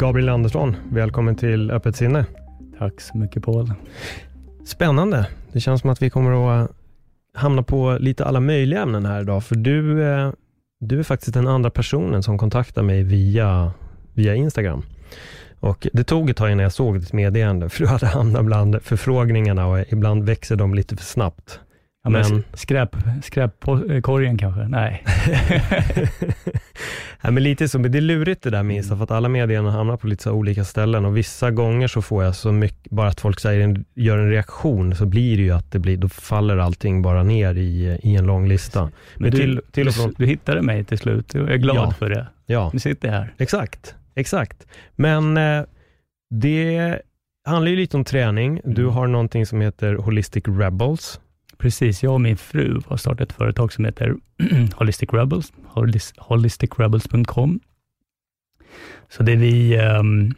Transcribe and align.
Gabriel 0.00 0.28
Andersson, 0.28 0.76
välkommen 0.92 1.36
till 1.36 1.70
Öppet 1.70 1.96
sinne. 1.96 2.24
Tack 2.78 3.00
så 3.00 3.18
mycket 3.18 3.42
Paul. 3.42 3.72
Spännande. 4.64 5.26
Det 5.52 5.60
känns 5.60 5.80
som 5.80 5.90
att 5.90 6.02
vi 6.02 6.10
kommer 6.10 6.62
att 6.62 6.70
hamna 7.34 7.62
på 7.62 7.96
lite 8.00 8.24
alla 8.24 8.40
möjliga 8.40 8.82
ämnen 8.82 9.06
här 9.06 9.20
idag, 9.20 9.44
för 9.44 9.54
du, 9.54 10.02
eh, 10.04 10.32
du 10.80 10.98
är 10.98 11.02
faktiskt 11.02 11.34
den 11.34 11.46
andra 11.46 11.70
personen 11.70 12.22
som 12.22 12.38
kontaktar 12.38 12.82
mig 12.82 13.02
via, 13.02 13.72
via 14.14 14.34
Instagram. 14.34 14.82
Och 15.60 15.88
Det 15.92 16.04
tog 16.04 16.30
ett 16.30 16.36
tag 16.36 16.50
innan 16.50 16.62
jag 16.62 16.72
såg 16.72 17.00
ditt 17.00 17.12
meddelande, 17.12 17.68
för 17.70 17.78
du 17.78 17.86
hade 17.86 18.06
hamnat 18.06 18.44
bland 18.44 18.82
förfrågningarna 18.82 19.66
och 19.66 19.84
ibland 19.88 20.24
växer 20.24 20.56
de 20.56 20.74
lite 20.74 20.96
för 20.96 21.04
snabbt. 21.04 21.60
Ja, 22.04 22.10
men 22.10 22.22
men... 22.30 22.44
Skräp, 22.54 22.96
skräpkorgen 23.22 24.38
kanske? 24.38 24.68
Nej. 24.68 25.04
Nej, 27.22 27.32
men 27.32 27.42
lite 27.42 27.68
så, 27.68 27.78
men 27.78 27.92
det 27.92 27.98
är 27.98 28.02
lurigt 28.02 28.42
det 28.42 28.50
där 28.50 28.62
med 28.62 28.76
Insta, 28.76 28.96
för 28.96 29.04
att 29.04 29.10
alla 29.10 29.28
meddelanden 29.28 29.74
hamnar 29.74 29.96
på 29.96 30.06
lite 30.06 30.30
olika 30.30 30.64
ställen 30.64 31.04
och 31.04 31.16
vissa 31.16 31.50
gånger 31.50 31.88
så 31.88 32.02
får 32.02 32.24
jag 32.24 32.36
så 32.36 32.52
mycket, 32.52 32.90
bara 32.90 33.08
att 33.08 33.20
folk 33.20 33.40
säger 33.40 33.60
en, 33.60 33.84
gör 33.94 34.18
en 34.18 34.30
reaktion, 34.30 34.94
så 34.94 35.06
blir 35.06 35.36
det 35.36 35.42
ju 35.42 35.50
att 35.50 35.72
det 35.72 35.78
blir, 35.78 35.96
då 35.96 36.08
faller 36.08 36.56
allting 36.56 37.02
bara 37.02 37.22
ner 37.22 37.54
i, 37.54 37.98
i 38.02 38.16
en 38.16 38.26
lång 38.26 38.48
lista. 38.48 38.82
Men, 38.82 38.90
men 39.16 39.30
du, 39.30 39.36
till, 39.36 39.60
till 39.72 39.88
och 39.88 39.94
från... 39.94 40.14
du 40.18 40.26
hittade 40.26 40.62
mig 40.62 40.84
till 40.84 40.98
slut, 40.98 41.34
jag 41.34 41.50
är 41.50 41.56
glad 41.56 41.76
ja, 41.76 41.90
för 41.98 42.08
det. 42.08 42.26
Ja. 42.46 42.70
Nu 42.72 42.78
sitter 42.78 43.08
jag 43.08 43.14
här. 43.14 43.34
Exakt, 43.38 43.94
exakt. 44.14 44.66
Men 44.96 45.36
eh, 45.36 45.62
det 46.30 46.98
handlar 47.44 47.70
ju 47.70 47.76
lite 47.76 47.96
om 47.96 48.04
träning. 48.04 48.60
Du 48.64 48.82
mm. 48.82 48.94
har 48.94 49.06
någonting 49.06 49.46
som 49.46 49.60
heter 49.60 49.94
Holistic 49.94 50.44
Rebels, 50.46 51.20
Precis, 51.60 52.02
jag 52.02 52.12
och 52.12 52.20
min 52.20 52.36
fru 52.36 52.80
har 52.86 52.96
startat 52.96 53.30
ett 53.30 53.36
företag 53.36 53.72
som 53.72 53.84
heter 53.84 54.16
Holistic 54.74 55.08
Rebels, 55.12 55.52
holisticrebels.com. 56.18 57.60
Så 59.08 59.22
det 59.22 59.36
vi, 59.36 59.78
um, 59.78 60.34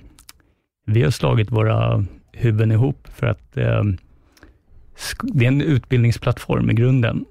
vi 0.87 1.03
har 1.03 1.11
slagit 1.11 1.50
våra 1.50 2.05
huvuden 2.33 2.73
ihop 2.73 3.09
för 3.15 3.27
att 3.27 3.56
um, 3.56 3.98
det 5.23 5.45
är 5.45 5.48
en 5.48 5.62
utbildningsplattform 5.62 6.70
i 6.70 6.75
grunden, 6.75 7.25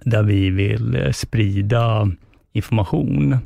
där 0.00 0.22
vi 0.22 0.50
vill 0.50 0.96
uh, 0.96 1.12
sprida 1.12 2.10
information 2.52 3.36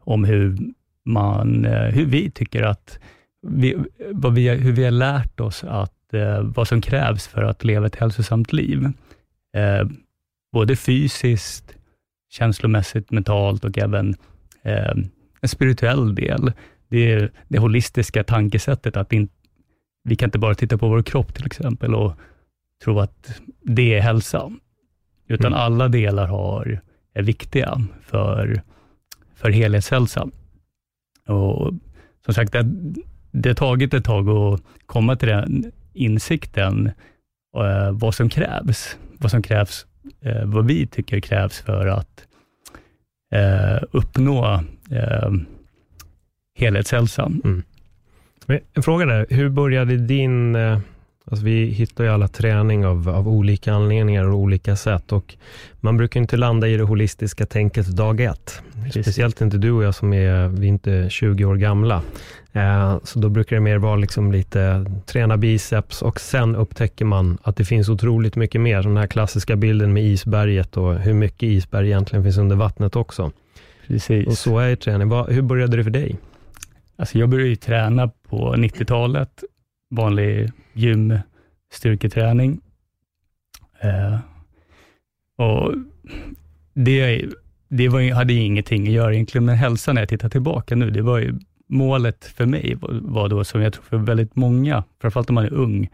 om 0.00 0.24
hur, 0.24 0.58
man, 1.04 1.64
uh, 1.64 1.90
hur 1.90 2.06
vi 2.06 2.30
tycker 2.30 2.62
att, 2.62 2.98
vi, 3.42 3.76
vad 4.12 4.34
vi, 4.34 4.48
hur 4.48 4.72
vi 4.72 4.84
har 4.84 4.90
lärt 4.90 5.40
oss 5.40 5.64
att 5.64 5.95
eh, 6.12 6.40
vad 6.42 6.68
som 6.68 6.80
krävs 6.80 7.26
för 7.26 7.42
att 7.42 7.64
leva 7.64 7.86
ett 7.86 7.96
hälsosamt 7.96 8.52
liv. 8.52 8.84
Eh, 9.56 9.88
både 10.52 10.76
fysiskt, 10.76 11.74
känslomässigt, 12.30 13.10
mentalt 13.10 13.64
och 13.64 13.78
även 13.78 14.14
eh, 14.62 14.94
en 15.40 15.48
spirituell 15.48 16.14
del. 16.14 16.52
Det 16.88 17.12
är 17.12 17.32
det 17.48 17.58
holistiska 17.58 18.24
tankesättet 18.24 18.96
att 18.96 19.12
in, 19.12 19.28
vi 20.04 20.16
kan 20.16 20.26
inte 20.26 20.38
bara 20.38 20.54
titta 20.54 20.78
på 20.78 20.88
vår 20.88 21.02
kropp 21.02 21.34
till 21.34 21.46
exempel 21.46 21.94
och 21.94 22.12
tro 22.84 23.00
att 23.00 23.40
det 23.62 23.94
är 23.94 24.00
hälsa, 24.00 24.50
utan 25.28 25.46
mm. 25.46 25.58
alla 25.58 25.88
delar 25.88 26.26
har, 26.26 26.80
är 27.14 27.22
viktiga 27.22 27.80
för, 28.02 28.62
för 29.34 29.50
helhetshälsa. 29.50 30.28
Och 31.26 31.74
som 32.24 32.34
sagt, 32.34 32.52
det, 32.52 32.62
det 33.30 33.48
har 33.48 33.54
tagit 33.54 33.94
ett 33.94 34.04
tag 34.04 34.28
att 34.28 34.62
komma 34.86 35.16
till 35.16 35.28
den 35.28 35.72
insikten 35.96 36.90
eh, 37.56 37.92
vad 37.92 38.14
som 38.14 38.28
krävs. 38.28 38.96
Vad 39.18 39.30
som 39.30 39.42
krävs, 39.42 39.86
eh, 40.20 40.44
vad 40.44 40.66
vi 40.66 40.86
tycker 40.86 41.20
krävs 41.20 41.60
för 41.60 41.86
att 41.86 42.26
eh, 43.32 43.82
uppnå 43.90 44.60
eh, 44.90 45.30
helhetshälsan. 46.58 47.40
Mm. 47.44 47.62
En 48.74 48.82
fråga 48.82 49.06
där, 49.06 49.26
hur 49.30 49.48
började 49.48 49.96
din 49.96 50.56
eh, 50.56 50.78
Alltså 51.30 51.44
vi 51.44 51.64
hittar 51.66 52.04
ju 52.04 52.10
alla 52.10 52.28
träning 52.28 52.86
av, 52.86 53.08
av 53.08 53.28
olika 53.28 53.72
anledningar 53.72 54.24
och 54.24 54.38
olika 54.38 54.76
sätt 54.76 55.12
och 55.12 55.34
man 55.80 55.96
brukar 55.96 56.20
inte 56.20 56.36
landa 56.36 56.68
i 56.68 56.76
det 56.76 56.82
holistiska 56.82 57.46
tänket 57.46 57.86
dag 57.86 58.20
ett. 58.20 58.62
Speciellt 58.90 59.40
inte 59.40 59.58
du 59.58 59.72
och 59.72 59.84
jag 59.84 59.94
som 59.94 60.12
är, 60.12 60.48
vi 60.48 60.66
är 60.66 60.68
inte 60.68 61.10
20 61.10 61.44
år 61.44 61.56
gamla. 61.56 62.02
Eh, 62.52 62.98
så 63.04 63.18
då 63.18 63.28
brukar 63.28 63.56
det 63.56 63.60
mer 63.60 63.78
vara 63.78 63.96
liksom 63.96 64.32
lite 64.32 64.86
träna 65.06 65.36
biceps 65.36 66.02
och 66.02 66.20
sen 66.20 66.56
upptäcker 66.56 67.04
man 67.04 67.38
att 67.42 67.56
det 67.56 67.64
finns 67.64 67.88
otroligt 67.88 68.36
mycket 68.36 68.60
mer. 68.60 68.82
Den 68.82 68.96
här 68.96 69.06
klassiska 69.06 69.56
bilden 69.56 69.92
med 69.92 70.04
isberget 70.04 70.76
och 70.76 70.94
hur 70.94 71.14
mycket 71.14 71.42
isberg 71.42 71.86
egentligen 71.86 72.22
finns 72.24 72.38
under 72.38 72.56
vattnet 72.56 72.96
också. 72.96 73.32
Precis. 73.86 74.26
Och 74.26 74.38
så 74.38 74.58
är 74.58 74.76
träning. 74.76 75.10
Hur 75.28 75.42
började 75.42 75.76
det 75.76 75.84
för 75.84 75.90
dig? 75.90 76.16
Alltså 76.96 77.18
jag 77.18 77.28
började 77.28 77.48
ju 77.48 77.56
träna 77.56 78.10
på 78.28 78.54
90-talet 78.54 79.44
vanlig 79.90 80.52
gymstyrketräning. 80.72 82.60
Eh, 83.80 84.18
och 85.36 85.74
det, 86.74 87.24
det 87.68 87.88
var, 87.88 88.12
hade 88.12 88.32
ingenting 88.32 88.86
att 88.86 88.92
göra 88.92 89.14
egentligen 89.14 89.44
med 89.44 89.58
hälsa, 89.58 89.92
när 89.92 90.02
jag 90.02 90.08
tittar 90.08 90.28
tillbaka 90.28 90.76
nu. 90.76 90.90
Det 90.90 91.02
var 91.02 91.18
ju, 91.18 91.34
målet 91.68 92.24
för 92.24 92.46
mig 92.46 92.76
var 92.80 93.28
då, 93.28 93.44
som 93.44 93.60
jag 93.60 93.72
tror 93.72 93.82
för 93.82 93.96
väldigt 93.96 94.36
många, 94.36 94.84
framförallt 95.00 95.28
om 95.28 95.34
man 95.34 95.44
är 95.44 95.52
ung, 95.52 95.90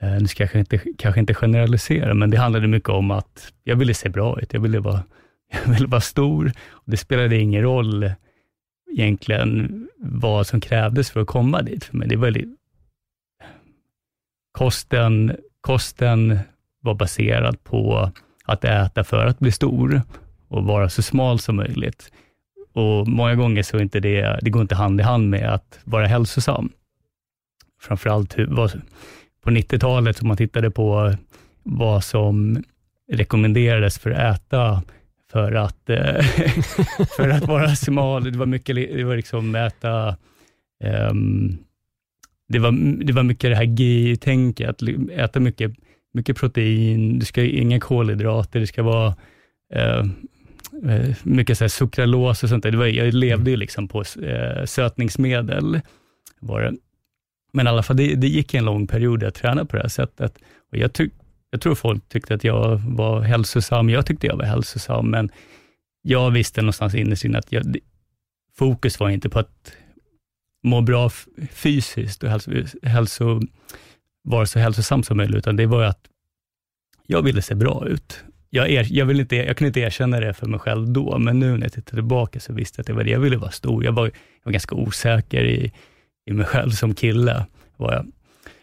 eh, 0.00 0.12
nu 0.20 0.26
ska 0.26 0.42
jag 0.42 0.50
kanske 0.50 0.76
inte, 0.76 0.92
kanske 0.98 1.20
inte 1.20 1.34
generalisera, 1.34 2.14
men 2.14 2.30
det 2.30 2.36
handlade 2.36 2.68
mycket 2.68 2.88
om 2.88 3.10
att 3.10 3.52
jag 3.64 3.76
ville 3.76 3.94
se 3.94 4.08
bra 4.08 4.40
ut. 4.40 4.52
Jag 4.52 4.60
ville 4.60 4.80
vara, 4.80 5.02
jag 5.64 5.72
ville 5.72 5.86
vara 5.86 6.00
stor. 6.00 6.52
Och 6.70 6.90
det 6.90 6.96
spelade 6.96 7.36
ingen 7.36 7.62
roll 7.62 8.12
egentligen 8.92 9.88
vad 9.98 10.46
som 10.46 10.60
krävdes 10.60 11.10
för 11.10 11.20
att 11.20 11.26
komma 11.26 11.62
dit 11.62 11.84
för 11.84 11.96
mig. 11.96 12.08
Det 12.08 12.16
var 12.16 12.44
kosten, 14.52 15.36
kosten 15.60 16.38
var 16.80 16.94
baserad 16.94 17.64
på 17.64 18.10
att 18.44 18.64
äta 18.64 19.04
för 19.04 19.26
att 19.26 19.38
bli 19.38 19.52
stor 19.52 20.02
och 20.50 20.64
vara 20.64 20.88
så 20.88 21.02
smal 21.02 21.38
som 21.38 21.56
möjligt. 21.56 22.12
Och 22.72 23.08
Många 23.08 23.34
gånger 23.34 23.62
så 23.62 23.78
inte 23.78 24.00
det, 24.00 24.38
det 24.42 24.50
går 24.50 24.62
inte 24.62 24.74
hand 24.74 25.00
i 25.00 25.02
hand 25.02 25.30
med 25.30 25.54
att 25.54 25.80
vara 25.84 26.06
hälsosam. 26.06 26.72
Framförallt 27.80 28.36
på 29.44 29.50
90-talet, 29.50 30.22
om 30.22 30.28
man 30.28 30.36
tittade 30.36 30.70
på 30.70 31.14
vad 31.62 32.04
som 32.04 32.64
rekommenderades 33.12 33.98
för 33.98 34.10
att 34.10 34.36
äta 34.36 34.82
för 35.32 35.52
att, 35.52 35.90
eh, 35.90 36.22
för 37.16 37.28
att 37.28 37.48
vara 37.48 37.74
smal. 37.76 38.32
Det 38.32 38.38
var 38.38 38.46
mycket, 38.46 38.76
det 38.76 39.04
var 39.04 39.16
liksom 39.16 39.54
äta 39.54 40.16
um, 41.10 41.58
det 42.48 42.58
var, 42.58 42.72
det 43.04 43.12
var 43.12 43.22
mycket 43.22 43.50
det 43.50 43.56
här 43.56 43.64
GI-tänket, 43.64 44.68
att 44.68 44.82
äta 45.12 45.40
mycket, 45.40 45.72
mycket 46.14 46.36
protein, 46.36 47.18
du 47.18 47.26
ska 47.26 47.42
inga 47.42 47.80
kolhydrater, 47.80 48.60
det 48.60 48.66
ska 48.66 48.82
vara 48.82 49.14
eh 49.74 50.04
Eh, 50.84 51.16
mycket 51.22 51.58
så 51.58 51.64
här 51.64 51.68
sukralos 51.68 52.42
och 52.42 52.48
sånt 52.48 52.62
där. 52.62 52.70
Det 52.70 52.76
var, 52.76 52.86
jag 52.86 53.14
levde 53.14 53.50
ju 53.50 53.56
liksom 53.56 53.88
på 53.88 54.04
eh, 54.22 54.64
sötningsmedel. 54.64 55.80
Var 56.40 56.60
det. 56.60 56.74
Men 57.52 57.66
i 57.66 57.68
alla 57.68 57.82
fall, 57.82 57.96
det, 57.96 58.14
det 58.14 58.28
gick 58.28 58.54
en 58.54 58.64
lång 58.64 58.86
period 58.86 59.24
att 59.24 59.34
träna 59.34 59.64
på 59.64 59.76
det 59.76 59.82
här 59.82 59.88
sättet. 59.88 60.38
Och 60.72 60.78
jag, 60.78 60.92
tyck, 60.92 61.12
jag 61.50 61.60
tror 61.60 61.74
folk 61.74 62.08
tyckte 62.08 62.34
att 62.34 62.44
jag 62.44 62.78
var 62.78 63.20
hälsosam, 63.20 63.90
jag 63.90 64.06
tyckte 64.06 64.26
jag 64.26 64.36
var 64.36 64.44
hälsosam, 64.44 65.10
men 65.10 65.30
jag 66.02 66.30
visste 66.30 66.62
någonstans 66.62 66.94
innerst 66.94 67.24
inne 67.24 67.38
att 67.38 67.52
jag, 67.52 67.76
fokus 68.58 69.00
var 69.00 69.10
inte 69.10 69.28
på 69.28 69.38
att 69.38 69.72
må 70.62 70.80
bra 70.80 71.10
fysiskt 71.50 72.22
och 72.22 72.30
hälso, 72.30 72.50
hälso, 72.82 73.40
vara 74.22 74.46
så 74.46 74.58
hälsosam 74.58 75.02
som 75.02 75.16
möjligt, 75.16 75.36
utan 75.36 75.56
det 75.56 75.66
var 75.66 75.82
att 75.82 76.06
jag 77.06 77.22
ville 77.22 77.42
se 77.42 77.54
bra 77.54 77.86
ut. 77.86 78.24
Jag, 78.50 78.70
er, 78.70 78.86
jag, 78.90 79.06
vill 79.06 79.20
inte, 79.20 79.36
jag 79.36 79.56
kunde 79.56 79.68
inte 79.68 79.80
erkänna 79.80 80.20
det 80.20 80.34
för 80.34 80.46
mig 80.46 80.60
själv 80.60 80.88
då, 80.88 81.18
men 81.18 81.38
nu 81.38 81.56
när 81.56 81.62
jag 81.62 81.72
tittar 81.72 81.96
tillbaka 81.96 82.40
så 82.40 82.52
visste 82.52 82.78
jag 82.78 82.82
att 82.82 82.86
det 82.86 82.92
var 82.92 83.04
det. 83.04 83.10
Jag 83.10 83.20
ville 83.20 83.36
vara 83.36 83.50
stor. 83.50 83.84
Jag 83.84 83.92
var, 83.92 84.04
jag 84.04 84.12
var 84.44 84.52
ganska 84.52 84.74
osäker 84.74 85.44
i, 85.44 85.72
i 86.26 86.32
mig 86.32 86.46
själv 86.46 86.70
som 86.70 86.94
kille. 86.94 87.46
Var 87.76 87.92
jag. 87.92 88.06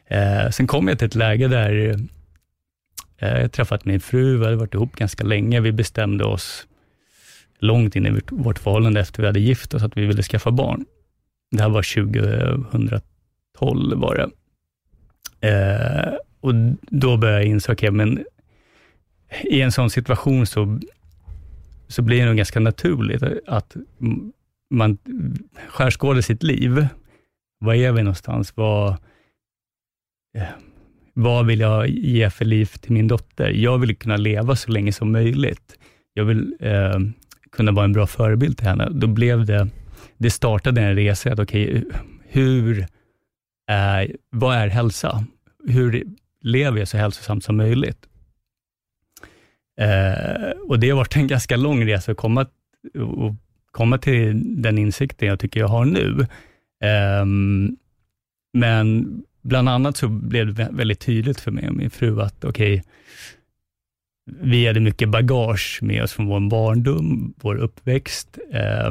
Eh, 0.07 0.49
sen 0.49 0.67
kom 0.67 0.87
jag 0.87 0.99
till 0.99 1.07
ett 1.07 1.15
läge 1.15 1.47
där 1.47 1.89
eh, 3.17 3.39
jag 3.41 3.51
träffat 3.51 3.85
min 3.85 3.99
fru, 3.99 4.37
vi 4.37 4.45
hade 4.45 4.57
varit 4.57 4.73
ihop 4.73 4.95
ganska 4.95 5.23
länge. 5.23 5.59
Vi 5.59 5.71
bestämde 5.71 6.25
oss 6.25 6.67
långt 7.59 7.95
in 7.95 8.05
i 8.05 8.21
vårt 8.31 8.59
förhållande 8.59 8.99
efter 8.99 9.21
vi 9.21 9.27
hade 9.27 9.39
gift 9.39 9.73
oss, 9.73 9.83
att 9.83 9.97
vi 9.97 10.05
ville 10.05 10.23
skaffa 10.23 10.51
barn. 10.51 10.85
Det 11.51 11.61
här 11.61 11.69
var 11.69 11.81
2012 13.55 13.97
var 13.99 14.15
det. 14.15 14.29
Eh, 15.49 16.13
och 16.41 16.53
då 16.81 17.17
började 17.17 17.41
jag 17.41 17.49
inse, 17.49 17.71
okay, 17.71 17.91
men 17.91 18.25
i 19.43 19.61
en 19.61 19.71
sån 19.71 19.89
situation 19.89 20.45
så, 20.45 20.79
så 21.87 22.01
blir 22.01 22.19
det 22.19 22.25
nog 22.25 22.37
ganska 22.37 22.59
naturligt 22.59 23.23
att 23.47 23.75
man 24.69 24.97
skärskådar 25.67 26.21
sitt 26.21 26.43
liv. 26.43 26.87
Var 27.59 27.73
är 27.73 27.91
vi 27.91 28.03
någonstans? 28.03 28.53
Vad, 28.55 28.89
eh, 30.37 30.43
vad 31.13 31.45
vill 31.45 31.59
jag 31.59 31.87
ge 31.87 32.29
för 32.29 32.45
liv 32.45 32.65
till 32.65 32.91
min 32.91 33.07
dotter? 33.07 33.49
Jag 33.49 33.77
vill 33.77 33.95
kunna 33.95 34.17
leva 34.17 34.55
så 34.55 34.71
länge 34.71 34.91
som 34.91 35.11
möjligt. 35.11 35.79
Jag 36.13 36.25
vill 36.25 36.55
eh, 36.59 36.99
kunna 37.51 37.71
vara 37.71 37.85
en 37.85 37.93
bra 37.93 38.07
förebild 38.07 38.57
till 38.57 38.67
henne. 38.67 38.89
Då 38.91 39.07
blev 39.07 39.45
det, 39.45 39.67
det 40.17 40.29
startade 40.29 40.81
en 40.81 40.95
resa, 40.95 41.33
att 41.33 41.39
okej, 41.39 41.69
okay, 41.69 41.83
hur 42.27 42.79
eh, 43.69 44.15
vad 44.29 44.55
är 44.55 44.67
hälsa? 44.67 45.25
Hur 45.67 46.05
lever 46.41 46.79
jag 46.79 46.87
så 46.87 46.97
hälsosamt 46.97 47.43
som 47.43 47.57
möjligt? 47.57 48.07
Eh, 49.81 50.49
och 50.67 50.79
det 50.79 50.89
har 50.89 50.97
varit 50.97 51.15
en 51.15 51.27
ganska 51.27 51.57
lång 51.57 51.87
resa 51.87 52.11
att 52.11 52.17
komma, 52.17 52.45
och 52.93 53.35
komma 53.71 53.97
till 53.97 54.61
den 54.61 54.77
insikten 54.77 55.27
jag 55.27 55.39
tycker 55.39 55.59
jag 55.59 55.67
har 55.67 55.85
nu. 55.85 56.27
Eh, 56.83 57.25
men 58.53 59.07
bland 59.43 59.69
annat 59.69 59.97
så 59.97 60.07
blev 60.07 60.53
det 60.53 60.69
väldigt 60.71 60.99
tydligt 60.99 61.39
för 61.39 61.51
mig 61.51 61.69
och 61.69 61.75
min 61.75 61.89
fru 61.89 62.21
att 62.21 62.45
okej, 62.45 62.73
okay, 62.73 62.83
vi 64.41 64.67
hade 64.67 64.79
mycket 64.79 65.09
bagage 65.09 65.79
med 65.81 66.03
oss 66.03 66.13
från 66.13 66.25
vår 66.25 66.49
barndom, 66.49 67.33
vår 67.37 67.55
uppväxt, 67.55 68.37
eh, 68.51 68.89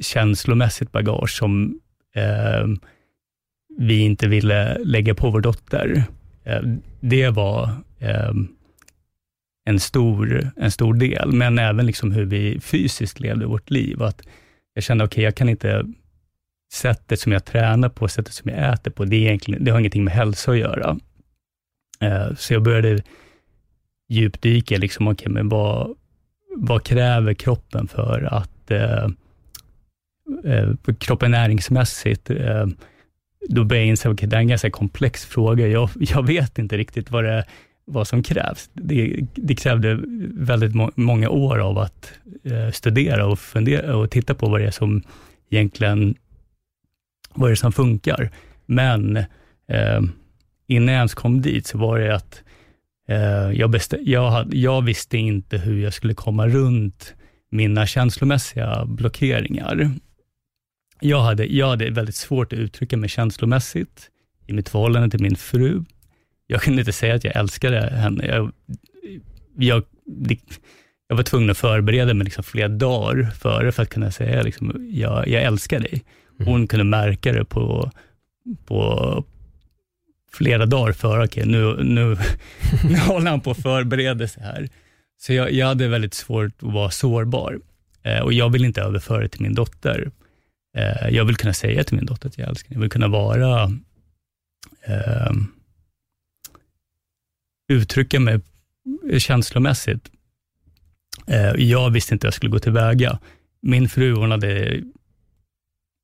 känslomässigt 0.00 0.92
bagage 0.92 1.30
som 1.30 1.80
eh, 2.14 2.66
vi 3.78 4.00
inte 4.00 4.28
ville 4.28 4.78
lägga 4.78 5.14
på 5.14 5.30
vår 5.30 5.40
dotter. 5.40 6.04
Eh, 6.44 6.62
det 7.00 7.28
var 7.28 7.70
eh, 7.98 8.32
en, 9.70 9.80
stor, 9.80 10.50
en 10.56 10.70
stor 10.70 10.94
del, 10.94 11.32
men 11.32 11.58
även 11.58 11.86
liksom 11.86 12.12
hur 12.12 12.24
vi 12.24 12.60
fysiskt 12.60 13.20
levde 13.20 13.46
vårt 13.46 13.70
liv. 13.70 14.02
Att 14.02 14.22
jag 14.74 14.84
kände, 14.84 15.04
okej, 15.04 15.12
okay, 15.12 15.24
jag 15.24 15.34
kan 15.34 15.48
inte, 15.48 15.86
sättet 16.72 17.20
som 17.20 17.32
jag 17.32 17.44
tränar 17.44 17.88
på, 17.88 18.08
sättet 18.08 18.34
som 18.34 18.50
jag 18.50 18.72
äter 18.72 18.90
på, 18.90 19.04
det, 19.04 19.16
är 19.16 19.20
egentligen, 19.20 19.64
det 19.64 19.70
har 19.70 19.78
ingenting 19.78 20.04
med 20.04 20.14
hälsa 20.14 20.50
att 20.50 20.58
göra. 20.58 20.98
Eh, 22.00 22.34
så 22.36 22.52
jag 22.52 22.62
började 22.62 23.02
djupdyka, 24.08 24.78
liksom, 24.78 25.08
okay, 25.08 25.32
men 25.32 25.48
vad, 25.48 25.96
vad 26.56 26.84
kräver 26.84 27.34
kroppen 27.34 27.88
för 27.88 28.28
att 28.32 28.70
eh, 28.70 29.04
eh 30.44 30.74
kroppen 30.98 31.30
näringsmässigt, 31.30 32.30
eh, 32.30 32.66
då 33.48 33.64
började 33.64 33.84
jag 33.84 33.88
inse, 33.88 34.08
okay, 34.08 34.28
det 34.28 34.36
är 34.36 34.40
en 34.40 34.48
ganska 34.48 34.70
komplex 34.70 35.24
fråga. 35.24 35.66
Jag, 35.66 35.90
jag 35.94 36.26
vet 36.26 36.58
inte 36.58 36.76
riktigt 36.76 37.10
vad, 37.10 37.24
det, 37.24 37.44
vad 37.90 38.08
som 38.08 38.22
krävs. 38.22 38.70
Det, 38.72 39.20
det 39.34 39.54
krävde 39.54 39.98
väldigt 40.34 40.74
må, 40.74 40.90
många 40.94 41.28
år 41.30 41.58
av 41.58 41.78
att 41.78 42.12
eh, 42.44 42.70
studera 42.70 43.26
och 43.26 43.38
fundera 43.38 43.96
och 43.96 44.10
titta 44.10 44.34
på 44.34 44.48
vad 44.48 44.60
det 44.60 44.66
är 44.66 44.70
som 44.70 45.02
egentligen, 45.50 46.14
vad 47.34 47.50
det 47.50 47.54
är 47.54 47.56
som 47.56 47.72
funkar. 47.72 48.30
Men 48.66 49.16
eh, 49.68 50.00
innan 50.66 50.88
jag 50.94 50.98
ens 50.98 51.14
kom 51.14 51.42
dit 51.42 51.66
så 51.66 51.78
var 51.78 51.98
det 51.98 52.14
att 52.14 52.42
Eh, 53.10 53.52
jag, 53.52 53.80
jag, 54.00 54.30
hade, 54.30 54.56
jag 54.56 54.82
visste 54.82 55.18
inte 55.18 55.58
hur 55.58 55.82
jag 55.82 55.94
skulle 55.94 56.14
komma 56.14 56.48
runt 56.48 57.14
mina 57.50 57.86
känslomässiga 57.86 58.84
blockeringar. 58.84 59.90
Jag 61.00 61.20
hade, 61.20 61.44
jag 61.44 61.68
hade 61.68 61.90
väldigt 61.90 62.14
svårt 62.14 62.52
att 62.52 62.58
uttrycka 62.58 62.96
mig 62.96 63.08
känslomässigt 63.08 64.10
i 64.46 64.52
mitt 64.52 64.68
förhållande 64.68 65.10
till 65.10 65.22
min 65.22 65.36
fru. 65.36 65.84
Jag 66.50 66.62
kunde 66.62 66.80
inte 66.80 66.92
säga 66.92 67.14
att 67.14 67.24
jag 67.24 67.36
älskade 67.36 67.80
henne. 67.80 68.26
Jag, 68.26 68.52
jag, 69.56 69.84
jag 71.08 71.16
var 71.16 71.22
tvungen 71.22 71.50
att 71.50 71.58
förbereda 71.58 72.14
mig 72.14 72.24
liksom 72.24 72.44
flera 72.44 72.68
dagar 72.68 73.30
före 73.30 73.72
för 73.72 73.82
att 73.82 73.88
kunna 73.88 74.10
säga 74.10 74.42
liksom, 74.42 74.88
jag, 74.92 75.28
jag 75.28 75.42
älskar 75.42 75.80
dig. 75.80 76.04
Mm. 76.40 76.52
Hon 76.52 76.66
kunde 76.66 76.84
märka 76.84 77.32
det 77.32 77.44
på, 77.44 77.90
på, 78.66 79.24
flera 80.32 80.66
dagar 80.66 80.92
före, 80.92 81.24
okej 81.24 81.42
okay, 81.42 81.52
nu, 81.52 81.82
nu, 81.82 82.16
nu 82.90 82.98
håller 82.98 83.30
han 83.30 83.40
på 83.40 83.50
att 83.50 83.62
förbereda 83.62 84.28
sig 84.28 84.42
här. 84.42 84.68
Så 85.20 85.32
jag, 85.32 85.52
jag 85.52 85.66
hade 85.66 85.88
väldigt 85.88 86.14
svårt 86.14 86.62
att 86.62 86.72
vara 86.72 86.90
sårbar 86.90 87.60
eh, 88.02 88.20
och 88.20 88.32
jag 88.32 88.52
vill 88.52 88.64
inte 88.64 88.82
överföra 88.82 89.22
det 89.22 89.28
till 89.28 89.42
min 89.42 89.54
dotter. 89.54 90.10
Eh, 90.76 91.08
jag 91.10 91.24
vill 91.24 91.36
kunna 91.36 91.54
säga 91.54 91.84
till 91.84 91.96
min 91.96 92.06
dotter 92.06 92.28
att 92.28 92.38
jag 92.38 92.48
älskar 92.48 92.68
henne. 92.68 92.76
Jag 92.76 92.80
vill 92.80 92.90
kunna 92.90 93.08
vara, 93.08 93.62
eh, 94.86 95.32
uttrycka 97.70 98.20
mig 98.20 98.40
känslomässigt. 99.18 100.10
Eh, 101.26 101.52
jag 101.56 101.90
visste 101.90 102.14
inte 102.14 102.26
hur 102.26 102.28
jag 102.28 102.34
skulle 102.34 102.52
gå 102.52 102.58
tillväga. 102.58 103.18
Min 103.62 103.88
fru, 103.88 104.14
hon 104.14 104.30
hade 104.30 104.82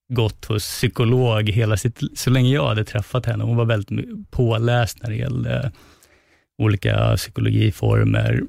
gått 0.08 0.44
hos 0.44 0.62
psykolog 0.62 1.50
hela 1.50 1.76
sitt, 1.76 2.00
så 2.14 2.30
länge 2.30 2.54
jag 2.54 2.68
hade 2.68 2.84
träffat 2.84 3.26
henne. 3.26 3.44
Hon 3.44 3.56
var 3.56 3.64
väldigt 3.64 4.30
påläst 4.30 5.02
när 5.02 5.10
det 5.10 5.16
gällde 5.16 5.72
olika 6.58 7.16
psykologiformer 7.16 8.42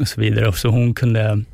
och 0.00 0.08
så 0.08 0.20
vidare. 0.20 0.52
Så 0.52 0.68
hon 0.68 0.94
kunde, 0.94 1.44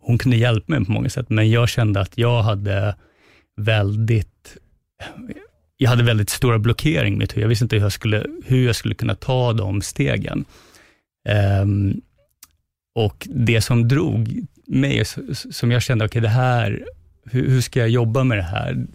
hon 0.00 0.18
kunde 0.18 0.36
hjälpa 0.36 0.72
mig 0.72 0.84
på 0.84 0.92
många 0.92 1.08
sätt, 1.08 1.30
men 1.30 1.50
jag 1.50 1.68
kände 1.68 2.00
att 2.00 2.18
jag 2.18 2.42
hade 2.42 2.96
väldigt 3.56 4.56
jag 5.80 5.90
hade 5.90 6.02
väldigt 6.02 6.30
stora 6.30 6.58
blockering 6.58 7.14
i 7.14 7.16
mitt 7.16 7.32
huvud. 7.32 7.44
Jag 7.44 7.48
visste 7.48 7.64
inte 7.64 7.76
hur 7.76 7.82
jag 7.82 7.92
skulle, 7.92 8.26
hur 8.44 8.66
jag 8.66 8.76
skulle 8.76 8.94
kunna 8.94 9.14
ta 9.14 9.52
de 9.52 9.82
stegen. 9.82 10.44
Um, 11.62 12.00
och 12.94 13.28
det 13.30 13.60
som 13.60 13.88
drog 13.88 14.46
mig, 14.66 15.04
som 15.34 15.70
jag 15.70 15.82
kände, 15.82 16.04
okej 16.04 16.18
okay, 16.18 16.22
det 16.22 16.28
här 16.28 16.84
hur, 17.24 17.48
hur, 17.48 17.60
ska 17.60 17.80
jag 17.80 17.88
jobba 17.88 18.24
med 18.24 18.38
det 18.38 18.42
här? 18.42 18.86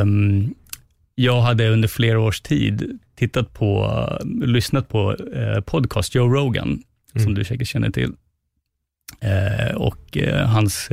Um, 0.00 0.54
jag 1.14 1.40
hade 1.40 1.68
under 1.68 1.88
flera 1.88 2.20
års 2.20 2.40
tid 2.40 2.98
tittat 3.14 3.52
på, 3.52 3.84
uh, 3.84 4.46
lyssnat 4.46 4.88
på 4.88 5.12
uh, 5.12 5.60
podcast 5.60 6.14
Joe 6.14 6.28
Rogan, 6.28 6.82
mm. 7.14 7.24
som 7.24 7.34
du 7.34 7.44
säkert 7.44 7.68
känner 7.68 7.90
till. 7.90 8.12
Uh, 9.24 9.76
och 9.76 10.16
uh, 10.16 10.34
hans 10.34 10.88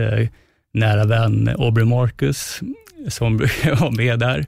nära 0.73 1.05
vän 1.05 1.49
Aubrey 1.57 1.85
Marcus, 1.85 2.59
som 3.07 3.37
brukar 3.37 3.75
vara 3.75 3.91
med 3.91 4.19
där, 4.19 4.45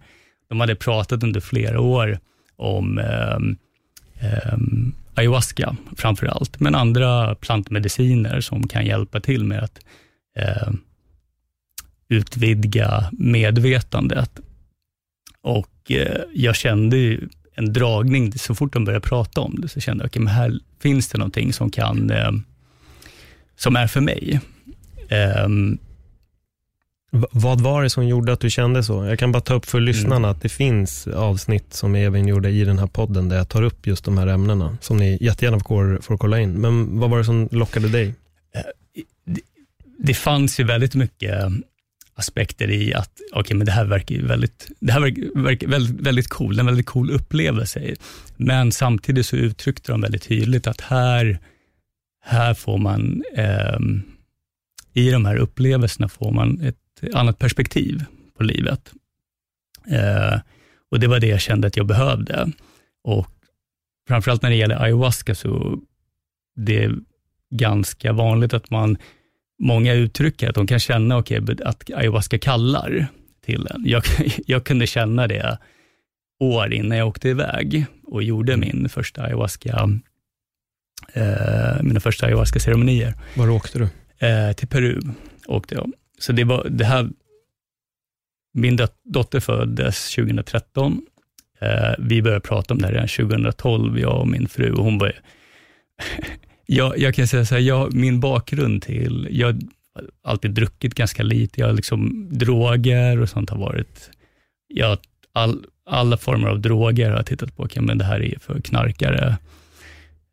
de 0.50 0.60
hade 0.60 0.76
pratat 0.76 1.24
under 1.24 1.40
flera 1.40 1.80
år 1.82 2.20
om 2.56 2.98
eh, 2.98 3.38
eh, 4.28 4.58
ayahuasca 5.16 5.76
framför 5.98 6.28
allt, 6.28 6.60
men 6.60 6.76
andra 6.76 7.36
plantmediciner 7.36 8.42
som 8.42 8.68
kan 8.68 8.86
hjälpa 8.86 9.20
till 9.20 9.44
med 9.44 9.64
att 9.64 9.80
eh, 10.38 10.74
utvidga 12.10 13.10
medvetandet. 13.12 14.40
Och 15.42 15.92
eh, 15.92 16.22
jag 16.34 16.56
kände 16.56 16.98
ju 16.98 17.30
en 17.56 17.74
dragning, 17.74 18.32
så 18.32 18.56
fort 18.56 18.74
de 18.74 18.86
började 18.86 19.08
prata 19.08 19.42
om 19.42 19.56
det, 19.62 19.68
så 19.68 19.80
kände 19.80 20.04
jag, 20.04 20.10
okej, 20.10 20.20
okay, 20.20 20.24
men 20.24 20.34
här 20.34 20.60
finns 20.80 21.10
det 21.10 21.18
någonting 21.18 21.54
som 21.54 21.72
kan, 21.72 22.10
eh, 22.10 22.32
som 23.56 23.76
är 23.76 23.88
för 23.88 24.02
mig. 24.02 24.42
Ehm, 25.10 25.78
vad 27.12 27.62
var 27.62 27.84
det 27.84 27.90
som 27.90 28.08
gjorde 28.08 28.34
att 28.34 28.40
du 28.40 28.50
kände 28.50 28.84
så? 28.84 29.06
Jag 29.06 29.20
kan 29.20 29.32
bara 29.32 29.42
ta 29.42 29.54
upp 29.54 29.66
för 29.66 29.80
lyssnarna 29.80 30.16
mm. 30.16 30.30
att 30.30 30.42
det 30.42 30.50
finns 30.50 31.08
avsnitt 31.08 31.74
som 31.74 31.96
Evin 31.96 32.28
gjorde 32.28 32.50
i 32.50 32.64
den 32.64 32.80
här 32.80 32.88
podden 32.88 33.30
där 33.30 33.38
jag 33.38 33.50
tar 33.50 33.64
upp 33.64 33.88
just 33.88 34.06
de 34.06 34.18
här 34.18 34.28
ämnena 34.28 34.78
som 34.82 34.98
ni 34.98 35.18
jättegärna 35.22 35.60
får, 35.60 36.00
får 36.02 36.18
kolla 36.18 36.40
in. 36.40 36.54
Men 36.54 37.00
vad 37.00 37.10
var 37.10 37.18
det 37.18 37.26
som 37.26 37.50
lockade 37.52 37.88
dig? 37.88 38.14
Eh, 38.56 38.62
det, 39.26 39.42
det 40.00 40.14
fanns 40.14 40.60
ju 40.60 40.64
väldigt 40.64 40.96
mycket 40.96 41.52
aspekter 42.16 42.70
i 42.70 42.94
att, 42.94 43.12
okay, 43.34 43.58
men 43.58 43.66
det 43.66 43.72
här 43.72 43.86
verkar 43.86 44.16
ju 44.16 44.28
väldigt, 44.28 44.72
det 44.80 44.92
här 44.92 45.02
verkar, 45.02 45.42
verkar 45.44 45.68
väldigt, 45.68 46.02
väldigt 46.02 46.28
cool, 46.28 46.60
en 46.60 46.66
väldigt 46.66 46.86
cool 46.86 47.12
upplevelse. 47.12 47.96
Men 48.38 48.72
samtidigt 48.72 49.26
så 49.26 49.36
uttryckte 49.36 49.92
de 49.92 50.02
väldigt 50.02 50.24
tydligt 50.24 50.68
att 50.68 50.82
här, 50.82 51.40
här 52.24 52.54
får 52.54 52.78
man, 52.78 53.24
eh, 53.36 53.80
i 54.94 55.12
de 55.12 55.26
här 55.26 55.36
upplevelserna 55.36 56.10
får 56.10 56.32
man 56.32 56.62
ett 56.62 56.81
annat 57.14 57.40
perspektiv 57.40 58.06
på 58.38 58.44
livet. 58.44 58.94
Eh, 59.88 60.40
och 60.92 61.00
det 61.00 61.08
var 61.08 61.20
det 61.20 61.28
jag 61.28 61.42
kände 61.42 61.68
att 61.68 61.78
jag 61.78 61.88
behövde. 61.88 62.52
Och 63.04 63.28
framförallt 64.08 64.42
när 64.42 64.50
det 64.50 64.56
gäller 64.56 64.82
ayahuasca 64.84 65.36
så 65.36 65.80
det 66.56 66.84
är 66.84 66.96
ganska 67.50 68.14
vanligt 68.14 68.54
att 68.54 68.70
man 68.70 68.98
många 69.60 69.94
uttrycker 69.94 70.50
att 70.50 70.56
de 70.56 70.68
kan 70.68 70.80
känna 70.80 71.18
okay, 71.18 71.42
att 71.66 71.92
ayahuasca 71.94 72.38
kallar 72.38 73.08
till 73.46 73.64
den. 73.64 73.84
Jag, 73.86 74.04
jag 74.46 74.64
kunde 74.64 74.88
känna 74.88 75.28
det 75.28 75.58
år 76.40 76.74
innan 76.74 76.98
jag 76.98 77.08
åkte 77.08 77.30
iväg 77.30 77.86
och 78.04 78.24
gjorde 78.24 78.58
min 78.58 78.90
första 78.90 79.24
ayahuasca, 79.24 79.90
eh, 81.14 81.84
mina 81.84 82.00
första 82.00 82.26
ayahuasca-ceremonier. 82.26 83.14
Var 83.36 83.50
åkte 83.50 83.80
du? 83.80 83.88
Eh, 84.28 84.54
till 84.54 84.68
Peru 84.68 85.02
åkte 85.48 85.76
jag. 85.76 85.92
Så 86.22 86.32
det 86.32 86.44
var 86.44 86.68
det 86.70 86.86
här, 86.86 87.10
min 88.54 88.80
dotter 89.04 89.40
föddes 89.40 90.16
2013. 90.16 91.02
Eh, 91.60 91.94
vi 92.00 92.22
började 92.22 92.42
prata 92.42 92.74
om 92.74 92.80
det 92.80 92.86
här 92.86 92.94
redan 92.94 93.08
2012, 93.08 94.00
jag 94.00 94.20
och 94.20 94.28
min 94.28 94.48
fru. 94.48 94.72
Och 94.72 94.84
hon 94.84 94.98
var, 94.98 95.14
jag, 96.66 96.98
jag 96.98 97.16
kan 97.16 97.28
säga 97.28 97.46
så 97.46 97.56
här, 97.56 97.62
jag, 97.62 97.94
min 97.94 98.20
bakgrund 98.20 98.82
till, 98.82 99.28
jag 99.32 99.48
har 99.94 100.04
alltid 100.24 100.52
druckit 100.52 100.96
ganska 100.96 101.24
lite. 101.24 101.62
Jag 101.62 101.76
liksom, 101.76 102.30
droger 102.32 103.22
och 103.22 103.30
sånt 103.30 103.50
har 103.50 103.58
varit, 103.58 104.12
jag, 104.68 104.98
all, 105.34 105.66
alla 105.86 106.18
former 106.18 106.48
av 106.48 106.60
droger 106.60 107.10
har 107.10 107.18
jag 107.18 107.26
tittat 107.26 107.56
på, 107.56 107.64
okay, 107.64 107.84
men 107.84 107.98
det 107.98 108.06
här 108.06 108.22
är 108.22 108.40
för 108.40 108.62
knarkare. 108.62 109.38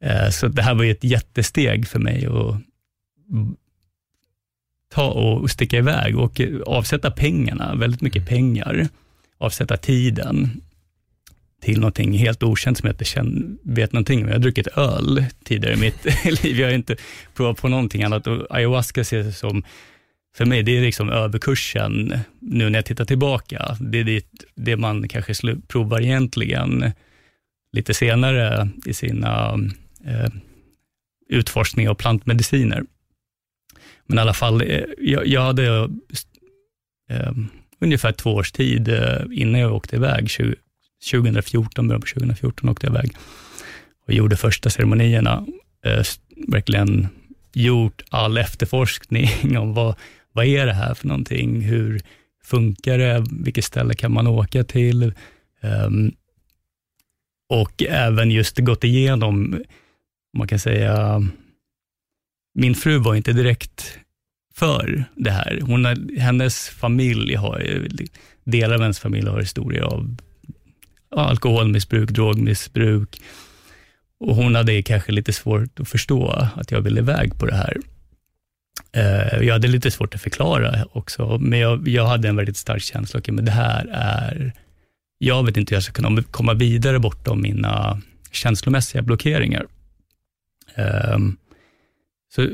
Eh, 0.05 0.31
så 0.31 0.49
det 0.49 0.63
här 0.63 0.75
var 0.75 0.85
ett 0.85 1.05
jättesteg 1.05 1.89
för 1.89 1.99
mig 1.99 2.27
att 2.27 2.57
ta 4.89 5.11
och 5.11 5.51
sticka 5.51 5.79
iväg 5.79 6.19
och 6.19 6.41
avsätta 6.67 7.11
pengarna, 7.11 7.75
väldigt 7.75 8.01
mycket 8.01 8.23
mm. 8.23 8.27
pengar, 8.27 8.89
avsätta 9.39 9.77
tiden 9.77 10.63
till 11.63 11.81
någonting 11.81 12.19
helt 12.19 12.43
okänt 12.43 12.79
som 12.79 12.87
jag 12.87 12.95
inte 12.95 13.05
känner, 13.05 13.57
vet 13.63 13.93
någonting 13.93 14.23
om. 14.23 14.27
Jag 14.27 14.35
har 14.35 14.41
druckit 14.41 14.67
öl 14.67 15.25
tidigare 15.45 15.75
i 15.75 15.77
mitt 15.77 16.25
liv. 16.45 16.61
Jag 16.61 16.69
har 16.69 16.75
inte 16.75 16.97
provat 17.35 17.57
på 17.57 17.69
någonting 17.69 18.03
annat 18.03 18.27
och 18.27 18.47
ayahuasca 18.51 19.01
ses 19.01 19.39
som, 19.39 19.63
för 20.37 20.45
mig, 20.45 20.63
det 20.63 20.77
är 20.77 20.83
liksom 20.83 21.11
överkursen 21.11 22.15
nu 22.39 22.71
när 22.71 22.79
jag 22.79 22.85
tittar 22.85 23.05
tillbaka. 23.05 23.77
Det 23.81 23.99
är 23.99 24.05
det, 24.05 24.27
det 24.55 24.77
man 24.77 25.09
kanske 25.09 25.57
provar 25.69 26.01
egentligen 26.01 26.93
lite 27.73 27.95
senare 27.95 28.69
i 28.87 28.95
sina 28.95 29.59
eh, 30.07 30.31
utforskningar 31.29 31.91
av 31.91 31.95
plantmediciner. 31.95 32.83
Men 34.09 34.19
i 34.19 34.21
alla 34.21 34.35
fall, 34.35 34.63
eh, 34.63 34.85
jag, 34.99 35.27
jag 35.27 35.41
hade 35.41 35.67
eh, 35.67 35.87
eh, 37.11 37.33
ungefär 37.81 38.13
två 38.13 38.35
års 38.35 38.53
tid 38.53 38.89
eh, 38.89 39.23
innan 39.33 39.61
jag 39.61 39.75
åkte 39.75 39.97
iväg, 39.97 40.31
20, 40.31 40.55
2014, 41.11 41.89
början 41.89 42.01
på 42.01 42.07
2014 42.07 42.69
åkte 42.69 42.87
jag 42.87 42.95
iväg 42.95 43.13
och 44.07 44.13
gjorde 44.13 44.37
första 44.37 44.71
ceremonierna. 44.71 45.47
Eh, 45.85 46.03
verkligen 46.49 47.09
gjort 47.53 48.03
all 48.11 48.39
efterforskning 48.39 49.59
om 49.59 49.75
vad, 49.75 49.95
vad 50.33 50.47
är 50.47 50.67
det 50.67 50.73
här 50.73 50.95
för 50.95 51.09
någonting? 51.09 51.61
Hur 51.61 52.01
funkar 52.45 52.99
det? 52.99 53.25
Vilket 53.31 53.65
ställe 53.65 53.95
kan 53.95 54.13
man 54.13 54.27
åka 54.27 54.65
till? 54.65 55.13
Ehm, 55.63 56.13
och 57.49 57.83
även 57.83 58.31
just 58.31 58.59
gått 58.59 58.85
igenom, 58.85 59.63
man 60.37 60.49
kan 60.49 60.59
säga, 60.59 61.23
min 62.59 62.75
fru 62.75 62.99
var 62.99 63.15
inte 63.15 63.33
direkt 63.33 63.99
för 64.55 65.05
det 65.15 65.31
här. 65.31 65.61
Hon 65.63 65.85
har, 65.85 66.19
hennes 66.19 66.69
familj 66.69 67.35
har, 67.35 67.87
delar 68.45 68.75
av 68.75 68.81
hennes 68.81 68.99
familj 68.99 69.29
har 69.29 69.41
historier 69.41 69.83
av 69.83 70.17
alkoholmissbruk, 71.11 72.11
drogmissbruk. 72.11 73.21
Och 74.21 74.35
hon 74.37 74.55
hade 74.55 74.83
kanske 74.83 75.13
lite 75.13 75.33
svårt 75.33 75.81
att 75.81 75.89
förstå 75.89 76.29
att 76.55 76.71
jag 76.71 76.81
ville 76.81 77.01
iväg 77.01 77.39
på 77.39 77.47
det 77.47 77.55
här. 77.55 77.77
Eh, 78.93 79.47
jag 79.47 79.53
hade 79.53 79.69
lite 79.69 79.91
svårt 79.91 80.15
att 80.15 80.21
förklara 80.21 80.85
också, 80.93 81.39
men 81.41 81.59
jag, 81.59 81.89
jag 81.89 82.07
hade 82.07 82.29
en 82.29 82.37
väldigt 82.37 82.57
stark 82.57 82.83
känsla, 82.83 83.19
okay, 83.21 83.35
men 83.35 83.45
det 83.45 83.51
här 83.51 83.89
är, 83.93 84.53
jag 85.19 85.47
vet 85.47 85.57
inte 85.57 85.71
hur 85.71 85.77
jag 85.77 85.83
ska 85.83 85.93
kunna 85.93 86.23
komma 86.23 86.55
vidare 86.55 86.99
bortom 86.99 87.43
mina 87.43 88.01
känslomässiga 88.31 89.03
blockeringar. 89.03 89.67
Um, 90.77 91.37
så 92.35 92.49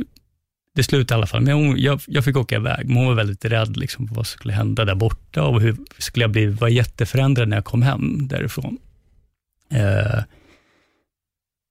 det 0.74 0.82
slutade 0.82 1.14
i 1.14 1.18
alla 1.18 1.26
fall 1.26 1.40
men 1.40 1.54
hon, 1.54 1.78
jag, 1.78 2.00
jag 2.06 2.24
fick 2.24 2.36
åka 2.36 2.56
iväg, 2.56 2.86
men 2.86 2.96
hon 2.96 3.06
var 3.06 3.14
väldigt 3.14 3.44
rädd 3.44 3.76
liksom, 3.76 4.08
på 4.08 4.14
vad 4.14 4.26
som 4.26 4.38
skulle 4.38 4.54
hända 4.54 4.84
där 4.84 4.94
borta 4.94 5.42
och 5.42 5.60
hur 5.60 5.76
skulle 5.98 6.24
jag 6.24 6.30
bli, 6.30 6.46
var 6.46 6.68
jätteförändrad 6.68 7.48
när 7.48 7.56
jag 7.56 7.64
kom 7.64 7.82
hem 7.82 8.28
därifrån. 8.28 8.78
Eh, 9.70 10.22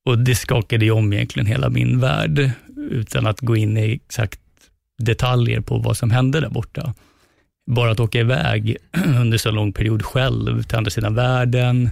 och 0.06 0.20
det 0.20 0.36
skakade 0.36 0.86
ju 0.86 0.92
om 0.92 1.14
egentligen 1.14 1.48
hela 1.48 1.70
min 1.70 2.00
värld, 2.00 2.52
utan 2.78 3.28
att 3.28 3.40
gå 3.40 3.56
in 3.56 3.78
i 3.78 3.94
exakt 3.94 4.40
detaljer 4.98 5.62
på 5.62 5.78
vad 5.78 5.98
som 5.98 6.12
hände 6.12 6.40
där 6.40 6.50
borta. 6.50 6.94
Bara 7.72 7.92
att 7.92 8.00
åka 8.00 8.20
iväg 8.20 8.78
under 9.20 9.38
så 9.38 9.52
lång 9.52 9.74
period 9.74 10.06
själv 10.06 10.64
till 10.64 10.78
andra 10.78 10.92
sidan 10.92 11.16
världen, 11.16 11.90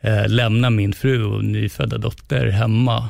eh, 0.00 0.28
lämna 0.28 0.70
min 0.70 0.92
fru 0.92 1.24
och 1.24 1.44
nyfödda 1.44 1.98
dotter 1.98 2.46
hemma. 2.46 3.08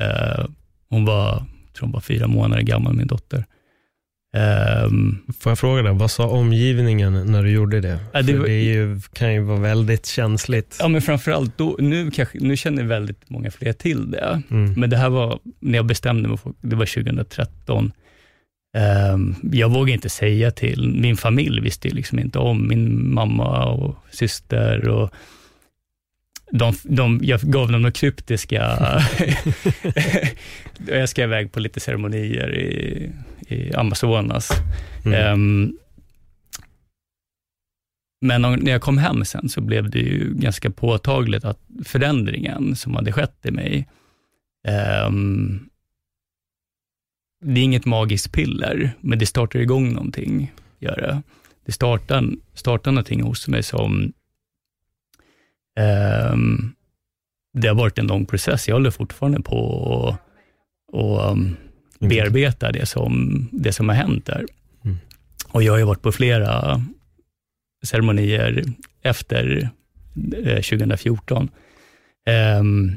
Eh, 0.00 0.44
hon 0.88 1.04
var 1.04 1.46
tror 1.76 1.86
hon 1.86 1.92
var 1.92 2.00
fyra 2.00 2.26
månader 2.26 2.62
gammal, 2.62 2.94
min 2.94 3.06
dotter. 3.06 3.44
Um, 4.86 5.22
Får 5.38 5.50
jag 5.50 5.58
fråga 5.58 5.82
dig, 5.82 5.92
vad 5.92 6.10
sa 6.10 6.26
omgivningen 6.26 7.32
när 7.32 7.42
du 7.42 7.50
gjorde 7.50 7.80
det? 7.80 7.98
Ja, 8.12 8.22
det, 8.22 8.38
var, 8.38 8.46
det 8.46 8.62
ju, 8.62 9.00
kan 9.12 9.34
ju 9.34 9.40
vara 9.40 9.58
väldigt 9.58 10.06
känsligt. 10.06 10.76
Ja, 10.80 10.88
men 10.88 11.02
framförallt 11.02 11.58
då, 11.58 11.76
nu, 11.78 12.10
kanske, 12.10 12.38
nu 12.40 12.56
känner 12.56 12.84
väldigt 12.84 13.30
många 13.30 13.50
fler 13.50 13.72
till 13.72 14.10
det. 14.10 14.42
Mm. 14.50 14.72
Men 14.72 14.90
det 14.90 14.96
här 14.96 15.08
var, 15.08 15.38
när 15.60 15.78
jag 15.78 15.86
bestämde 15.86 16.28
mig, 16.28 16.38
det 16.60 16.76
var 16.76 16.86
2013. 16.86 17.84
Um, 17.84 17.92
ehm, 18.76 19.34
jag 19.52 19.68
vågade 19.68 19.92
inte 19.92 20.08
säga 20.08 20.50
till, 20.50 20.94
min 21.00 21.16
familj 21.16 21.60
visste 21.60 21.88
liksom 21.88 22.18
inte 22.18 22.38
om, 22.38 22.68
min 22.68 23.14
mamma 23.14 23.64
och 23.64 23.96
syster 24.10 24.88
och 24.88 25.10
de, 26.50 26.74
de, 26.84 27.20
jag 27.22 27.40
gav 27.40 27.72
dem 27.72 27.82
några 27.82 27.92
kryptiska... 27.92 28.78
jag 30.86 31.08
ska 31.08 31.22
iväg 31.22 31.52
på 31.52 31.60
lite 31.60 31.80
ceremonier 31.80 32.54
i, 32.54 33.10
i 33.48 33.74
Amazonas. 33.74 34.50
Mm. 35.04 35.32
Um, 35.32 35.78
men 38.20 38.42
när 38.42 38.72
jag 38.72 38.82
kom 38.82 38.98
hem 38.98 39.24
sen 39.24 39.48
så 39.48 39.60
blev 39.60 39.90
det 39.90 39.98
ju 39.98 40.34
ganska 40.34 40.70
påtagligt 40.70 41.44
att 41.44 41.60
förändringen 41.84 42.76
som 42.76 42.94
hade 42.94 43.12
skett 43.12 43.38
i 43.42 43.50
mig, 43.50 43.88
um, 45.08 45.68
det 47.44 47.60
är 47.60 47.64
inget 47.64 47.86
magiskt 47.86 48.32
piller, 48.32 48.92
men 49.00 49.18
det 49.18 49.26
startar 49.26 49.58
igång 49.60 49.92
någonting. 49.92 50.52
Gör 50.78 50.96
det. 50.96 51.22
det 51.66 51.72
startar, 51.72 52.24
startar 52.54 52.92
någonting 52.92 53.22
hos 53.22 53.48
mig 53.48 53.62
som 53.62 54.12
Um, 55.80 56.74
det 57.58 57.68
har 57.68 57.74
varit 57.74 57.98
en 57.98 58.06
lång 58.06 58.26
process. 58.26 58.68
Jag 58.68 58.74
håller 58.74 58.90
fortfarande 58.90 59.42
på 59.42 60.16
att 60.92 61.32
um, 61.32 61.56
bearbeta 62.00 62.72
det 62.72 62.86
som, 62.86 63.48
det 63.52 63.72
som 63.72 63.88
har 63.88 63.96
hänt 63.96 64.26
där. 64.26 64.44
Mm. 64.84 64.96
Och 65.48 65.62
jag 65.62 65.72
har 65.72 65.82
varit 65.82 66.02
på 66.02 66.12
flera 66.12 66.82
ceremonier 67.84 68.64
efter 69.02 69.70
eh, 70.44 70.62
2014. 70.62 71.48
Um, 72.60 72.96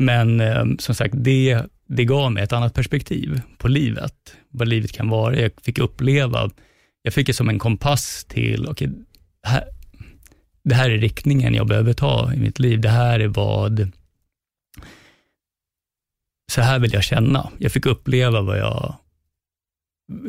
men 0.00 0.40
um, 0.40 0.78
som 0.78 0.94
sagt, 0.94 1.14
det, 1.16 1.62
det 1.88 2.04
gav 2.04 2.32
mig 2.32 2.42
ett 2.42 2.52
annat 2.52 2.74
perspektiv 2.74 3.40
på 3.58 3.68
livet, 3.68 4.36
vad 4.48 4.68
livet 4.68 4.92
kan 4.92 5.08
vara. 5.08 5.36
Jag 5.36 5.50
fick 5.62 5.78
uppleva, 5.78 6.50
jag 7.02 7.14
fick 7.14 7.26
det 7.26 7.34
som 7.34 7.48
en 7.48 7.58
kompass 7.58 8.24
till, 8.24 8.68
okay, 8.68 8.88
här, 9.46 9.64
det 10.64 10.74
här 10.74 10.90
är 10.90 10.98
riktningen 10.98 11.54
jag 11.54 11.66
behöver 11.66 11.92
ta 11.92 12.32
i 12.34 12.36
mitt 12.36 12.58
liv. 12.58 12.80
Det 12.80 12.88
här 12.88 13.20
är 13.20 13.28
vad, 13.28 13.90
så 16.52 16.60
här 16.60 16.78
vill 16.78 16.92
jag 16.92 17.04
känna. 17.04 17.50
Jag 17.58 17.72
fick 17.72 17.86
uppleva 17.86 18.40
vad 18.40 18.58
jag, 18.58 18.94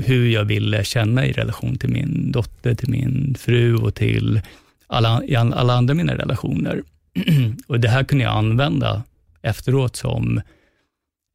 hur 0.04 0.30
jag 0.30 0.46
ville 0.46 0.84
känna 0.84 1.26
i 1.26 1.32
relation 1.32 1.78
till 1.78 1.90
min 1.90 2.32
dotter, 2.32 2.76
till 2.76 2.90
min 2.90 3.36
fru 3.40 3.76
och 3.76 3.96
till 3.96 4.42
alla, 4.88 5.22
alla 5.38 5.74
andra 5.74 5.94
mina 5.94 6.16
relationer. 6.16 6.84
och 7.68 7.80
Det 7.80 7.90
här 7.90 8.04
kunde 8.04 8.24
jag 8.24 8.38
använda 8.38 9.04
efteråt 9.42 9.96
som 9.96 10.42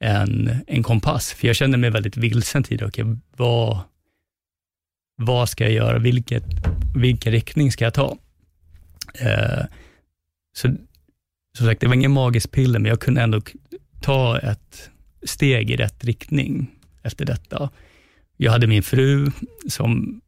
en, 0.04 0.50
en 0.66 0.82
kompass, 0.82 1.32
för 1.32 1.46
jag 1.46 1.56
kände 1.56 1.78
mig 1.78 1.90
väldigt 1.90 2.16
vilsen 2.16 2.62
tidigare. 2.62 2.88
Okay, 2.88 3.04
vad, 3.36 3.78
vad 5.16 5.48
ska 5.48 5.64
jag 5.64 5.72
göra? 5.72 5.98
Vilket, 5.98 6.44
vilken 6.96 7.32
riktning 7.32 7.72
ska 7.72 7.84
jag 7.84 7.94
ta? 7.94 8.16
Eh, 9.14 9.64
så 10.52 10.68
som 11.58 11.66
sagt, 11.66 11.80
det 11.80 11.86
var 11.86 11.94
ingen 11.94 12.12
magisk 12.12 12.50
piller, 12.50 12.78
men 12.78 12.88
jag 12.88 13.00
kunde 13.00 13.20
ändå 13.20 13.40
ta 14.00 14.38
ett 14.38 14.90
steg 15.22 15.70
i 15.70 15.76
rätt 15.76 16.04
riktning 16.04 16.70
efter 17.02 17.24
detta. 17.24 17.70
Jag 18.36 18.52
hade 18.52 18.66
min 18.66 18.82
fru, 18.82 19.30
som 19.68 20.20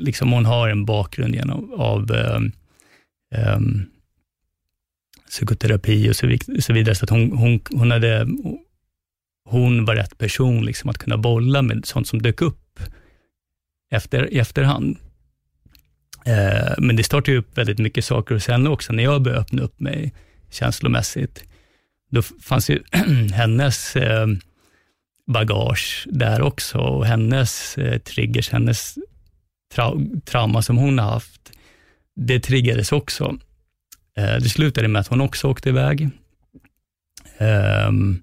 liksom 0.00 0.32
hon 0.32 0.44
har 0.44 0.68
en 0.68 0.84
bakgrund 0.84 1.34
genom, 1.34 1.72
av 1.72 2.12
um, 2.12 2.52
um, 3.56 3.90
psykoterapi 5.28 6.10
och 6.10 6.16
så, 6.16 6.36
så 6.60 6.72
vidare, 6.72 6.94
så 6.94 7.04
att 7.04 7.10
hon, 7.10 7.32
hon, 7.32 7.60
hon, 7.70 7.90
hade, 7.90 8.26
hon 9.48 9.84
var 9.84 9.94
rätt 9.94 10.18
person 10.18 10.64
liksom 10.64 10.90
att 10.90 10.98
kunna 10.98 11.18
bolla 11.18 11.62
med 11.62 11.86
sånt 11.86 12.08
som 12.08 12.22
dök 12.22 12.42
upp 12.42 12.80
efter, 13.90 14.32
i 14.32 14.38
efterhand. 14.38 14.96
Eh, 16.26 16.74
men 16.78 16.96
det 16.96 17.02
startade 17.02 17.36
upp 17.36 17.58
väldigt 17.58 17.78
mycket 17.78 18.04
saker 18.04 18.34
hos 18.34 18.48
henne 18.48 18.70
också, 18.70 18.92
när 18.92 19.04
jag 19.04 19.22
började 19.22 19.40
öppna 19.40 19.62
upp 19.62 19.80
mig 19.80 20.12
känslomässigt. 20.50 21.44
Då 22.10 22.22
fanns 22.22 22.70
ju 22.70 22.82
hennes 23.32 23.96
eh, 23.96 24.26
bagage 25.26 26.06
där 26.10 26.42
också 26.42 26.78
och 26.78 27.06
hennes 27.06 27.78
eh, 27.78 27.98
triggers, 27.98 28.50
hennes 28.50 28.98
trau 29.74 30.20
trauma 30.24 30.62
som 30.62 30.78
hon 30.78 30.98
har 30.98 31.10
haft, 31.10 31.52
det 32.16 32.40
triggades 32.40 32.92
också. 32.92 33.38
Eh, 34.16 34.36
det 34.36 34.48
slutade 34.48 34.88
med 34.88 35.00
att 35.00 35.08
hon 35.08 35.20
också 35.20 35.48
åkte 35.48 35.68
iväg. 35.68 36.10
Ehm, 37.38 38.22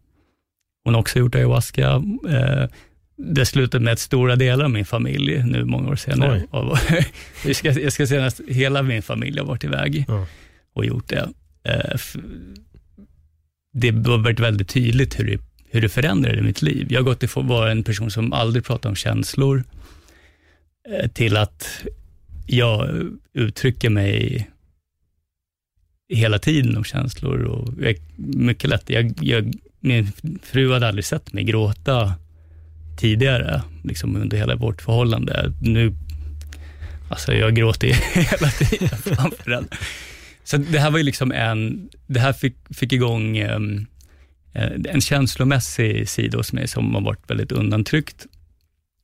hon 0.84 0.94
har 0.94 1.02
också 1.02 1.20
gjort 1.20 1.36
ayahuasca. 1.36 2.04
Eh, 2.30 2.68
det 3.18 3.46
slutade 3.46 3.84
med 3.84 3.94
att 3.94 4.00
stora 4.00 4.36
delar 4.36 4.66
av 4.66 4.72
min 4.72 4.86
familj, 4.86 5.44
nu 5.44 5.66
många 5.66 5.90
år 5.90 5.96
senare, 5.96 6.44
av, 6.52 6.78
jag, 7.46 7.56
ska, 7.56 7.72
jag 7.72 7.94
ska 7.94 8.08
säga 8.08 8.26
att 8.26 8.42
hela 8.48 8.82
min 8.82 9.02
familj 9.02 9.40
har 9.40 9.46
varit 9.46 9.64
iväg 9.64 10.06
ja. 10.08 10.28
och 10.74 10.86
gjort 10.86 11.08
det. 11.08 11.30
Uh, 11.70 12.22
det 13.74 13.90
har 13.90 14.18
varit 14.18 14.40
väldigt 14.40 14.70
tydligt 14.70 15.20
hur 15.20 15.26
det, 15.26 15.40
hur 15.70 15.82
det 15.82 15.90
förändrade 15.90 16.42
mitt 16.42 16.62
liv. 16.62 16.88
Jag 16.90 17.00
har 17.00 17.06
gått 17.06 17.24
ifrån 17.24 17.44
att 17.44 17.50
vara 17.50 17.72
en 17.72 17.84
person 17.84 18.12
som 18.12 18.34
aldrig 18.34 18.66
pratar 18.66 18.90
om 18.90 18.96
känslor, 18.96 19.64
uh, 20.90 21.08
till 21.08 21.38
att 21.38 21.84
jag 22.48 22.90
uttrycker 23.34 23.90
mig 23.90 24.50
hela 26.10 26.40
tiden 26.40 26.78
om 26.78 26.84
känslor. 26.84 27.44
Och 27.44 27.74
jag, 27.82 27.96
mycket 28.18 28.70
lätt. 28.70 28.90
Jag, 28.90 29.14
jag, 29.22 29.54
min 29.80 30.12
fru 30.44 30.74
hade 30.74 30.88
aldrig 30.88 31.06
sett 31.06 31.34
mig 31.34 31.44
gråta 31.44 32.14
tidigare, 32.98 33.62
liksom 33.84 34.16
under 34.16 34.38
hela 34.38 34.56
vårt 34.56 34.82
förhållande. 34.82 35.54
Nu, 35.62 35.96
alltså 37.10 37.34
jag 37.34 37.56
gråter 37.56 37.88
hela 38.14 38.52
tiden 38.52 38.90
framför 38.90 39.52
den. 39.52 39.68
Så 40.44 40.58
det 40.58 40.80
här 40.80 40.92
var 40.92 40.98
ju 40.98 41.04
liksom 41.04 41.32
en, 41.32 41.90
det 42.08 42.20
här 42.20 42.34
fick, 42.34 42.56
fick 42.70 42.94
igång 42.94 43.44
um, 43.44 43.86
en 44.90 45.02
känslomässig 45.02 46.10
sida 46.10 46.38
hos 46.38 46.54
mig 46.54 46.68
som 46.68 46.96
har 46.96 47.02
varit 47.02 47.30
väldigt 47.30 47.52
undantryckt. 47.52 48.26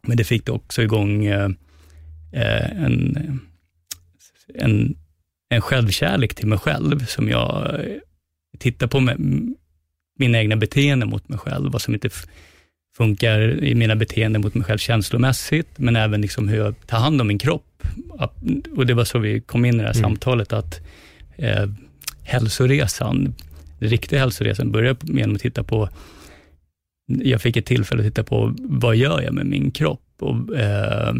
Men 0.07 0.17
det 0.17 0.23
fick 0.23 0.49
också 0.49 0.83
igång 0.83 1.27
uh, 1.27 1.49
en, 2.31 3.39
en 4.55 4.95
en 5.53 5.61
självkärlek 5.61 6.35
till 6.35 6.47
mig 6.47 6.57
själv, 6.57 7.05
som 7.05 7.29
jag 7.29 7.81
tittar 8.59 8.87
på 8.87 8.99
med, 8.99 9.17
mina 10.19 10.37
egna 10.37 10.55
beteenden 10.55 11.09
mot 11.09 11.29
mig 11.29 11.39
själv, 11.39 11.73
och 11.73 11.81
som 11.81 11.93
inte 11.93 12.09
funkar 12.97 13.63
i 13.63 13.75
mina 13.75 13.95
beteenden 13.95 14.41
mot 14.41 14.55
mig 14.55 14.63
själv 14.63 14.77
känslomässigt, 14.77 15.67
men 15.75 15.95
även 15.95 16.21
liksom 16.21 16.47
hur 16.47 16.57
jag 16.57 16.87
tar 16.87 16.99
hand 16.99 17.21
om 17.21 17.27
min 17.27 17.39
kropp. 17.39 17.83
Och 18.75 18.85
Det 18.85 18.93
var 18.93 19.05
så 19.05 19.19
vi 19.19 19.41
kom 19.41 19.65
in 19.65 19.75
i 19.75 19.77
det 19.77 19.83
här 19.83 19.97
mm. 19.97 20.03
samtalet, 20.03 20.53
att 20.53 20.81
eh, 21.35 21.65
hälsoresan, 22.23 23.35
den 23.79 23.89
riktiga 23.89 24.19
hälsoresan 24.19 24.71
började 24.71 25.13
med 25.13 25.31
att 25.31 25.39
titta 25.39 25.63
på, 25.63 25.89
jag 27.07 27.41
fick 27.41 27.57
ett 27.57 27.65
tillfälle 27.65 28.01
att 28.01 28.07
titta 28.07 28.23
på, 28.23 28.55
vad 28.59 28.95
gör 28.95 29.21
jag 29.21 29.33
med 29.33 29.45
min 29.45 29.71
kropp? 29.71 30.01
Och, 30.19 30.57
eh, 30.57 31.13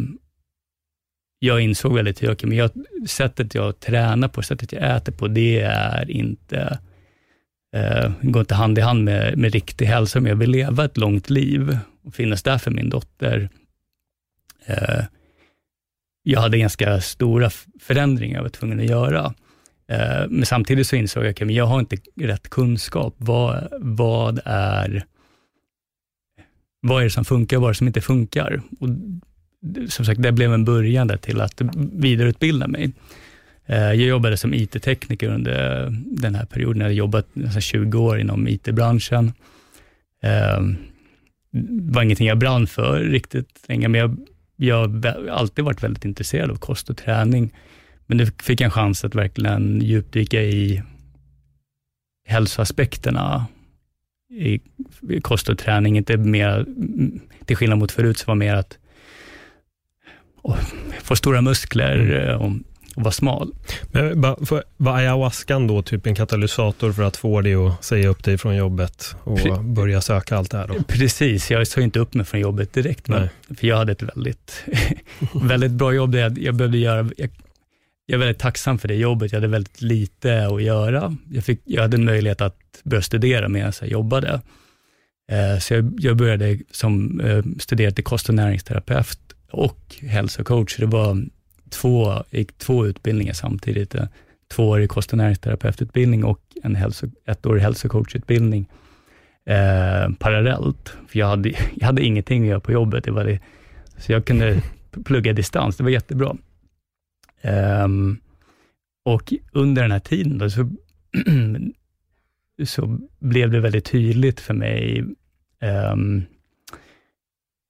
jag 1.39 1.61
insåg 1.61 1.93
väldigt 1.93 2.17
tydligt, 2.17 2.43
men 2.43 2.57
jag, 2.57 2.71
sättet 3.07 3.55
jag 3.55 3.79
tränar 3.79 4.27
på, 4.27 4.41
sättet 4.41 4.71
jag 4.71 4.95
äter 4.95 5.11
på, 5.11 5.27
det 5.27 5.59
är 5.61 6.11
inte, 6.11 6.79
eh, 7.73 8.11
går 8.21 8.39
inte 8.39 8.55
hand 8.55 8.77
i 8.77 8.81
hand 8.81 9.03
med, 9.03 9.37
med 9.37 9.53
riktig 9.53 9.85
hälsa, 9.85 10.19
men 10.19 10.29
jag 10.29 10.35
vill 10.35 10.51
leva 10.51 10.85
ett 10.85 10.97
långt 10.97 11.29
liv 11.29 11.77
och 12.03 12.15
finnas 12.15 12.43
där 12.43 12.57
för 12.57 12.71
min 12.71 12.89
dotter. 12.89 13.49
Eh, 14.65 15.03
jag 16.23 16.41
hade 16.41 16.57
ganska 16.57 17.01
stora 17.01 17.49
förändringar 17.79 18.35
jag 18.35 18.43
var 18.43 18.49
tvungen 18.49 18.79
att 18.79 18.85
göra. 18.85 19.33
Eh, 19.87 20.27
men 20.29 20.45
samtidigt 20.45 20.87
så 20.87 20.95
insåg 20.95 21.23
jag 21.23 21.29
att 21.29 21.41
okay, 21.41 21.55
jag 21.55 21.65
har 21.65 21.79
inte 21.79 21.97
rätt 22.15 22.49
kunskap. 22.49 23.15
Vad, 23.17 23.67
vad, 23.79 24.39
är, 24.45 25.05
vad 26.81 26.99
är 26.99 27.03
det 27.03 27.09
som 27.09 27.25
funkar 27.25 27.57
och 27.57 27.61
vad 27.61 27.69
är 27.69 27.73
det 27.73 27.77
som 27.77 27.87
inte 27.87 28.01
funkar? 28.01 28.61
Och 28.79 28.89
som 29.89 30.05
sagt, 30.05 30.21
det 30.21 30.31
blev 30.31 30.53
en 30.53 30.65
början 30.65 31.07
där 31.07 31.17
till 31.17 31.41
att 31.41 31.61
vidareutbilda 31.75 32.67
mig. 32.67 32.91
Eh, 33.65 33.77
jag 33.77 33.95
jobbade 33.95 34.37
som 34.37 34.53
IT-tekniker 34.53 35.29
under 35.29 35.87
den 36.05 36.35
här 36.35 36.45
perioden. 36.45 36.77
Jag 36.77 36.85
hade 36.85 36.95
jobbat 36.95 37.27
nästan 37.33 37.61
20 37.61 37.99
år 37.99 38.19
inom 38.19 38.47
IT-branschen. 38.47 39.33
Ehm, 40.21 40.77
det 41.51 41.93
var 41.93 42.03
ingenting 42.03 42.27
jag 42.27 42.37
brann 42.37 42.67
för 42.67 42.99
riktigt 42.99 43.59
länge, 43.67 43.87
men 43.87 44.01
jag, 44.01 44.17
jag 44.55 44.87
har 45.05 45.27
alltid 45.27 45.65
varit 45.65 45.83
väldigt 45.83 46.05
intresserad 46.05 46.51
av 46.51 46.55
kost 46.55 46.89
och 46.89 46.97
träning. 46.97 47.53
Men 48.05 48.17
nu 48.17 48.25
fick 48.25 48.61
jag 48.61 48.65
en 48.65 48.71
chans 48.71 49.05
att 49.05 49.15
verkligen 49.15 49.81
djupdyka 49.81 50.41
i 50.41 50.83
hälsoaspekterna 52.25 53.45
i 54.29 54.59
kost 55.21 55.49
och 55.49 55.57
träning. 55.57 55.97
Inte 55.97 56.17
mer, 56.17 56.65
till 57.45 57.57
skillnad 57.57 57.79
mot 57.79 57.91
förut, 57.91 58.17
så 58.17 58.25
var 58.27 58.35
mer 58.35 58.55
att 58.55 58.77
få 61.01 61.15
stora 61.15 61.41
muskler 61.41 62.29
mm 62.29 62.63
och, 62.95 63.03
vara 63.03 63.11
smal. 63.11 63.53
Men, 63.91 64.21
var 64.77 64.97
ayahuascan 64.97 65.67
då 65.67 65.81
typ 65.81 66.07
en 66.07 66.15
katalysator 66.15 66.91
för 66.91 67.03
att 67.03 67.17
få 67.17 67.41
dig 67.41 67.55
att 67.55 67.83
säga 67.83 68.07
upp 68.07 68.23
dig 68.23 68.37
från 68.37 68.55
jobbet 68.55 69.15
och 69.23 69.39
Pre 69.39 69.57
börja 69.61 70.01
söka 70.01 70.37
allt 70.37 70.51
det 70.51 70.57
här? 70.57 70.67
Då? 70.67 70.83
Precis, 70.87 71.51
jag 71.51 71.67
sa 71.67 71.81
inte 71.81 71.99
upp 71.99 72.13
mig 72.13 72.25
från 72.25 72.39
jobbet 72.39 72.73
direkt, 72.73 73.07
men, 73.07 73.29
för 73.57 73.67
jag 73.67 73.77
hade 73.77 73.91
ett 73.91 74.01
väldigt, 74.01 74.63
väldigt 75.43 75.71
bra 75.71 75.93
jobb. 75.93 76.11
Där 76.11 76.19
jag, 76.19 76.37
jag 76.37 76.55
behövde 76.55 76.77
göra, 76.77 77.09
jag, 77.17 77.29
jag 78.05 78.15
är 78.15 78.19
väldigt 78.19 78.39
tacksam 78.39 78.77
för 78.77 78.87
det 78.87 78.95
jobbet. 78.95 79.31
Jag 79.31 79.37
hade 79.37 79.47
väldigt 79.47 79.81
lite 79.81 80.47
att 80.47 80.63
göra. 80.63 81.17
Jag, 81.31 81.43
fick, 81.43 81.61
jag 81.63 81.81
hade 81.81 81.97
en 81.97 82.05
möjlighet 82.05 82.41
att 82.41 82.57
börja 82.83 83.01
studera 83.01 83.49
medan 83.49 83.73
jag 83.81 83.89
jobbade. 83.89 84.41
Eh, 85.31 85.59
så 85.59 85.73
jag, 85.73 85.93
jag 85.99 86.17
började 86.17 86.59
som 86.71 87.19
eh, 87.19 87.43
studera 87.59 87.91
till 87.91 88.03
kost 88.03 88.29
och 88.29 88.35
näringsterapeut 88.35 89.19
och 89.51 89.95
hälsocoach. 90.01 90.77
Det 90.77 90.85
var 90.85 91.25
två, 91.73 92.23
gick 92.29 92.57
två 92.57 92.85
utbildningar 92.85 93.33
samtidigt. 93.33 93.95
Tvåårig 94.47 94.89
kost 94.89 95.11
och 95.11 95.17
näringsterapeututbildning 95.17 96.23
och 96.23 96.41
en 96.63 96.75
hälso, 96.75 97.07
ettårig 97.25 97.61
hälsocoachutbildning 97.61 98.69
eh, 99.45 100.13
parallellt. 100.19 100.97
För 101.07 101.19
jag 101.19 101.27
hade, 101.27 101.49
jag 101.75 101.85
hade 101.85 102.05
ingenting 102.05 102.43
att 102.43 102.49
göra 102.49 102.59
på 102.59 102.71
jobbet. 102.71 103.03
Det 103.03 103.11
var 103.11 103.23
det, 103.23 103.39
så 103.97 104.11
jag 104.11 104.25
kunde 104.25 104.61
plugga 105.05 105.33
distans. 105.33 105.77
Det 105.77 105.83
var 105.83 105.89
jättebra. 105.89 106.35
Um, 107.83 108.19
och 109.05 109.33
under 109.51 109.81
den 109.81 109.91
här 109.91 109.99
tiden 109.99 110.37
då, 110.37 110.49
så, 110.49 110.69
så 112.65 112.99
blev 113.19 113.51
det 113.51 113.59
väldigt 113.59 113.85
tydligt 113.85 114.39
för 114.39 114.53
mig 114.53 115.05
um, 115.91 116.25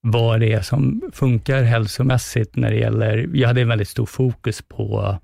vad 0.06 0.40
det 0.40 0.54
är 0.54 0.62
som 0.62 1.02
funkar 1.14 1.64
hälsomässigt 1.64 2.56
när 2.56 2.72
det 2.72 2.78
gäller, 2.78 3.30
jag 3.34 3.48
hade 3.48 3.62
en 3.62 3.68
väldigt 3.68 3.90
stor 3.90 4.06
fokus 4.06 4.62
på 4.62 5.18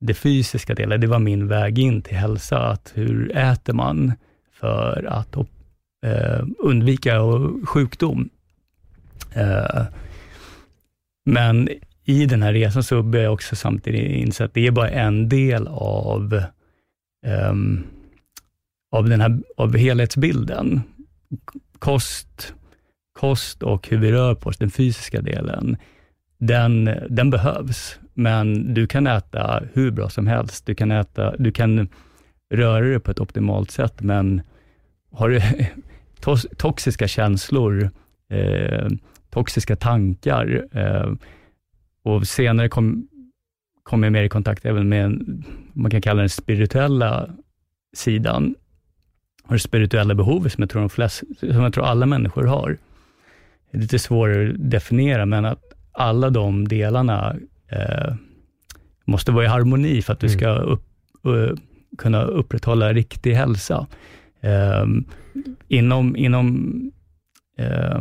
det 0.00 0.14
fysiska 0.14 0.74
delen, 0.74 1.00
det 1.00 1.06
var 1.06 1.18
min 1.18 1.48
väg 1.48 1.78
in 1.78 2.02
till 2.02 2.16
hälsa, 2.16 2.58
att 2.58 2.92
hur 2.94 3.36
äter 3.36 3.72
man 3.72 4.12
för 4.52 5.06
att 5.08 5.36
eh, 6.06 6.46
undvika 6.58 7.20
sjukdom? 7.64 8.28
Eh, 9.34 9.82
men 11.24 11.68
i 12.04 12.26
den 12.26 12.42
här 12.42 12.52
resan 12.52 12.82
så 12.82 13.02
började 13.02 13.24
jag 13.24 13.34
också 13.34 13.56
samtidigt 13.56 14.10
inse 14.10 14.44
att 14.44 14.54
det 14.54 14.66
är 14.66 14.70
bara 14.70 14.90
en 14.90 15.28
del 15.28 15.68
av, 15.68 16.42
ehm, 17.26 17.86
av, 18.92 19.08
den 19.08 19.20
här, 19.20 19.42
av 19.56 19.76
helhetsbilden. 19.76 20.82
Kost, 21.78 22.54
kost 23.16 23.62
och 23.62 23.88
hur 23.88 23.98
vi 23.98 24.12
rör 24.12 24.34
på 24.34 24.48
oss, 24.48 24.56
den 24.56 24.70
fysiska 24.70 25.20
delen, 25.20 25.76
den, 26.38 26.90
den 27.10 27.30
behövs. 27.30 27.98
Men 28.14 28.74
du 28.74 28.86
kan 28.86 29.06
äta 29.06 29.62
hur 29.72 29.90
bra 29.90 30.08
som 30.08 30.26
helst. 30.26 30.66
Du 30.66 30.74
kan, 30.74 30.90
äta, 30.90 31.36
du 31.36 31.52
kan 31.52 31.88
röra 32.54 32.84
dig 32.84 33.00
på 33.00 33.10
ett 33.10 33.20
optimalt 33.20 33.70
sätt, 33.70 34.00
men 34.00 34.42
har 35.12 35.28
du 35.28 35.40
toxiska 36.56 37.08
känslor, 37.08 37.90
eh, 38.30 38.88
toxiska 39.30 39.76
tankar 39.76 40.64
eh, 40.72 41.12
och 42.02 42.26
senare 42.26 42.68
kom, 42.68 43.08
kom 43.82 44.02
jag 44.02 44.12
mer 44.12 44.22
i 44.22 44.28
kontakt 44.28 44.64
även 44.64 44.88
med, 44.88 45.04
en, 45.04 45.44
man 45.72 45.90
kan 45.90 46.02
kalla 46.02 46.20
den 46.20 46.28
spirituella 46.28 47.30
sidan, 47.96 48.54
och 49.44 49.52
det 49.52 49.58
spirituella 49.58 50.14
behovet 50.14 50.52
som 50.52 50.62
jag 50.62 50.70
tror, 50.70 50.80
de 50.80 50.90
flest, 50.90 51.22
som 51.38 51.62
jag 51.62 51.72
tror 51.72 51.84
alla 51.84 52.06
människor 52.06 52.44
har 52.44 52.78
lite 53.76 53.98
svårare 53.98 54.50
att 54.50 54.70
definiera, 54.70 55.26
men 55.26 55.44
att 55.44 55.62
alla 55.92 56.30
de 56.30 56.68
delarna 56.68 57.36
eh, 57.68 58.14
måste 59.04 59.32
vara 59.32 59.44
i 59.44 59.48
harmoni 59.48 60.02
för 60.02 60.12
att 60.12 60.20
du 60.20 60.26
mm. 60.26 60.38
ska 60.38 60.48
upp, 60.48 60.84
uh, 61.26 61.52
kunna 61.98 62.22
upprätthålla 62.22 62.92
riktig 62.92 63.34
hälsa. 63.34 63.86
Eh, 64.40 64.86
inom 65.68 66.16
inom 66.16 66.72
eh, 67.58 68.00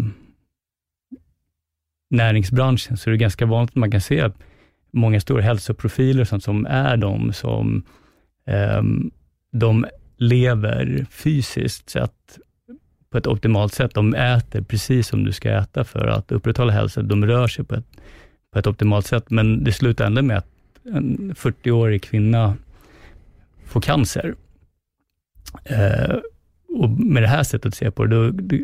näringsbranschen 2.09 2.97
så 2.97 3.09
är 3.09 3.11
det 3.11 3.17
ganska 3.17 3.45
vanligt 3.45 3.71
att 3.71 3.75
man 3.75 3.91
kan 3.91 4.01
se 4.01 4.29
många 4.91 5.19
stora 5.19 5.41
hälsoprofiler 5.41 6.23
som, 6.23 6.41
som 6.41 6.65
är 6.65 6.97
de 6.97 7.33
som 7.33 7.83
um, 8.77 9.11
de 9.51 9.85
lever 10.17 11.05
fysiskt 11.09 11.89
sett 11.89 12.39
på 13.15 13.19
ett 13.19 13.28
optimalt 13.28 13.73
sätt. 13.73 13.93
De 13.93 14.13
äter 14.13 14.62
precis 14.62 15.08
som 15.08 15.23
du 15.23 15.32
ska 15.32 15.49
äta 15.49 15.84
för 15.84 16.08
att 16.08 16.32
upprätthålla 16.32 16.73
hälsan. 16.73 17.08
De 17.08 17.25
rör 17.25 17.47
sig 17.47 17.65
på 17.65 17.75
ett, 17.75 17.86
på 18.51 18.60
ett 18.60 18.67
optimalt 18.67 19.06
sätt, 19.06 19.30
men 19.30 19.63
det 19.63 19.71
slutar 19.71 20.06
ändå 20.06 20.21
med 20.21 20.38
att 20.38 20.47
en 20.84 21.36
40-årig 21.36 22.04
kvinna 22.04 22.56
får 23.65 23.82
cancer. 23.82 24.36
Eh, 25.63 26.15
och 26.69 26.89
med 26.89 27.23
det 27.23 27.28
här 27.28 27.43
sättet 27.43 27.65
att 27.65 27.75
se 27.75 27.91
på 27.91 28.06
det, 28.06 28.15
då, 28.15 28.32
då, 28.32 28.58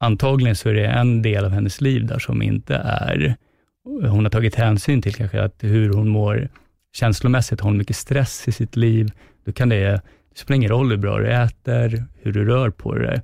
antagligen 0.00 0.56
så 0.56 0.68
är 0.68 0.74
det 0.74 0.86
en 0.86 1.22
del 1.22 1.44
av 1.44 1.50
hennes 1.50 1.80
liv 1.80 2.06
där 2.06 2.18
som 2.18 2.42
inte 2.42 2.74
är, 2.84 3.36
hon 3.84 4.24
har 4.24 4.30
tagit 4.30 4.54
hänsyn 4.54 5.02
till 5.02 5.14
kanske 5.14 5.42
att 5.42 5.64
hur 5.64 5.92
hon 5.92 6.08
mår 6.08 6.48
känslomässigt, 6.92 7.60
har 7.60 7.70
hon 7.70 7.78
mycket 7.78 7.96
stress 7.96 8.48
i 8.48 8.52
sitt 8.52 8.76
liv, 8.76 9.10
då 9.44 9.52
kan 9.52 9.68
det, 9.68 10.02
det 10.34 10.40
spelar 10.40 10.56
ingen 10.56 10.70
roll 10.70 10.90
hur 10.90 10.96
bra 10.96 11.18
du 11.18 11.32
äter, 11.32 12.04
hur 12.14 12.32
du 12.32 12.44
rör 12.44 12.70
på 12.70 12.94
dig, 12.94 13.22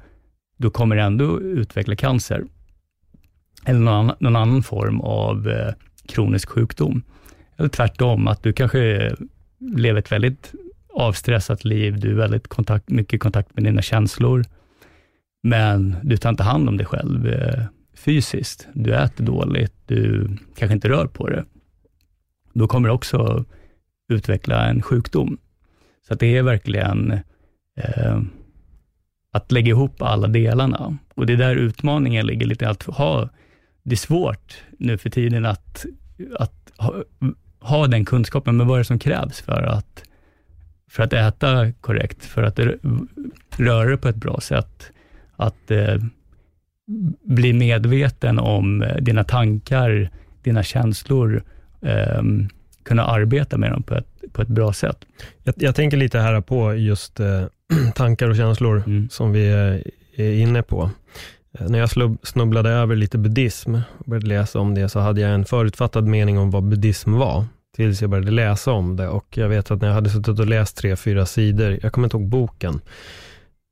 du 0.57 0.71
kommer 0.71 0.97
ändå 0.97 1.41
utveckla 1.41 1.97
cancer. 1.97 2.45
Eller 3.65 3.81
någon 3.81 3.95
annan, 3.95 4.17
någon 4.21 4.37
annan 4.37 4.63
form 4.63 5.01
av 5.01 5.49
eh, 5.49 5.73
kronisk 6.09 6.49
sjukdom. 6.49 7.03
Eller 7.57 7.69
tvärtom, 7.69 8.29
att 8.29 8.43
du 8.43 8.53
kanske 8.53 9.15
lever 9.59 10.01
ett 10.01 10.13
väldigt 10.13 10.53
avstressat 10.95 11.65
liv, 11.65 12.01
du 12.01 12.11
är 12.11 12.15
väldigt 12.15 12.49
kontakt, 12.49 12.91
mycket 12.91 13.21
kontakt 13.21 13.55
med 13.55 13.65
dina 13.65 13.83
känslor, 13.83 14.45
men 15.43 15.97
du 16.03 16.17
tar 16.17 16.31
inte 16.31 16.43
hand 16.43 16.69
om 16.69 16.77
dig 16.77 16.87
själv 16.87 17.29
eh, 17.29 17.65
fysiskt. 17.95 18.69
Du 18.73 18.95
äter 18.95 19.25
dåligt, 19.25 19.75
du 19.87 20.29
kanske 20.57 20.75
inte 20.75 20.89
rör 20.89 21.07
på 21.07 21.29
dig. 21.29 21.45
Då 22.53 22.69
kommer 22.69 22.89
du 22.89 22.95
också 22.95 23.45
utveckla 24.09 24.67
en 24.67 24.83
sjukdom. 24.83 25.39
Så 26.11 26.17
det 26.17 26.37
är 26.37 26.43
verkligen 26.43 27.13
eh, 27.77 28.21
att 29.33 29.53
lägga 29.53 29.69
ihop 29.69 30.03
alla 30.03 30.29
delarna. 30.29 30.99
Och 31.15 31.27
det 31.27 31.33
är 31.33 31.37
där 31.37 31.57
utmaningen 31.57 32.27
ligger 32.27 32.47
lite. 32.47 32.69
Att 32.69 32.83
ha, 32.83 33.29
det 33.83 33.95
är 33.95 33.97
svårt 33.97 34.65
nu 34.79 34.99
för 34.99 35.11
tiden 35.11 35.47
att, 35.47 35.87
att 36.39 36.73
ha, 36.77 36.95
ha 37.61 37.87
den 37.87 38.05
kunskapen, 38.05 38.57
men 38.57 38.67
vad 38.67 38.77
är 38.77 38.79
det 38.79 38.85
som 38.85 38.99
krävs 38.99 39.41
för 39.41 39.63
att, 39.63 40.03
för 40.91 41.03
att 41.03 41.13
äta 41.13 41.73
korrekt, 41.73 42.25
för 42.25 42.43
att 42.43 42.59
röra 43.57 43.89
dig 43.89 43.97
på 43.97 44.09
ett 44.09 44.17
bra 44.17 44.41
sätt, 44.41 44.93
att 45.37 45.71
eh, 45.71 45.97
bli 47.25 47.53
medveten 47.53 48.39
om 48.39 48.85
dina 49.01 49.25
tankar, 49.25 50.11
dina 50.43 50.63
känslor, 50.63 51.43
eh, 51.83 52.23
kunna 52.83 53.05
arbeta 53.05 53.59
med 53.59 53.71
dem 53.71 53.83
på 53.83 53.95
ett, 53.95 54.10
på 54.33 54.43
ett 54.43 54.49
bra 54.49 54.73
sätt. 54.73 55.05
Jag, 55.43 55.55
jag 55.59 55.75
tänker 55.75 55.97
lite 55.97 56.19
här 56.19 56.41
på 56.41 56.75
just 56.75 57.21
eh, 57.21 57.45
tankar 57.95 58.31
och 58.31 58.37
känslor 58.37 58.83
mm. 58.87 59.09
som 59.09 59.33
vi 59.33 59.49
är 60.17 60.33
inne 60.33 60.63
på. 60.63 60.91
Eh, 61.59 61.69
när 61.69 61.79
jag 61.79 62.19
snubblade 62.23 62.71
över 62.71 62.97
lite 62.97 63.19
buddhism 63.19 63.75
och 63.99 64.05
började 64.05 64.27
läsa 64.27 64.59
om 64.59 64.75
det, 64.75 64.89
så 64.89 65.01
hade 65.01 65.21
jag 65.21 65.31
en 65.31 65.45
förutfattad 65.45 66.07
mening 66.07 66.39
om 66.39 66.51
vad 66.51 66.65
buddhism 66.65 67.13
var, 67.13 67.45
tills 67.77 68.01
jag 68.01 68.11
började 68.11 68.31
läsa 68.31 68.73
om 68.73 68.97
det. 68.97 69.09
Och 69.09 69.39
jag 69.39 69.49
vet 69.49 69.71
att 69.71 69.81
när 69.81 69.89
jag 69.89 69.95
hade 69.95 70.11
suttit 70.11 70.39
och 70.39 70.47
läst 70.47 70.77
tre, 70.77 70.97
fyra 70.97 71.27
sidor, 71.27 71.79
jag 71.83 71.93
kommer 71.93 72.07
inte 72.07 72.17
ihåg 72.17 72.29
boken, 72.29 72.81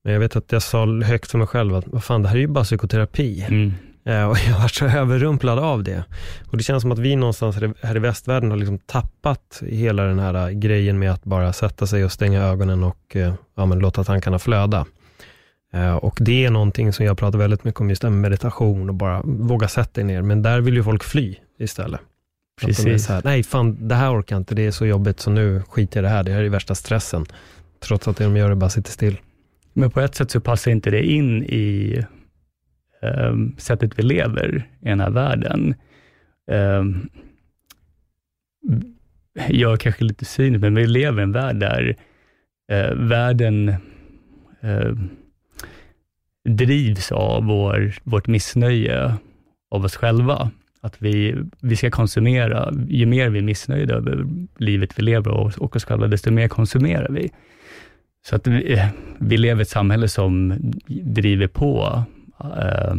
men 0.04 0.12
jag 0.12 0.20
vet 0.20 0.36
att 0.36 0.52
jag 0.52 0.62
sa 0.62 0.86
högt 0.86 1.30
för 1.30 1.38
mig 1.38 1.46
själv 1.46 1.74
att, 1.74 1.88
vad 1.88 2.04
fan, 2.04 2.22
det 2.22 2.28
här 2.28 2.36
är 2.36 2.40
ju 2.40 2.46
bara 2.46 2.64
psykoterapi. 2.64 3.46
Mm. 3.48 3.72
Eh, 4.08 4.30
och 4.30 4.38
jag 4.48 4.58
var 4.58 4.68
så 4.68 4.86
överrumplad 4.86 5.58
av 5.58 5.84
det. 5.84 6.04
Och 6.50 6.56
det 6.56 6.62
känns 6.62 6.82
som 6.82 6.92
att 6.92 6.98
vi 6.98 7.16
någonstans 7.16 7.56
här 7.82 7.96
i 7.96 7.98
västvärlden 7.98 8.50
har 8.50 8.58
liksom 8.58 8.78
tappat 8.78 9.62
hela 9.66 10.02
den 10.02 10.18
här 10.18 10.50
grejen 10.50 10.98
med 10.98 11.12
att 11.12 11.24
bara 11.24 11.52
sätta 11.52 11.86
sig 11.86 12.04
och 12.04 12.12
stänga 12.12 12.42
ögonen 12.42 12.84
och 12.84 13.16
eh, 13.16 13.34
ja, 13.54 13.64
låta 13.64 14.04
tankarna 14.04 14.38
flöda. 14.38 14.86
Eh, 15.72 15.96
och 15.96 16.18
det 16.20 16.44
är 16.44 16.50
någonting 16.50 16.92
som 16.92 17.06
jag 17.06 17.18
pratar 17.18 17.38
väldigt 17.38 17.64
mycket 17.64 17.80
om, 17.80 17.90
just 17.90 18.02
meditation 18.02 18.88
och 18.88 18.94
bara 18.94 19.22
våga 19.24 19.68
sätta 19.68 19.92
dig 19.92 20.04
ner. 20.04 20.22
Men 20.22 20.42
där 20.42 20.60
vill 20.60 20.74
ju 20.74 20.84
folk 20.84 21.04
fly 21.04 21.36
istället. 21.58 22.00
Precis. 22.60 23.08
Här, 23.08 23.22
Nej, 23.24 23.42
fan 23.42 23.88
det 23.88 23.94
här 23.94 24.18
orkar 24.18 24.36
jag 24.36 24.40
inte, 24.40 24.54
det 24.54 24.66
är 24.66 24.70
så 24.70 24.86
jobbigt 24.86 25.20
så 25.20 25.30
nu 25.30 25.62
skiter 25.68 26.02
jag 26.02 26.02
i 26.02 26.08
det 26.08 26.16
här, 26.16 26.22
det 26.22 26.32
här 26.32 26.42
är 26.42 26.48
värsta 26.48 26.74
stressen. 26.74 27.26
Trots 27.80 28.08
att 28.08 28.16
det 28.16 28.24
de 28.24 28.36
gör 28.36 28.50
är 28.50 28.54
bara 28.54 28.70
sitter 28.70 28.90
still. 28.90 29.16
Men 29.72 29.90
på 29.90 30.00
ett 30.00 30.14
sätt 30.14 30.30
så 30.30 30.40
passar 30.40 30.70
inte 30.70 30.90
det 30.90 31.02
in 31.02 31.42
i 31.42 32.04
um, 33.02 33.54
sättet 33.58 33.98
vi 33.98 34.02
lever 34.02 34.68
i 34.80 34.88
den 34.88 35.00
här 35.00 35.10
världen. 35.10 35.74
Um, 36.46 37.08
jag 39.48 39.72
är 39.72 39.76
kanske 39.76 40.04
lite 40.04 40.24
cynisk, 40.24 40.60
men 40.60 40.74
vi 40.74 40.86
lever 40.86 41.20
i 41.20 41.22
en 41.22 41.32
värld 41.32 41.56
där 41.56 41.96
uh, 42.72 42.94
världen 43.08 43.68
uh, 44.64 44.94
drivs 46.48 47.12
av 47.12 47.44
vår, 47.44 47.92
vårt 48.02 48.26
missnöje 48.26 49.14
av 49.70 49.84
oss 49.84 49.96
själva. 49.96 50.50
Att 50.80 51.02
vi, 51.02 51.36
vi 51.60 51.76
ska 51.76 51.90
konsumera. 51.90 52.72
Ju 52.88 53.06
mer 53.06 53.30
vi 53.30 53.38
är 53.38 53.42
missnöjda 53.42 53.94
över 53.94 54.26
livet 54.58 54.98
vi 54.98 55.02
lever 55.02 55.30
och, 55.30 55.58
och 55.58 55.76
oss 55.76 55.84
själva, 55.84 56.06
desto 56.06 56.30
mer 56.30 56.48
konsumerar 56.48 57.08
vi. 57.10 57.30
Så 58.26 58.36
att 58.36 58.46
vi, 58.46 58.82
vi 59.18 59.36
lever 59.36 59.60
i 59.60 59.62
ett 59.62 59.68
samhälle 59.68 60.08
som 60.08 60.54
driver 60.86 61.46
på 61.46 62.02
eh, 62.40 62.94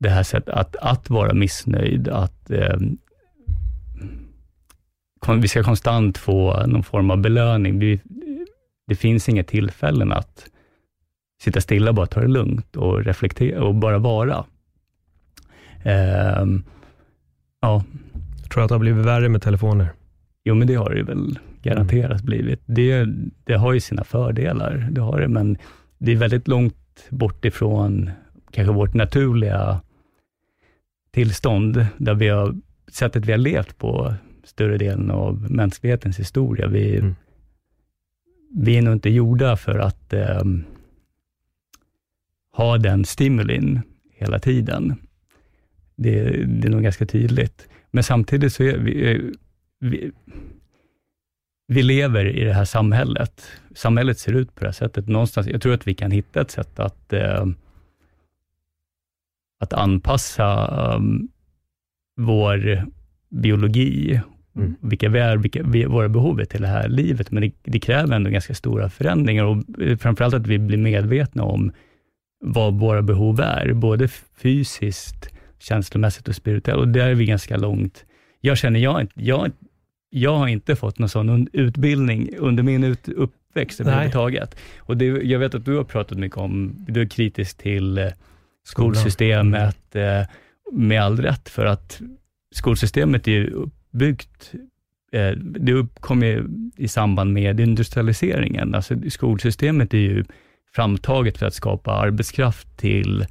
det 0.00 0.08
här 0.08 0.22
sättet 0.22 0.54
att, 0.54 0.76
att 0.76 1.10
vara 1.10 1.34
missnöjd, 1.34 2.08
att 2.08 2.50
eh, 2.50 2.76
vi 5.40 5.48
ska 5.48 5.62
konstant 5.62 6.18
få 6.18 6.66
någon 6.66 6.82
form 6.82 7.10
av 7.10 7.18
belöning. 7.18 7.78
Vi, 7.78 8.00
det 8.86 8.94
finns 8.94 9.28
inga 9.28 9.44
tillfällen 9.44 10.12
att 10.12 10.46
sitta 11.42 11.60
stilla 11.60 11.90
och 11.90 11.94
bara 11.94 12.06
ta 12.06 12.20
det 12.20 12.28
lugnt 12.28 12.76
och 12.76 13.04
reflektera 13.04 13.64
och 13.64 13.74
bara 13.74 13.98
vara. 13.98 14.44
Eh, 15.82 16.46
ja. 17.60 17.84
Tror 18.50 18.60
du 18.60 18.62
att 18.62 18.68
det 18.68 18.74
har 18.74 18.80
blivit 18.80 19.06
värre 19.06 19.28
med 19.28 19.42
telefoner? 19.42 19.92
Jo, 20.44 20.54
men 20.54 20.68
det 20.68 20.74
har 20.74 20.90
det 20.90 21.02
väl 21.02 21.38
garanterat 21.62 22.20
mm. 22.20 22.24
blivit. 22.24 22.62
Det, 22.66 23.06
det 23.44 23.54
har 23.54 23.72
ju 23.72 23.80
sina 23.80 24.04
fördelar, 24.04 24.88
det 24.90 25.00
har 25.00 25.20
det, 25.20 25.28
men 25.28 25.58
det 25.98 26.12
är 26.12 26.16
väldigt 26.16 26.48
långt 26.48 26.76
bort 27.10 27.44
ifrån 27.44 28.10
kanske 28.50 28.72
vårt 28.72 28.94
naturliga 28.94 29.80
tillstånd, 31.10 31.86
där 31.98 32.14
vi 32.14 32.28
har, 32.28 32.54
sättet 32.88 33.26
vi 33.26 33.32
har 33.32 33.38
levt 33.38 33.78
på 33.78 34.14
större 34.44 34.78
delen 34.78 35.10
av 35.10 35.50
mänsklighetens 35.50 36.18
historia. 36.18 36.68
Vi, 36.68 36.98
mm. 36.98 37.14
vi 38.54 38.78
är 38.78 38.82
nog 38.82 38.92
inte 38.92 39.10
gjorda 39.10 39.56
för 39.56 39.78
att 39.78 40.12
eh, 40.12 40.42
ha 42.52 42.78
den 42.78 43.04
stimulin 43.04 43.80
hela 44.10 44.38
tiden. 44.38 44.94
Det, 45.96 46.20
det 46.46 46.68
är 46.68 46.70
nog 46.70 46.82
ganska 46.82 47.06
tydligt. 47.06 47.68
Men 47.90 48.04
samtidigt 48.04 48.52
så 48.52 48.62
är 48.62 48.78
vi, 48.78 49.12
eh, 49.12 49.20
vi, 49.78 50.12
vi 51.72 51.82
lever 51.82 52.24
i 52.24 52.44
det 52.44 52.52
här 52.52 52.64
samhället. 52.64 53.42
Samhället 53.74 54.18
ser 54.18 54.32
ut 54.32 54.54
på 54.54 54.60
det 54.60 54.66
här 54.66 54.72
sättet. 54.72 55.08
Någonstans, 55.08 55.46
jag 55.46 55.62
tror 55.62 55.74
att 55.74 55.86
vi 55.86 55.94
kan 55.94 56.10
hitta 56.10 56.40
ett 56.40 56.50
sätt 56.50 56.78
att, 56.78 57.12
eh, 57.12 57.46
att 59.60 59.72
anpassa 59.72 60.66
um, 60.96 61.28
vår 62.16 62.86
biologi, 63.30 64.20
mm. 64.56 64.74
vilka 64.80 65.08
vi 65.08 65.18
är, 65.18 65.36
vilka 65.36 65.62
vi, 65.62 65.84
våra 65.84 66.08
behov 66.08 66.40
är 66.40 66.44
till 66.44 66.62
det 66.62 66.68
här 66.68 66.88
livet, 66.88 67.30
men 67.30 67.42
det, 67.42 67.52
det, 67.62 67.80
kräver 67.80 68.16
ändå 68.16 68.30
ganska 68.30 68.54
stora 68.54 68.88
förändringar 68.88 69.44
och 69.44 69.80
eh, 69.80 69.96
framförallt 69.96 70.34
att 70.34 70.46
vi 70.46 70.58
blir 70.58 70.78
medvetna 70.78 71.42
om 71.42 71.72
vad 72.44 72.74
våra 72.74 73.02
behov 73.02 73.40
är, 73.40 73.72
både 73.72 74.08
fysiskt, 74.08 75.28
känslomässigt 75.58 76.28
och 76.28 76.34
spirituellt. 76.34 76.80
Och 76.80 76.88
där 76.88 77.08
är 77.08 77.14
vi 77.14 77.26
ganska 77.26 77.56
långt. 77.56 78.04
Jag 78.40 78.58
känner, 78.58 78.80
jag, 78.80 79.08
jag, 79.14 79.50
jag 80.14 80.36
har 80.36 80.48
inte 80.48 80.76
fått 80.76 80.98
någon 80.98 81.08
sån 81.08 81.48
utbildning 81.52 82.30
under 82.38 82.62
min 82.62 82.84
ut, 82.84 83.08
uppväxt 83.08 83.80
överhuvudtaget. 83.80 84.56
Och 84.78 84.96
det, 84.96 85.04
jag 85.04 85.38
vet 85.38 85.54
att 85.54 85.64
du 85.64 85.76
har 85.76 85.84
pratat 85.84 86.18
mycket 86.18 86.38
om, 86.38 86.74
du 86.88 87.00
är 87.00 87.06
kritisk 87.06 87.58
till 87.58 87.98
eh, 87.98 88.08
skolsystemet, 88.64 89.94
mm. 89.94 90.26
med 90.72 91.02
all 91.02 91.16
rätt, 91.16 91.48
för 91.48 91.66
att 91.66 92.00
skolsystemet 92.54 93.28
är 93.28 93.32
ju 93.32 93.50
uppbyggt 93.50 94.54
eh, 95.12 95.30
det 95.36 95.72
uppkom 95.72 96.22
ju 96.22 96.48
i 96.76 96.88
samband 96.88 97.32
med 97.32 97.60
industrialiseringen. 97.60 98.74
Alltså 98.74 98.94
skolsystemet 99.10 99.94
är 99.94 99.98
ju 99.98 100.24
framtaget 100.74 101.38
för 101.38 101.46
att 101.46 101.54
skapa 101.54 101.92
arbetskraft 101.92 102.76
till 102.76 103.26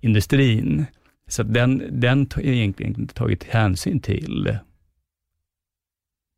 industrin. 0.00 0.86
Så 1.28 1.42
den, 1.42 1.82
den 1.90 2.26
har 2.34 2.42
egentligen 2.42 3.00
inte 3.00 3.14
tagit 3.14 3.44
hänsyn 3.44 4.00
till 4.00 4.58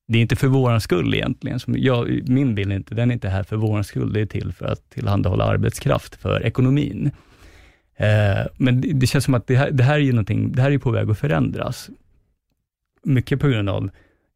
det 0.09 0.19
är 0.19 0.23
inte 0.23 0.37
för 0.37 0.49
vår 0.49 0.79
skull 0.79 1.14
egentligen. 1.14 1.61
Som 1.61 1.75
jag, 1.79 2.29
min 2.29 2.55
bild 2.55 2.73
är 2.73 2.77
inte, 2.77 2.95
den 2.95 3.11
är 3.11 3.14
inte 3.14 3.29
här 3.29 3.42
för 3.42 3.57
vår 3.57 3.83
skull, 3.83 4.12
det 4.12 4.21
är 4.21 4.27
till 4.27 4.53
för 4.53 4.66
att 4.66 4.90
tillhandahålla 4.90 5.45
arbetskraft 5.45 6.14
för 6.16 6.47
ekonomin. 6.47 7.11
Eh, 7.97 8.47
men 8.57 8.81
det, 8.81 8.92
det, 8.92 9.07
känns 9.07 9.25
som 9.25 9.35
att 9.35 9.47
det 9.47 9.57
här, 9.57 9.71
det 9.71 9.85
här 9.85 9.95
är 9.95 9.99
ju 9.99 10.12
någonting, 10.12 10.53
det 10.53 10.62
här 10.62 10.71
är 10.71 10.79
på 10.79 10.90
väg 10.90 11.11
att 11.11 11.19
förändras. 11.19 11.90
mycket 13.05 13.40
på 13.40 13.49
grund 13.49 13.69
av 13.69 13.90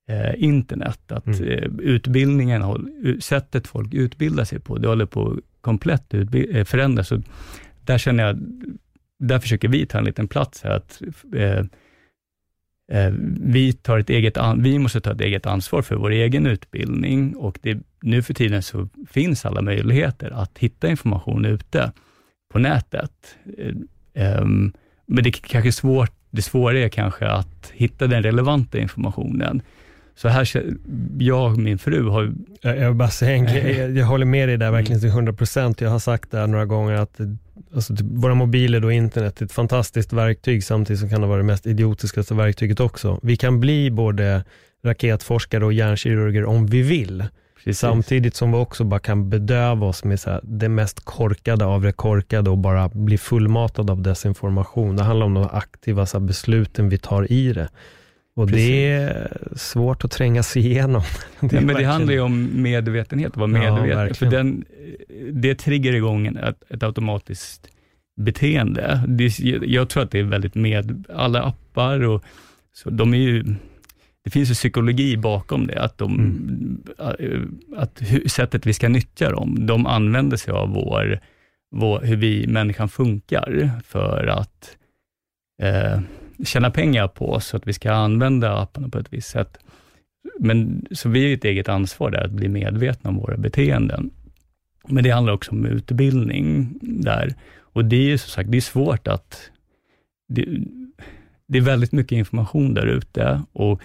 eh, 0.09 0.44
internet, 0.44 1.12
att 1.12 1.26
Mm. 1.26 1.48
eh, 1.48 1.70
utbildningen, 1.80 2.62
sättet 3.20 3.66
folk 3.66 3.94
utbildar 3.94 4.44
sig 4.44 4.61
på, 4.61 4.78
det 4.78 4.88
håller 4.88 5.06
på 5.06 5.30
att 5.30 5.38
komplett 5.61 6.14
eh, 6.14 6.64
förändras. 6.64 7.09
Så 7.09 7.22
där 7.85 7.98
känner 7.98 8.24
jag, 8.26 8.38
där 9.18 9.38
försöker 9.38 9.68
vi 9.68 9.87
ta 9.87 9.98
en 9.98 10.04
liten 10.04 10.28
plats 10.28 10.62
här, 10.62 10.70
att 10.70 11.02
eh, 11.35 11.64
Eh, 12.90 13.12
vi, 13.40 13.72
tar 13.72 13.98
ett 13.98 14.11
eget 14.11 14.38
vi 14.57 14.79
måste 14.79 15.00
ta 15.00 15.12
ett 15.12 15.20
eget 15.20 15.46
ansvar 15.46 15.83
för 15.83 15.96
vår 15.96 16.11
egen 16.11 16.46
utbildning 16.46 17.37
och 17.37 17.59
det, 17.62 17.79
nu 18.03 18.22
för 18.22 18.35
tiden 18.35 18.62
så 18.62 18.88
finns 19.11 19.44
alla 19.46 19.62
möjligheter 19.62 20.31
att 20.31 20.59
hitta 20.59 20.88
information 20.88 21.44
ute 21.44 21.92
på 22.53 22.59
nätet. 22.59 23.37
Eh, 23.59 23.74
ehm, 24.14 24.72
men 25.07 25.24
det 25.24 25.31
är 25.31 25.33
kanske 25.33 25.72
svårt, 25.72 26.12
det 26.31 26.42
svåra 26.42 26.79
är 26.79 26.88
kanske 26.88 27.29
att 27.29 27.72
hitta 27.74 28.07
den 28.07 28.22
relevanta 28.22 28.79
informationen. 28.79 29.62
Så 30.20 30.28
här, 30.28 30.74
jag 31.18 31.52
och 31.52 31.59
min 31.59 31.78
fru 31.78 32.09
har 32.09 32.33
Jag, 32.61 32.78
jag 32.78 32.96
bara 32.96 33.11
grej, 33.20 33.78
jag, 33.78 33.90
jag 33.96 34.06
håller 34.06 34.26
med 34.26 34.48
dig 34.48 34.56
där 34.56 34.70
verkligen 34.70 35.00
till 35.00 35.11
100%. 35.11 35.83
Jag 35.83 35.90
har 35.90 35.98
sagt 35.98 36.30
det 36.30 36.38
här 36.38 36.46
några 36.46 36.66
gånger 36.66 36.94
att 36.94 37.20
alltså, 37.74 37.96
typ, 37.96 38.06
våra 38.11 38.35
mobiler 38.35 38.85
och 38.85 38.92
internet 38.92 39.40
är 39.40 39.44
ett 39.44 39.52
fantastiskt 39.52 40.12
verktyg 40.12 40.64
samtidigt 40.64 41.00
som 41.00 41.11
kan 41.11 41.20
det 41.20 41.26
vara 41.26 41.38
det 41.38 41.44
mest 41.44 41.66
idiotiskaste 41.66 42.35
verktyget 42.35 42.80
också. 42.80 43.18
Vi 43.22 43.37
kan 43.37 43.61
bli 43.61 43.90
både 43.90 44.44
raketforskare 44.85 45.64
och 45.64 45.72
hjärnkirurger 45.72 46.44
om 46.44 46.66
vi 46.66 46.83
vill. 46.83 47.24
Samtidigt 47.72 48.35
som 48.35 48.52
vi 48.52 48.59
också 48.59 48.85
bara 48.85 49.00
kan 49.00 49.30
bedöva 49.30 49.87
oss 49.87 50.04
med 50.04 50.20
så 50.20 50.30
här, 50.30 50.40
det 50.42 50.68
mest 50.68 51.04
korkade 51.04 51.64
av 51.64 51.83
det 51.83 51.92
korkade 51.92 52.50
och 52.50 52.59
bara 52.59 52.88
bli 52.88 53.18
fullmatad 53.18 53.90
av 53.90 54.02
desinformation. 54.02 54.96
Det 54.96 55.02
handlar 55.02 55.26
om 55.26 55.35
de 55.35 55.48
aktiva 55.52 56.06
så 56.06 56.18
här, 56.18 56.26
besluten 56.26 56.88
vi 56.88 56.98
tar 56.98 57.33
i 57.33 57.52
det. 57.52 57.68
Och 58.40 58.48
Precis. 58.48 58.66
det 58.66 58.87
är 58.87 59.38
svårt 59.57 60.05
att 60.05 60.11
tränga 60.11 60.42
sig 60.42 60.66
igenom. 60.66 61.03
Nej, 61.40 61.64
men 61.64 61.76
det 61.76 61.85
handlar 61.85 62.12
ju 62.12 62.20
om 62.20 62.62
medvetenhet, 62.62 63.33
att 63.33 63.37
vara 63.37 63.64
Ja, 63.64 63.74
medveten. 63.74 64.14
för 64.14 64.26
verkligen. 64.26 64.64
den, 65.18 65.42
det 65.42 65.55
triggar 65.55 65.92
igång 65.92 66.26
ett, 66.26 66.62
ett 66.68 66.83
automatiskt 66.83 67.68
beteende. 68.20 69.00
Det, 69.09 69.38
jag 69.66 69.88
tror 69.88 70.03
att 70.03 70.11
det 70.11 70.18
är 70.18 70.22
väldigt 70.22 70.55
med, 70.55 71.05
alla 71.14 71.42
appar 71.42 72.00
och 72.00 72.24
så, 72.72 72.90
de 72.90 73.14
är 73.14 73.18
ju, 73.18 73.44
det 74.24 74.31
finns 74.31 74.50
ju 74.50 74.55
psykologi 74.55 75.16
bakom 75.16 75.66
det, 75.66 75.83
att, 75.83 75.98
de, 75.98 76.83
att 77.76 77.98
hur, 78.00 78.29
sättet 78.29 78.66
vi 78.66 78.72
ska 78.72 78.88
nyttja 78.88 79.31
dem, 79.31 79.66
de 79.66 79.87
använder 79.87 80.37
sig 80.37 80.53
av 80.53 80.68
vår, 80.68 81.20
vår, 81.76 82.00
hur 82.00 82.16
vi, 82.16 82.46
människan 82.46 82.88
funkar, 82.88 83.70
för 83.85 84.26
att 84.26 84.76
eh, 85.62 86.00
tjäna 86.44 86.70
pengar 86.70 87.09
på 87.09 87.33
oss, 87.33 87.46
så 87.46 87.57
att 87.57 87.66
vi 87.66 87.72
ska 87.72 87.92
använda 87.92 88.59
apparna 88.59 88.88
på 88.88 88.98
ett 88.98 89.12
visst 89.12 89.31
sätt. 89.31 89.59
Men, 90.38 90.87
så 90.90 91.09
vi 91.09 91.26
har 91.26 91.35
ett 91.35 91.44
eget 91.44 91.68
ansvar 91.68 92.11
där, 92.11 92.24
att 92.24 92.31
bli 92.31 92.48
medvetna 92.48 93.11
om 93.11 93.16
våra 93.16 93.37
beteenden. 93.37 94.11
Men 94.88 95.05
det 95.05 95.11
handlar 95.11 95.33
också 95.33 95.50
om 95.50 95.66
utbildning 95.66 96.79
där. 96.83 97.35
Och 97.59 97.85
det 97.85 97.96
är 97.96 98.09
ju 98.09 98.18
som 98.18 98.31
sagt, 98.31 98.50
det 98.50 98.57
är 98.57 98.61
svårt 98.61 99.09
att... 99.09 99.50
Det, 100.29 100.46
det 101.46 101.59
är 101.59 101.62
väldigt 101.62 101.92
mycket 101.92 102.12
information 102.12 102.74
där 102.74 102.87
ute 102.87 103.42
och, 103.53 103.81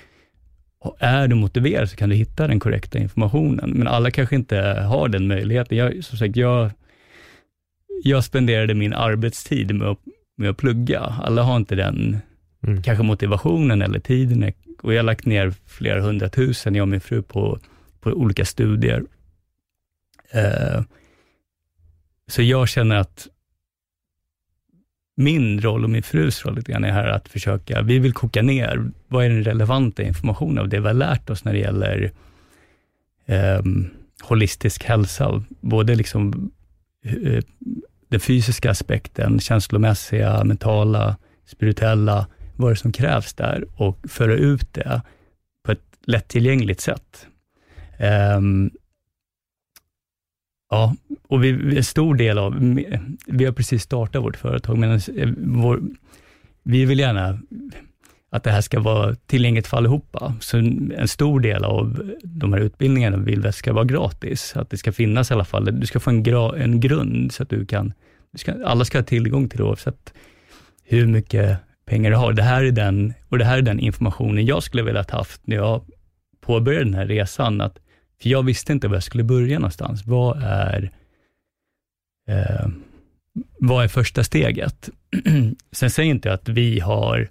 och 0.80 0.98
är 1.00 1.28
du 1.28 1.36
motiverad 1.36 1.90
så 1.90 1.96
kan 1.96 2.10
du 2.10 2.16
hitta 2.16 2.48
den 2.48 2.60
korrekta 2.60 3.00
informationen. 3.00 3.72
Men 3.76 3.88
alla 3.88 4.12
kanske 4.12 4.36
inte 4.36 4.58
har 4.90 5.08
den 5.08 5.28
möjligheten. 5.28 5.78
Jag, 5.78 6.04
som 6.04 6.18
sagt, 6.18 6.36
jag, 6.36 6.72
jag 8.04 8.24
spenderade 8.24 8.74
min 8.74 8.94
arbetstid 8.94 9.76
med 9.76 9.88
att, 9.88 10.00
med 10.38 10.50
att 10.50 10.58
plugga. 10.58 11.00
Alla 11.00 11.44
har 11.44 11.58
inte 11.58 11.76
den 11.76 12.18
Mm. 12.68 12.82
kanske 12.82 13.04
motivationen 13.04 13.82
eller 13.82 14.00
tiden. 14.00 14.54
Och 14.82 14.94
jag 14.94 15.00
har 15.00 15.04
lagt 15.04 15.26
ner 15.26 15.54
flera 15.66 16.02
hundratusen, 16.02 16.76
jag 16.76 16.82
och 16.82 16.88
min 16.88 17.02
fru, 17.02 17.22
på, 17.22 17.60
på 18.00 18.10
olika 18.10 18.46
studier. 18.46 19.04
Eh, 20.32 20.82
så 22.28 22.42
jag 22.42 22.70
känner 22.70 22.96
att 22.96 23.28
min 25.18 25.62
roll 25.62 25.84
och 25.84 25.90
min 25.90 26.04
frus 26.04 26.46
roll 26.46 26.56
lite 26.56 26.72
grann 26.72 26.84
är 26.84 26.92
här 26.92 27.08
att 27.08 27.28
försöka, 27.30 27.82
vi 27.82 28.00
vill 28.00 28.14
koka 28.14 28.42
ner, 28.42 28.92
vad 29.08 29.26
är 29.26 29.30
den 29.30 29.44
relevanta 29.44 30.04
informationen 30.04 30.58
av 30.58 30.70
det 30.70 30.80
vi 30.80 30.88
har 30.88 30.94
lärt 30.94 31.30
oss 31.30 31.46
när 31.46 31.54
det 31.54 31.60
gäller 31.60 32.12
eh, 33.26 33.62
holistisk 34.22 34.84
hälsa, 34.84 35.44
både 35.62 35.96
liksom 35.96 36.52
eh, 37.04 37.44
den 38.10 38.20
fysiska 38.20 38.72
aspekten, 38.72 39.40
känslomässiga, 39.40 40.44
mentala, 40.44 41.18
spirituella, 41.46 42.28
vad 42.56 42.70
är 42.70 42.76
det 42.76 42.80
som 42.80 42.92
krävs 42.92 43.34
där 43.34 43.66
och 43.76 44.00
föra 44.10 44.34
ut 44.34 44.74
det 44.74 45.02
på 45.64 45.72
ett 45.72 45.84
lättillgängligt 46.06 46.82
sätt. 46.82 47.28
Um, 48.38 48.72
ja, 50.70 50.96
och 51.28 51.44
vi, 51.44 51.52
vi- 51.52 51.78
en 51.78 51.84
stor 51.84 52.16
del 52.16 52.38
av, 52.38 52.56
vi 53.28 53.46
har 53.46 53.52
precis 53.52 53.84
startat 53.84 54.24
vårt 54.24 54.38
företag, 54.38 54.78
men 54.78 54.92
eh, 54.92 55.30
vår, 55.38 55.82
vi 56.64 56.86
vill 56.86 57.00
gärna 57.00 57.40
att 58.30 58.44
det 58.44 58.52
här 58.52 58.62
ska 58.62 58.80
vara 58.80 59.16
tillgängligt 59.16 59.68
för 59.68 59.78
allihopa. 59.78 60.36
Så 60.40 60.58
en 60.58 61.08
stor 61.08 61.40
del 61.40 61.64
av 61.64 62.12
de 62.24 62.54
här 62.54 62.60
utbildningarna 62.60 63.18
vill 63.18 63.42
vi 63.42 63.52
ska 63.52 63.74
vara 63.74 63.86
gratis, 63.86 64.56
att 64.56 64.70
det 64.70 64.78
ska 64.78 64.92
finnas 64.92 65.32
i 65.32 65.34
alla 65.34 65.46
fall, 65.46 65.80
du 65.80 65.88
ska 65.88 66.00
få 66.00 66.10
en, 66.10 66.24
gra, 66.24 66.58
en 66.58 66.80
grund 66.80 67.32
så 67.32 67.44
att 67.44 67.50
du 67.50 67.66
kan, 67.66 67.94
du 68.32 68.38
ska, 68.38 68.54
alla 68.66 68.86
ska 68.86 68.98
ha 68.98 69.04
tillgång 69.04 69.50
till 69.50 69.58
det 69.58 69.64
oavsett 69.64 70.14
hur 70.84 71.08
mycket 71.08 71.58
pengar 71.86 72.12
du 72.12 72.18
har. 72.18 72.34
Det 72.34 72.44
här 72.44 72.64
är 72.64 72.72
den, 72.72 73.14
och 73.30 73.38
det 73.38 73.46
här 73.46 73.58
är 73.58 73.62
den 73.62 73.80
informationen 73.80 74.46
jag 74.46 74.64
skulle 74.64 74.84
vilja 74.84 75.06
ha 75.10 75.18
haft 75.18 75.48
när 75.48 75.56
jag 75.56 75.86
påbörjade 76.42 76.86
den 76.86 76.94
här 76.94 77.06
resan. 77.06 77.62
Att, 77.62 77.80
för 78.22 78.30
jag 78.30 78.44
visste 78.44 78.74
inte 78.74 78.88
var 78.88 78.96
jag 78.96 79.04
skulle 79.04 79.24
börja 79.24 79.60
någonstans. 79.60 80.06
Vad 80.06 80.44
är, 80.44 80.92
eh, 82.30 82.68
vad 83.60 83.84
är 83.84 83.88
första 83.88 84.24
steget? 84.24 84.90
Sen 85.72 85.90
säger 85.90 86.10
inte 86.10 86.28
jag 86.28 86.36
att 86.36 86.50
vi 86.50 86.80
har 86.80 87.30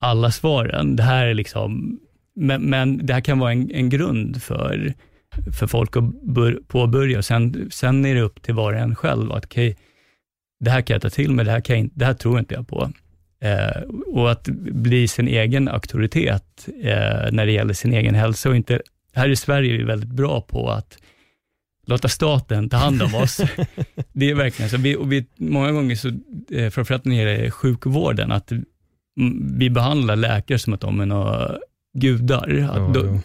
alla 0.00 0.30
svaren. 0.30 0.96
Det 0.96 1.02
här 1.02 1.26
är 1.26 1.34
liksom, 1.34 2.00
men, 2.36 2.62
men 2.62 3.06
det 3.06 3.14
här 3.14 3.20
kan 3.20 3.38
vara 3.38 3.52
en, 3.52 3.70
en 3.70 3.90
grund 3.90 4.42
för, 4.42 4.94
för 5.58 5.66
folk 5.66 5.96
att 5.96 6.22
bör, 6.22 6.60
påbörja. 6.66 7.18
Och 7.18 7.24
sen, 7.24 7.70
sen 7.70 8.04
är 8.04 8.14
det 8.14 8.20
upp 8.20 8.42
till 8.42 8.54
var 8.54 8.72
och 8.72 8.78
en 8.78 8.94
själv. 8.94 9.32
att 9.32 9.44
okej, 9.44 9.76
det 10.60 10.70
här 10.70 10.80
kan 10.80 10.94
jag 10.94 11.02
ta 11.02 11.10
till 11.10 11.30
mig, 11.30 11.44
det 11.44 11.50
här, 11.50 11.60
kan 11.60 11.78
jag, 11.78 11.90
det 11.94 12.04
här 12.04 12.14
tror 12.14 12.38
inte 12.38 12.54
jag 12.54 12.68
på. 12.68 12.90
Eh, 13.44 13.82
och 14.06 14.30
att 14.30 14.48
bli 14.72 15.08
sin 15.08 15.28
egen 15.28 15.68
auktoritet 15.68 16.68
eh, 16.82 17.32
när 17.32 17.46
det 17.46 17.52
gäller 17.52 17.74
sin 17.74 17.92
egen 17.92 18.14
hälsa 18.14 18.48
och 18.48 18.56
inte, 18.56 18.80
här 19.14 19.28
i 19.28 19.36
Sverige 19.36 19.74
är 19.74 19.78
vi 19.78 19.84
väldigt 19.84 20.10
bra 20.10 20.40
på 20.40 20.70
att 20.70 20.98
låta 21.86 22.08
staten 22.08 22.68
ta 22.68 22.76
hand 22.76 23.02
om 23.02 23.14
oss. 23.14 23.40
det 24.12 24.30
är 24.30 24.34
verkligen 24.34 24.70
så. 24.70 24.76
Vi, 24.76 24.96
och 24.96 25.12
vi, 25.12 25.26
många 25.36 25.72
gånger, 25.72 25.96
så, 25.96 26.08
eh, 26.50 26.70
framförallt 26.70 27.04
när 27.04 27.24
det 27.24 27.32
gäller 27.32 27.50
sjukvården, 27.50 28.32
att 28.32 28.50
mm, 28.50 29.58
vi 29.58 29.70
behandlar 29.70 30.16
läkare 30.16 30.58
som 30.58 30.72
att 30.72 30.80
de 30.80 31.00
är 31.00 31.06
några 31.06 31.58
gudar. 31.98 32.48
Ja, 32.48 32.92
då- 32.94 33.18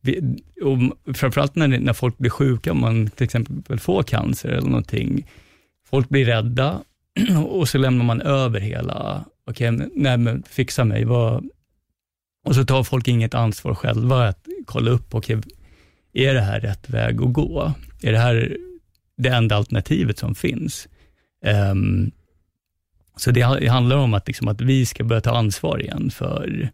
vi, 0.00 0.36
och 0.62 1.16
framförallt 1.16 1.54
när, 1.54 1.68
när 1.68 1.92
folk 1.92 2.18
blir 2.18 2.30
sjuka, 2.30 2.72
om 2.72 2.80
man 2.80 3.10
till 3.10 3.24
exempel 3.24 3.78
får 3.78 4.02
cancer 4.02 4.48
eller 4.48 4.68
någonting, 4.68 5.26
folk 5.90 6.08
blir 6.08 6.24
rädda 6.24 6.80
och 7.48 7.68
så 7.68 7.78
lämnar 7.78 8.04
man 8.04 8.20
över 8.20 8.60
hela, 8.60 9.24
okej, 9.46 9.70
nej 9.94 10.18
men 10.18 10.42
fixa 10.42 10.84
mig, 10.84 11.04
vad... 11.04 11.44
och 12.44 12.54
så 12.54 12.64
tar 12.64 12.82
folk 12.84 13.08
inget 13.08 13.34
ansvar 13.34 13.74
själva 13.74 14.28
att 14.28 14.46
kolla 14.66 14.90
upp, 14.90 15.14
okej, 15.14 15.40
är 16.12 16.34
det 16.34 16.40
här 16.40 16.60
rätt 16.60 16.90
väg 16.90 17.22
att 17.22 17.32
gå? 17.32 17.72
Är 18.02 18.12
det 18.12 18.18
här 18.18 18.56
det 19.16 19.28
enda 19.28 19.56
alternativet 19.56 20.18
som 20.18 20.34
finns? 20.34 20.88
Ehm, 21.44 22.10
så 23.16 23.30
det, 23.30 23.44
ha- 23.44 23.60
det 23.60 23.68
handlar 23.68 23.96
om 23.96 24.14
att, 24.14 24.26
liksom, 24.26 24.48
att 24.48 24.60
vi 24.60 24.86
ska 24.86 25.04
börja 25.04 25.20
ta 25.20 25.36
ansvar 25.36 25.82
igen 25.82 26.10
för, 26.10 26.68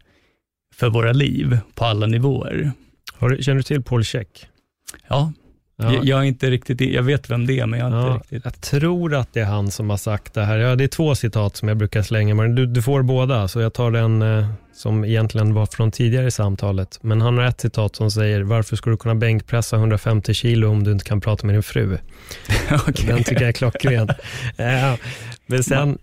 för 0.73 0.89
våra 0.89 1.11
liv 1.13 1.57
på 1.73 1.85
alla 1.85 2.07
nivåer. 2.07 2.71
Du, 3.19 3.43
känner 3.43 3.57
du 3.57 3.63
till 3.63 3.83
Paul 3.83 4.03
Check? 4.03 4.47
Ja, 5.07 5.33
Ja. 5.75 5.93
Jag, 6.03 6.19
är 6.19 6.23
inte 6.23 6.49
riktigt, 6.49 6.81
jag 6.81 7.03
vet 7.03 7.29
vem 7.29 7.47
det 7.47 7.59
är, 7.59 7.65
men 7.65 7.79
jag 7.79 7.91
är 7.91 7.95
Ja, 7.95 8.13
inte 8.13 8.23
riktigt... 8.23 8.41
jag 8.45 8.61
tror 8.61 9.15
att 9.15 9.33
det 9.33 9.39
är 9.39 9.45
han 9.45 9.71
som 9.71 9.89
har 9.89 9.97
sagt 9.97 10.33
det 10.33 10.43
här. 10.43 10.57
Ja, 10.57 10.75
det 10.75 10.83
är 10.83 10.87
två 10.87 11.15
citat 11.15 11.57
som 11.57 11.67
jag 11.67 11.77
brukar 11.77 12.01
slänga, 12.01 12.35
men 12.35 12.55
du, 12.55 12.65
du 12.65 12.81
får 12.81 13.01
båda, 13.01 13.47
så 13.47 13.61
jag 13.61 13.73
tar 13.73 13.91
den 13.91 14.21
eh, 14.21 14.47
som 14.73 15.05
egentligen 15.05 15.53
var 15.53 15.65
från 15.65 15.91
tidigare 15.91 16.27
i 16.27 16.31
samtalet. 16.31 16.99
Men 17.01 17.21
han 17.21 17.37
har 17.37 17.45
ett 17.45 17.61
citat 17.61 17.95
som 17.95 18.11
säger, 18.11 18.41
varför 18.41 18.75
ska 18.75 18.89
du 18.89 18.97
kunna 18.97 19.15
bänkpressa 19.15 19.75
150 19.75 20.33
kilo 20.33 20.69
om 20.69 20.83
du 20.83 20.91
inte 20.91 21.05
kan 21.05 21.21
prata 21.21 21.45
med 21.45 21.55
din 21.55 21.63
fru? 21.63 21.97
Okej. 22.87 23.05
Den 23.07 23.23
tycker 23.23 23.41
jag 23.41 23.49
är 23.49 23.51
klockren. 23.51 24.09
Ja, 24.57 24.97
men 25.45 25.63
sen, 25.63 25.97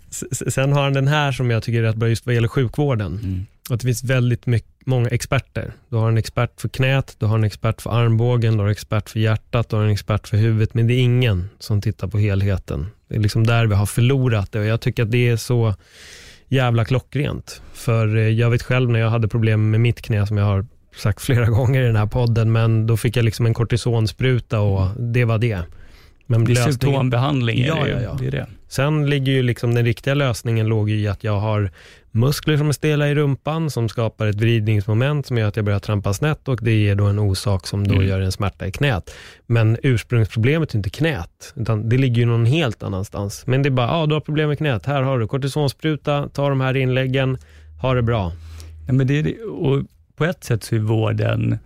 sen 0.48 0.72
har 0.72 0.82
han 0.82 0.92
den 0.92 1.08
här 1.08 1.32
som 1.32 1.50
jag 1.50 1.62
tycker 1.62 1.78
är 1.78 1.82
rätt 1.82 1.96
bra 1.96 2.08
just 2.08 2.26
vad 2.26 2.34
gäller 2.34 2.48
sjukvården. 2.48 3.12
Mm. 3.22 3.46
Och 3.70 3.78
det 3.78 3.84
finns 3.84 4.04
väldigt 4.04 4.46
mycket, 4.46 4.86
många 4.86 5.08
experter. 5.08 5.72
Du 5.88 5.96
har 5.96 6.08
en 6.08 6.18
expert 6.18 6.60
för 6.60 6.68
knät, 6.68 7.16
du 7.18 7.26
har 7.26 7.38
en 7.38 7.44
expert 7.44 7.82
för 7.82 7.90
armbågen, 7.90 8.52
du 8.52 8.58
har 8.58 8.66
en 8.66 8.72
expert 8.72 9.10
för 9.10 9.20
hjärtat, 9.20 9.68
du 9.68 9.76
har 9.76 9.82
en 9.82 9.90
expert 9.90 10.28
för 10.28 10.36
huvudet, 10.36 10.74
men 10.74 10.86
det 10.86 10.94
är 10.94 11.00
ingen 11.00 11.48
som 11.58 11.80
tittar 11.80 12.08
på 12.08 12.18
helheten. 12.18 12.86
Det 13.08 13.16
är 13.16 13.20
liksom 13.20 13.46
där 13.46 13.66
vi 13.66 13.74
har 13.74 13.86
förlorat 13.86 14.52
det 14.52 14.58
och 14.58 14.64
jag 14.64 14.80
tycker 14.80 15.02
att 15.02 15.10
det 15.10 15.28
är 15.28 15.36
så 15.36 15.74
jävla 16.48 16.84
klockrent. 16.84 17.62
För 17.72 18.16
eh, 18.16 18.28
jag 18.28 18.50
vet 18.50 18.62
själv 18.62 18.90
när 18.90 19.00
jag 19.00 19.10
hade 19.10 19.28
problem 19.28 19.70
med 19.70 19.80
mitt 19.80 20.02
knä, 20.02 20.26
som 20.26 20.36
jag 20.36 20.44
har 20.44 20.66
sagt 20.96 21.22
flera 21.22 21.46
gånger 21.50 21.82
i 21.82 21.86
den 21.86 21.96
här 21.96 22.06
podden, 22.06 22.52
men 22.52 22.86
då 22.86 22.96
fick 22.96 23.16
jag 23.16 23.24
liksom 23.24 23.46
en 23.46 23.54
kortisonspruta 23.54 24.60
och 24.60 25.00
det 25.00 25.24
var 25.24 25.38
det. 25.38 25.62
Men 26.26 26.44
det 26.44 26.52
är 26.52 26.54
lösningen... 26.54 26.72
symptombehandling, 26.72 27.64
ja, 27.64 27.88
ja, 27.88 28.00
ja. 28.00 28.16
det 28.20 28.26
är 28.26 28.30
det. 28.30 28.46
Sen 28.68 29.10
ligger 29.10 29.32
ju 29.32 29.42
liksom 29.42 29.74
den 29.74 29.84
riktiga 29.84 30.14
lösningen 30.14 30.66
låg 30.66 30.90
i 30.90 31.08
att 31.08 31.24
jag 31.24 31.40
har 31.40 31.70
muskler 32.10 32.56
som 32.56 32.68
är 32.68 32.72
stela 32.72 33.08
i 33.08 33.14
rumpan, 33.14 33.70
som 33.70 33.88
skapar 33.88 34.26
ett 34.26 34.36
vridningsmoment 34.36 35.26
som 35.26 35.38
gör 35.38 35.48
att 35.48 35.56
jag 35.56 35.64
börjar 35.64 35.78
trampa 35.78 36.12
snett 36.12 36.48
och 36.48 36.58
det 36.62 36.72
ger 36.72 36.94
då 36.94 37.04
en 37.04 37.18
orsak 37.18 37.66
som 37.66 37.86
då 37.86 37.94
mm. 37.94 38.06
gör 38.06 38.20
en 38.20 38.32
smärta 38.32 38.66
i 38.66 38.72
knät. 38.72 39.14
Men 39.46 39.76
ursprungsproblemet 39.82 40.72
är 40.72 40.76
inte 40.76 40.90
knät, 40.90 41.52
utan 41.56 41.88
det 41.88 41.98
ligger 41.98 42.16
ju 42.16 42.26
någon 42.26 42.46
helt 42.46 42.82
annanstans. 42.82 43.46
Men 43.46 43.62
det 43.62 43.68
är 43.68 43.70
bara, 43.70 43.86
ja 43.86 43.96
ah, 43.96 44.06
du 44.06 44.14
har 44.14 44.20
problem 44.20 44.48
med 44.48 44.58
knät, 44.58 44.86
här 44.86 45.02
har 45.02 45.18
du 45.18 45.26
kortisonspruta, 45.26 46.28
ta 46.28 46.48
de 46.48 46.60
här 46.60 46.76
inläggen, 46.76 47.38
ha 47.82 47.94
det 47.94 48.02
bra. 48.02 48.32
Ja, 48.86 48.92
men 48.92 49.06
det 49.06 49.18
är, 49.18 49.50
och 49.50 49.82
på 50.16 50.24
ett 50.24 50.44
sätt 50.44 50.64
så 50.64 50.74
är 50.74 50.78
vården 50.78 51.58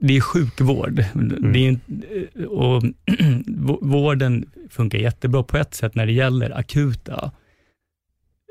det 0.00 0.16
är 0.16 0.20
sjukvård. 0.20 1.04
Mm. 1.14 1.52
Det 1.52 1.68
är, 1.68 1.78
och 2.46 2.82
vården 3.80 4.50
funkar 4.70 4.98
jättebra 4.98 5.42
på 5.42 5.56
ett 5.56 5.74
sätt 5.74 5.94
när 5.94 6.06
det 6.06 6.12
gäller 6.12 6.58
akuta 6.58 7.30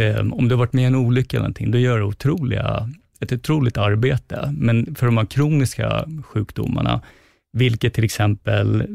eh, 0.00 0.18
om 0.18 0.48
du 0.48 0.54
har 0.54 0.58
varit 0.58 0.72
med 0.72 0.82
i 0.82 0.86
en 0.86 0.94
olycka 0.94 1.36
eller 1.36 1.42
någonting, 1.42 1.70
då 1.70 1.78
gör 1.78 1.98
du 1.98 2.04
otroliga, 2.04 2.90
ett 3.20 3.32
otroligt 3.32 3.76
arbete. 3.76 4.54
Men 4.56 4.94
för 4.94 5.06
de 5.06 5.16
här 5.16 5.26
kroniska 5.26 6.08
sjukdomarna, 6.22 7.00
vilket 7.52 7.94
till 7.94 8.04
exempel, 8.04 8.86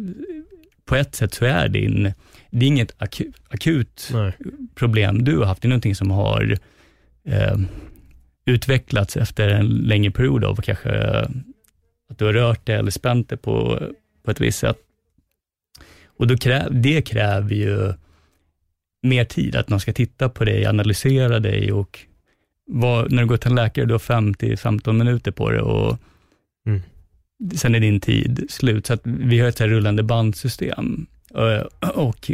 på 0.85 0.95
ett 0.95 1.15
sätt 1.15 1.33
så 1.33 1.45
är 1.45 1.67
din, 1.67 2.13
det 2.51 2.65
är 2.65 2.67
inget 2.67 2.95
akut, 2.97 3.35
akut 3.49 4.13
problem 4.75 5.23
du 5.23 5.37
har 5.37 5.45
haft, 5.45 5.61
det 5.61 5.65
är 5.65 5.69
någonting 5.69 5.95
som 5.95 6.11
har 6.11 6.57
eh, 7.27 7.57
utvecklats 8.45 9.17
efter 9.17 9.47
en 9.47 9.67
längre 9.67 10.11
period 10.11 10.43
av 10.43 10.55
kanske 10.55 11.25
att 12.09 12.17
du 12.17 12.25
har 12.25 12.33
rört 12.33 12.65
dig 12.65 12.75
eller 12.75 12.91
spänt 12.91 13.29
dig 13.29 13.37
på, 13.37 13.81
på 14.23 14.31
ett 14.31 14.41
visst 14.41 14.59
sätt. 14.59 14.77
Och 16.17 16.27
då 16.27 16.37
kräv, 16.37 16.81
det 16.81 17.01
kräver 17.01 17.55
ju 17.55 17.93
mer 19.05 19.25
tid, 19.25 19.55
att 19.55 19.69
någon 19.69 19.79
ska 19.79 19.93
titta 19.93 20.29
på 20.29 20.45
dig, 20.45 20.65
analysera 20.65 21.39
dig 21.39 21.71
och 21.71 21.99
vad, 22.67 23.11
när 23.11 23.21
du 23.21 23.27
går 23.27 23.37
till 23.37 23.49
en 23.49 23.55
läkare, 23.55 23.85
du 23.85 23.93
har 23.93 23.99
5-15 23.99 24.93
minuter 24.93 25.31
på 25.31 25.51
det 25.51 25.61
och 25.61 25.97
mm. 26.67 26.81
sen 27.55 27.75
är 27.75 27.79
din 27.79 27.99
tid 27.99 28.45
slut. 28.49 28.85
Så 28.85 28.97
vi 29.03 29.39
har 29.39 29.47
ett 29.47 29.59
här 29.59 29.67
rullande 29.67 30.03
bandsystem 30.03 31.05
och, 31.29 32.07
och 32.07 32.31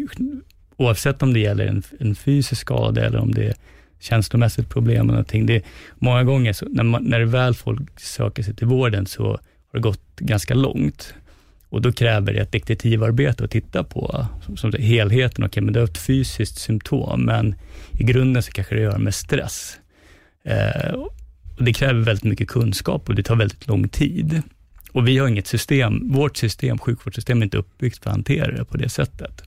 oavsett 0.77 1.23
om 1.23 1.33
det 1.33 1.39
gäller 1.39 1.65
en, 1.65 1.83
en 1.99 2.15
fysisk 2.15 2.61
skada 2.61 3.05
eller 3.05 3.19
om 3.19 3.31
det 3.31 3.45
är 3.45 3.55
känslomässigt 3.99 4.69
problem 4.69 5.01
eller 5.01 5.13
någonting. 5.13 5.45
Det, 5.45 5.65
många 5.95 6.23
gånger, 6.23 6.53
så, 6.53 6.65
när, 6.69 6.83
man, 6.83 7.03
när 7.03 7.21
väl 7.21 7.53
folk 7.53 7.99
söker 7.99 8.43
sig 8.43 8.55
till 8.55 8.67
vården, 8.67 9.05
så 9.05 9.23
har 9.27 9.39
det 9.73 9.79
gått 9.79 10.15
ganska 10.19 10.53
långt. 10.53 11.13
Och 11.71 11.81
då 11.81 11.91
kräver 11.91 12.33
det 12.33 12.39
ett 12.39 12.51
detektivarbete 12.51 13.43
att 13.43 13.51
titta 13.51 13.83
på 13.83 14.25
som, 14.45 14.57
som 14.57 14.73
helheten. 14.79 15.43
Okej, 15.43 15.63
men 15.63 15.73
det 15.73 15.79
är 15.79 15.83
ett 15.83 15.97
fysiskt 15.97 16.57
symptom, 16.57 17.25
men 17.25 17.55
i 17.99 18.03
grunden 18.03 18.43
så 18.43 18.51
kanske 18.51 18.75
det 18.75 18.81
gör 18.81 18.97
med 18.97 19.15
stress. 19.15 19.77
Eh, 20.45 20.93
och 21.57 21.63
det 21.63 21.73
kräver 21.73 22.01
väldigt 22.01 22.23
mycket 22.23 22.47
kunskap 22.47 23.09
och 23.09 23.15
det 23.15 23.23
tar 23.23 23.35
väldigt 23.35 23.67
lång 23.67 23.89
tid. 23.89 24.41
Och 24.91 25.07
vi 25.07 25.17
har 25.17 25.27
inget 25.27 25.47
system, 25.47 26.11
vårt 26.11 26.37
system, 26.37 26.77
sjukvårdssystem 26.77 27.41
är 27.41 27.43
inte 27.43 27.57
uppbyggt 27.57 28.03
för 28.03 28.09
att 28.09 28.15
hantera 28.15 28.51
det 28.51 28.65
på 28.65 28.77
det 28.77 28.89
sättet. 28.89 29.43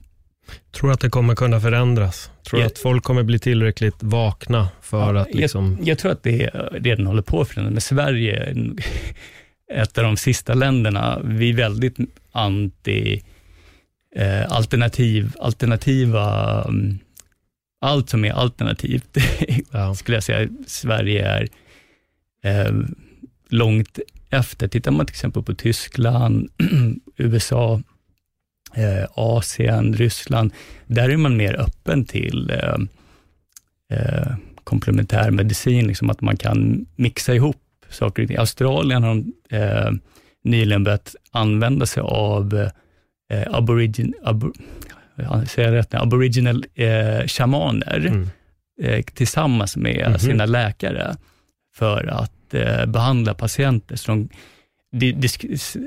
Tror 0.71 0.91
att 0.91 0.99
det 0.99 1.09
kommer 1.09 1.35
kunna 1.35 1.59
förändras? 1.59 2.31
Tror 2.49 2.61
jag, 2.61 2.67
att 2.67 2.77
folk 2.77 3.03
kommer 3.03 3.23
bli 3.23 3.39
tillräckligt 3.39 4.03
vakna 4.03 4.69
för 4.81 5.13
ja, 5.13 5.21
att 5.21 5.33
liksom... 5.33 5.77
Jag, 5.79 5.87
jag, 5.87 5.97
tror 5.97 6.11
att 6.11 6.23
det 6.23 6.49
redan 6.71 7.05
håller 7.05 7.21
på 7.21 7.41
att 7.41 7.47
förändras, 7.47 7.73
men 7.73 7.81
Sverige 7.81 8.53
ett 9.73 9.97
av 9.97 10.03
de 10.03 10.17
sista 10.17 10.53
länderna. 10.53 11.21
Vi 11.23 11.49
är 11.49 11.53
väldigt 11.53 11.97
anti 12.31 13.23
eh, 14.15 14.51
alternativ, 14.51 15.33
alternativa, 15.39 16.61
um, 16.63 16.99
allt 17.81 18.09
som 18.09 18.25
är 18.25 18.31
alternativt, 18.31 19.17
ja. 19.71 19.95
skulle 19.95 20.17
jag 20.17 20.23
säga, 20.23 20.49
Sverige 20.67 21.27
är 21.27 21.47
eh, 22.43 22.73
långt 23.49 23.99
efter. 24.29 24.67
Tittar 24.67 24.91
man 24.91 25.05
till 25.05 25.13
exempel 25.13 25.43
på 25.43 25.55
Tyskland, 25.55 26.49
USA, 27.17 27.81
eh, 28.75 29.05
Asien, 29.13 29.93
Ryssland, 29.93 30.53
där 30.87 31.09
är 31.09 31.17
man 31.17 31.37
mer 31.37 31.53
öppen 31.61 32.05
till 32.05 32.49
eh, 32.51 32.77
eh, 33.99 34.35
komplementär 34.63 35.31
medicin, 35.31 35.87
liksom 35.87 36.09
att 36.09 36.21
man 36.21 36.37
kan 36.37 36.85
mixa 36.95 37.35
ihop 37.35 37.64
saker 37.95 38.23
och 38.23 38.27
ting. 38.27 38.37
I 38.37 38.39
Australien 38.39 39.03
har 39.03 39.09
de 39.09 39.33
eh, 39.49 39.91
nyligen 40.43 40.83
börjat 40.83 41.15
använda 41.31 41.85
sig 41.85 42.03
av 42.03 42.69
eh, 43.31 43.43
aborigin, 43.51 44.13
abor, 44.23 44.53
säger 45.47 45.71
rätt, 45.71 45.93
aboriginal 45.93 46.65
eh, 46.73 47.27
shamaner 47.27 48.05
mm. 48.05 48.29
eh, 48.81 49.03
tillsammans 49.03 49.77
med 49.77 49.97
mm 49.97 50.13
-hmm. 50.13 50.17
sina 50.17 50.45
läkare 50.45 51.15
för 51.75 52.07
att 52.07 52.53
eh, 52.53 52.85
behandla 52.85 53.33
patienter. 53.33 53.95
Så 53.95 54.11
de, 54.11 54.29
de, 54.91 55.11
de 55.11 55.27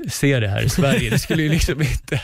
ser 0.09 0.41
det 0.41 0.47
här 0.47 0.61
i 0.61 0.69
Sverige, 0.69 1.09
det 1.09 1.19
skulle 1.19 1.43
ju 1.43 1.49
liksom 1.49 1.81
inte 1.81 2.21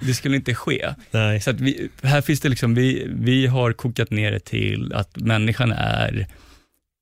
det 0.00 0.14
skulle 0.14 0.36
inte 0.36 0.54
ske. 0.54 0.94
Nej. 1.10 1.40
Så 1.40 1.52
vi, 1.52 1.88
här 2.02 2.20
finns 2.20 2.40
det 2.40 2.48
liksom, 2.48 2.74
vi, 2.74 3.06
vi 3.10 3.46
har 3.46 3.72
kokat 3.72 4.10
ner 4.10 4.32
det 4.32 4.40
till 4.40 4.92
att 4.94 5.16
människan 5.16 5.72
är 5.72 6.26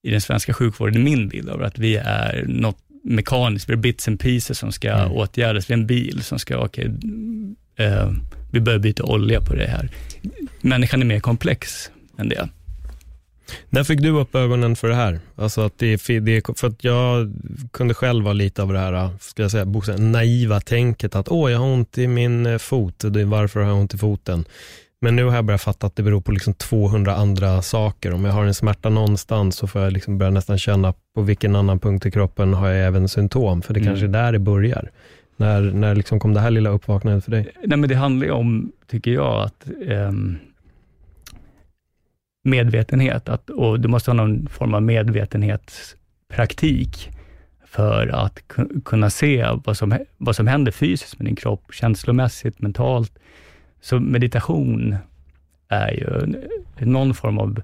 i 0.06 0.10
den 0.10 0.20
svenska 0.20 0.54
sjukvården, 0.54 1.04
min 1.04 1.28
bild 1.28 1.48
av 1.48 1.62
att 1.62 1.78
vi 1.78 1.96
är 1.96 2.44
något 2.48 2.78
mekaniskt, 3.04 3.68
vi 3.68 3.72
är 3.72 3.76
bits 3.76 4.08
and 4.08 4.20
pieces 4.20 4.58
som 4.58 4.72
ska 4.72 4.92
mm. 4.92 5.12
åtgärdas, 5.12 5.70
vi 5.70 5.74
är 5.74 5.78
en 5.78 5.86
bil 5.86 6.22
som 6.22 6.38
ska, 6.38 6.58
okej, 6.58 6.88
okay, 6.88 7.86
eh, 7.86 8.12
vi 8.50 8.60
behöver 8.60 8.82
byta 8.82 9.04
olja 9.04 9.40
på 9.40 9.54
det 9.54 9.66
här. 9.66 9.88
Människan 10.60 11.00
är 11.00 11.06
mer 11.06 11.20
komplex 11.20 11.90
än 12.18 12.28
det. 12.28 12.48
När 13.68 13.84
fick 13.84 14.00
du 14.00 14.10
upp 14.10 14.34
ögonen 14.34 14.76
för 14.76 14.88
det 14.88 14.94
här? 14.94 15.20
Alltså 15.36 15.60
att 15.60 15.78
det, 15.78 15.96
det, 16.20 16.58
för 16.58 16.66
att 16.66 16.84
jag 16.84 17.32
kunde 17.72 17.94
själv 17.94 18.24
vara 18.24 18.34
lite 18.34 18.62
av 18.62 18.72
det 18.72 18.78
här, 18.78 19.10
ska 19.20 19.42
jag 19.42 19.50
säga, 19.50 19.96
naiva 19.98 20.60
tänket 20.60 21.14
att 21.14 21.28
åh, 21.28 21.52
jag 21.52 21.58
har 21.58 21.66
ont 21.66 21.98
i 21.98 22.06
min 22.06 22.46
eh, 22.46 22.58
fot, 22.58 23.04
varför 23.04 23.60
har 23.60 23.68
jag 23.68 23.78
ont 23.78 23.94
i 23.94 23.98
foten? 23.98 24.44
Men 25.00 25.16
nu 25.16 25.24
har 25.24 25.34
jag 25.34 25.44
börjat 25.44 25.62
fatta 25.62 25.86
att 25.86 25.96
det 25.96 26.02
beror 26.02 26.20
på 26.20 26.32
liksom 26.32 26.54
200 26.54 27.14
andra 27.14 27.62
saker. 27.62 28.12
Om 28.12 28.24
jag 28.24 28.32
har 28.32 28.44
en 28.44 28.54
smärta 28.54 28.88
någonstans 28.88 29.56
så 29.56 29.66
får 29.66 29.82
jag 29.82 29.92
liksom 29.92 30.18
börja 30.18 30.30
nästan 30.30 30.58
känna 30.58 30.94
på 31.14 31.22
vilken 31.22 31.56
annan 31.56 31.78
punkt 31.78 32.06
i 32.06 32.10
kroppen 32.10 32.54
har 32.54 32.68
jag 32.68 32.86
även 32.86 33.08
symptom. 33.08 33.62
För 33.62 33.74
det 33.74 33.80
mm. 33.80 33.90
kanske 33.90 34.06
är 34.06 34.10
där 34.10 34.32
det 34.32 34.38
börjar. 34.38 34.90
När, 35.36 35.60
när 35.60 35.94
liksom 35.94 36.20
kom 36.20 36.34
det 36.34 36.40
här 36.40 36.50
lilla 36.50 36.70
uppvaknandet 36.70 37.24
för 37.24 37.30
dig? 37.30 37.52
Nej, 37.64 37.78
men 37.78 37.88
det 37.88 37.94
handlar 37.94 38.26
ju 38.26 38.32
om, 38.32 38.72
tycker 38.86 39.10
jag, 39.10 39.42
att 39.42 39.68
um, 39.86 40.38
medvetenhet, 42.44 43.28
att, 43.28 43.50
och 43.50 43.80
du 43.80 43.88
måste 43.88 44.10
ha 44.10 44.16
någon 44.16 44.48
form 44.48 44.74
av 44.74 44.82
medvetenhetspraktik 44.82 47.10
för 47.66 48.08
att 48.08 48.42
kunna 48.84 49.10
se 49.10 49.46
vad 49.64 49.76
som, 49.76 49.98
vad 50.16 50.36
som 50.36 50.46
händer 50.46 50.72
fysiskt 50.72 51.18
med 51.18 51.26
din 51.26 51.36
kropp, 51.36 51.72
känslomässigt, 51.72 52.60
mentalt. 52.60 53.18
Så 53.86 54.00
meditation 54.00 54.96
är 55.68 55.90
ju 55.90 56.34
någon 56.86 57.14
form 57.14 57.38
av 57.38 57.62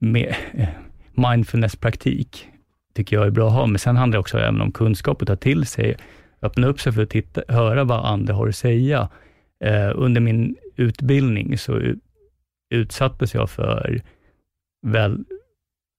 mindfulness-praktik, 1.14 2.48
tycker 2.94 3.16
jag 3.16 3.26
är 3.26 3.30
bra 3.30 3.46
att 3.46 3.54
ha. 3.54 3.66
Men 3.66 3.78
sen 3.78 3.96
handlar 3.96 4.16
det 4.16 4.20
också 4.20 4.38
även 4.38 4.60
om 4.60 4.72
kunskap 4.72 5.22
att 5.22 5.28
ta 5.28 5.36
till 5.36 5.66
sig, 5.66 5.96
öppna 6.42 6.66
upp 6.66 6.80
sig 6.80 6.92
för 6.92 7.02
att 7.02 7.10
titta, 7.10 7.42
höra 7.48 7.84
vad 7.84 8.06
andra 8.06 8.34
har 8.34 8.48
att 8.48 8.56
säga. 8.56 9.08
Eh, 9.60 9.90
under 9.94 10.20
min 10.20 10.56
utbildning 10.76 11.58
så 11.58 11.80
utsattes 12.70 13.34
jag 13.34 13.50
för 13.50 14.02
väl, 14.82 15.24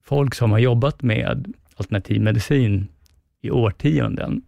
folk 0.03 0.35
som 0.35 0.51
har 0.51 0.59
jobbat 0.59 1.01
med 1.01 1.53
alternativ 1.75 2.21
medicin 2.21 2.87
i 3.41 3.51
årtionden 3.51 4.41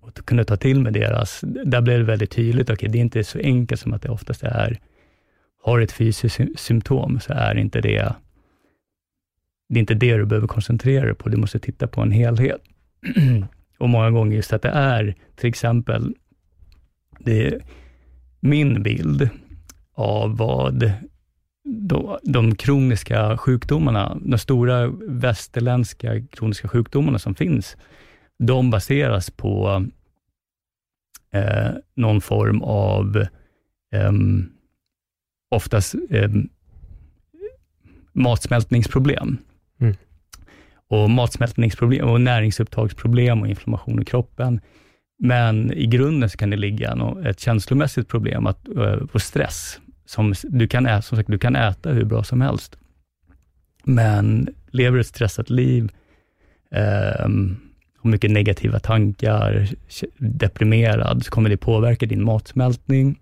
och 0.00 0.26
kunde 0.26 0.44
ta 0.44 0.56
till 0.56 0.80
mig 0.80 0.92
deras, 0.92 1.40
där 1.64 1.80
blev 1.80 1.98
det 1.98 2.04
väldigt 2.04 2.30
tydligt, 2.30 2.70
okay, 2.70 2.88
det 2.88 2.98
är 2.98 3.00
inte 3.00 3.24
så 3.24 3.38
enkelt 3.38 3.80
som 3.80 3.92
att 3.92 4.02
det 4.02 4.08
oftast 4.08 4.42
är, 4.42 4.80
har 5.62 5.80
ett 5.80 5.92
fysiskt 5.92 6.40
symptom, 6.56 7.20
så 7.20 7.32
är 7.32 7.58
inte 7.58 7.80
det, 7.80 8.14
det 9.68 9.78
är 9.78 9.80
inte 9.80 9.94
det 9.94 10.16
du 10.16 10.26
behöver 10.26 10.48
koncentrera 10.48 11.04
dig 11.04 11.14
på, 11.14 11.28
du 11.28 11.36
måste 11.36 11.58
titta 11.58 11.86
på 11.86 12.00
en 12.00 12.12
helhet. 12.12 12.62
och 13.78 13.88
många 13.88 14.10
gånger 14.10 14.36
just 14.36 14.52
att 14.52 14.62
det 14.62 14.68
är, 14.68 15.14
till 15.36 15.48
exempel, 15.48 16.14
det 17.18 17.46
är 17.46 17.60
min 18.40 18.82
bild 18.82 19.28
av 19.94 20.36
vad 20.36 20.92
de, 21.64 22.18
de 22.22 22.54
kroniska 22.54 23.36
sjukdomarna, 23.36 24.18
de 24.24 24.38
stora 24.38 24.86
västerländska 25.08 26.26
kroniska 26.26 26.68
sjukdomarna 26.68 27.18
som 27.18 27.34
finns, 27.34 27.76
de 28.40 28.70
baseras 28.70 29.30
på 29.30 29.84
eh, 31.32 31.70
någon 31.94 32.20
form 32.20 32.62
av, 32.62 33.16
eh, 33.92 34.12
oftast 35.50 35.94
eh, 36.10 36.30
matsmältningsproblem. 38.12 39.38
Mm. 39.80 39.94
Och 40.88 41.10
matsmältningsproblem 41.10 42.08
och 42.08 42.20
näringsupptagsproblem 42.20 43.42
och 43.42 43.48
inflammation 43.48 44.02
i 44.02 44.04
kroppen. 44.04 44.60
Men 45.18 45.72
i 45.72 45.86
grunden 45.86 46.30
så 46.30 46.38
kan 46.38 46.50
det 46.50 46.56
ligga 46.56 47.16
ett 47.24 47.40
känslomässigt 47.40 48.08
problem 48.08 48.46
att, 48.46 48.68
eh, 48.68 48.92
och 49.12 49.22
stress. 49.22 49.80
Som, 50.04 50.34
du, 50.42 50.68
kan 50.68 50.86
äta, 50.86 51.02
som 51.02 51.16
sagt, 51.16 51.30
du 51.30 51.38
kan 51.38 51.56
äta 51.56 51.90
hur 51.90 52.04
bra 52.04 52.24
som 52.24 52.40
helst, 52.40 52.78
men 53.84 54.48
lever 54.70 54.98
ett 54.98 55.06
stressat 55.06 55.50
liv, 55.50 55.92
eh, 56.70 57.28
har 58.02 58.10
mycket 58.10 58.30
negativa 58.30 58.78
tankar, 58.78 59.68
deprimerad, 60.18 61.24
så 61.24 61.30
kommer 61.30 61.50
det 61.50 61.56
påverka 61.56 62.06
din 62.06 62.24
matsmältning, 62.24 63.20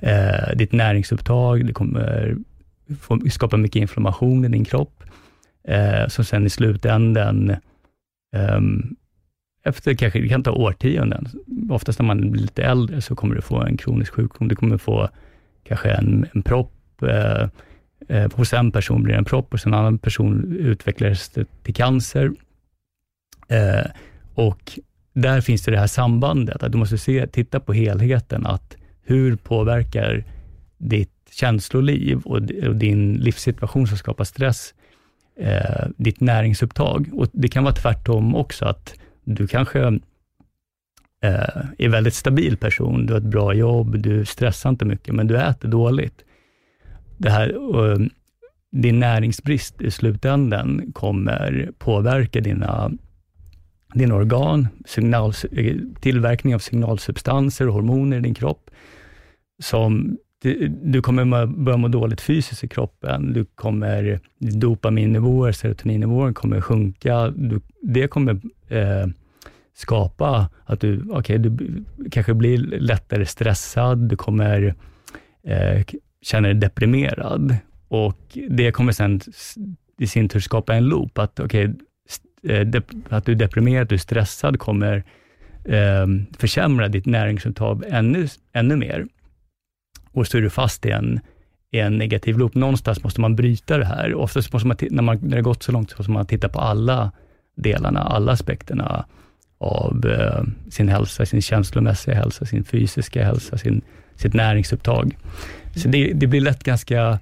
eh, 0.00 0.56
ditt 0.56 0.72
näringsupptag, 0.72 1.66
det 1.66 1.72
kommer 1.72 2.36
få, 3.00 3.20
skapa 3.30 3.56
mycket 3.56 3.80
inflammation 3.80 4.44
i 4.44 4.48
din 4.48 4.64
kropp, 4.64 5.04
eh, 5.68 6.08
som 6.08 6.24
sen 6.24 6.46
i 6.46 6.50
slutändan, 6.50 7.50
eh, 8.34 8.60
efter 9.64 9.94
kanske, 9.94 10.20
det 10.20 10.28
kan 10.28 10.42
ta 10.42 10.52
årtionden, 10.52 11.28
oftast 11.70 11.98
när 11.98 12.06
man 12.06 12.30
blir 12.30 12.42
lite 12.42 12.62
äldre, 12.62 13.00
så 13.00 13.14
kommer 13.14 13.34
du 13.34 13.42
få 13.42 13.62
en 13.62 13.76
kronisk 13.76 14.12
sjukdom. 14.12 14.48
Du 14.48 14.54
kommer 14.54 14.78
få 14.78 15.08
kanske 15.64 15.90
en, 15.90 16.26
en 16.32 16.42
propp, 16.42 17.02
eh, 17.02 17.48
eh, 18.08 18.30
hos 18.34 18.52
en 18.52 18.72
person 18.72 19.02
blir 19.02 19.14
det 19.14 19.18
en 19.18 19.24
propp, 19.24 19.52
hos 19.52 19.66
en 19.66 19.74
annan 19.74 19.98
person 19.98 20.56
utvecklas 20.58 21.28
det 21.28 21.46
till 21.62 21.74
cancer. 21.74 22.32
Eh, 23.48 23.90
och 24.34 24.78
där 25.14 25.40
finns 25.40 25.62
det 25.62 25.70
det 25.70 25.78
här 25.78 25.86
sambandet, 25.86 26.62
att 26.62 26.72
du 26.72 26.78
måste 26.78 26.98
se, 26.98 27.26
titta 27.26 27.60
på 27.60 27.72
helheten, 27.72 28.46
att 28.46 28.76
hur 29.02 29.36
påverkar 29.36 30.24
ditt 30.78 31.10
känsloliv 31.30 32.18
och, 32.24 32.36
och 32.68 32.76
din 32.76 33.14
livssituation 33.14 33.86
som 33.86 33.96
skapar 33.96 34.24
stress, 34.24 34.74
eh, 35.40 35.86
ditt 35.96 36.20
näringsupptag. 36.20 37.08
Och 37.12 37.26
Det 37.32 37.48
kan 37.48 37.64
vara 37.64 37.74
tvärtom 37.74 38.34
också, 38.34 38.64
att 38.64 38.94
du 39.24 39.46
kanske 39.46 39.80
eh, 41.22 41.64
är 41.78 41.88
väldigt 41.88 42.14
stabil 42.14 42.56
person, 42.56 43.06
du 43.06 43.12
har 43.12 43.20
ett 43.20 43.26
bra 43.26 43.54
jobb, 43.54 43.98
du 43.98 44.24
stressar 44.24 44.70
inte 44.70 44.84
mycket, 44.84 45.14
men 45.14 45.26
du 45.26 45.38
äter 45.38 45.68
dåligt. 45.68 46.24
Det 47.16 47.30
här, 47.30 47.48
eh, 47.48 47.98
din 48.70 49.00
näringsbrist 49.00 49.80
i 49.80 49.90
slutändan 49.90 50.92
kommer 50.92 51.70
påverka 51.78 52.40
dina 52.40 52.90
dina 53.94 54.14
organ, 54.14 54.68
signal, 54.86 55.32
tillverkning 56.00 56.54
av 56.54 56.58
signalsubstanser 56.58 57.68
och 57.68 57.74
hormoner 57.74 58.16
i 58.16 58.20
din 58.20 58.34
kropp, 58.34 58.70
som 59.62 60.16
du 60.82 61.02
kommer 61.02 61.46
börja 61.46 61.76
må 61.76 61.88
dåligt 61.88 62.20
fysiskt 62.20 62.64
i 62.64 62.68
kroppen. 62.68 63.32
Du 63.32 63.44
kommer, 63.44 64.20
dopaminnivåer, 64.38 65.52
serotoninnivåer 65.52 66.32
kommer 66.32 66.60
sjunka. 66.60 67.28
Du, 67.28 67.60
det 67.82 68.08
kommer 68.08 68.40
eh, 68.68 69.06
skapa 69.74 70.50
att 70.64 70.80
du, 70.80 71.02
okay, 71.10 71.38
du 71.38 71.84
kanske 72.10 72.34
blir 72.34 72.58
lättare 72.58 73.26
stressad, 73.26 74.08
du 74.08 74.16
kommer 74.16 74.74
eh, 75.46 75.82
känna 76.22 76.48
dig 76.48 76.56
deprimerad 76.56 77.56
och 77.88 78.38
det 78.48 78.72
kommer 78.72 78.92
sen 78.92 79.20
i 79.98 80.06
sin 80.06 80.28
tur 80.28 80.40
skapa 80.40 80.74
en 80.74 80.84
loop, 80.84 81.18
att 81.18 81.40
okay, 81.40 81.68
att 83.08 83.24
du 83.24 83.32
är 83.32 83.36
deprimerad, 83.36 83.88
du 83.88 83.94
är 83.94 83.98
stressad, 83.98 84.58
kommer 84.58 85.04
eh, 85.64 86.06
försämra 86.38 86.88
ditt 86.88 87.06
näringsupptag 87.06 87.84
ännu, 87.88 88.28
ännu 88.52 88.76
mer. 88.76 89.06
Och 90.12 90.26
så 90.26 90.38
är 90.38 90.42
du 90.42 90.50
fast 90.50 90.86
i 90.86 90.90
en, 90.90 91.20
i 91.70 91.78
en 91.78 91.98
negativ 91.98 92.38
loop. 92.38 92.54
Någonstans 92.54 93.04
måste 93.04 93.20
man 93.20 93.36
bryta 93.36 93.78
det 93.78 93.84
här. 93.84 94.14
Oftast 94.14 94.52
måste 94.52 94.68
man, 94.68 94.76
när, 94.80 95.02
man, 95.02 95.18
när 95.22 95.30
det 95.30 95.36
har 95.36 95.42
gått 95.42 95.62
så 95.62 95.72
långt, 95.72 95.90
så 95.90 95.96
måste 95.98 96.10
man 96.10 96.26
titta 96.26 96.48
på 96.48 96.60
alla 96.60 97.12
delarna, 97.56 98.00
alla 98.00 98.32
aspekterna 98.32 99.04
av 99.58 100.06
eh, 100.06 100.70
sin 100.70 100.88
hälsa, 100.88 101.26
sin 101.26 101.42
känslomässiga 101.42 102.14
hälsa, 102.14 102.44
sin 102.44 102.64
fysiska 102.64 103.24
hälsa, 103.24 103.58
sin, 103.58 103.82
sitt 104.16 104.34
näringsupptag. 104.34 105.16
Så 105.76 105.88
det, 105.88 106.12
det 106.12 106.26
blir 106.26 106.40
lätt 106.40 106.64
ganska 106.64 107.00
eh, 107.00 107.18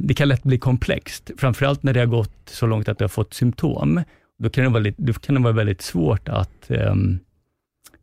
det 0.00 0.14
kan 0.14 0.28
lätt 0.28 0.42
bli 0.42 0.58
komplext, 0.58 1.30
framförallt 1.38 1.82
när 1.82 1.92
det 1.92 2.00
har 2.00 2.06
gått 2.06 2.32
så 2.46 2.66
långt 2.66 2.88
att 2.88 2.98
du 2.98 3.04
har 3.04 3.08
fått 3.08 3.34
symptom. 3.34 4.02
Då 4.38 4.50
kan 4.50 4.64
det 4.64 4.70
vara, 4.70 4.82
lite, 4.82 5.02
då 5.02 5.12
kan 5.12 5.34
det 5.34 5.40
vara 5.40 5.52
väldigt 5.52 5.82
svårt 5.82 6.28
att, 6.28 6.70
eh, 6.70 6.94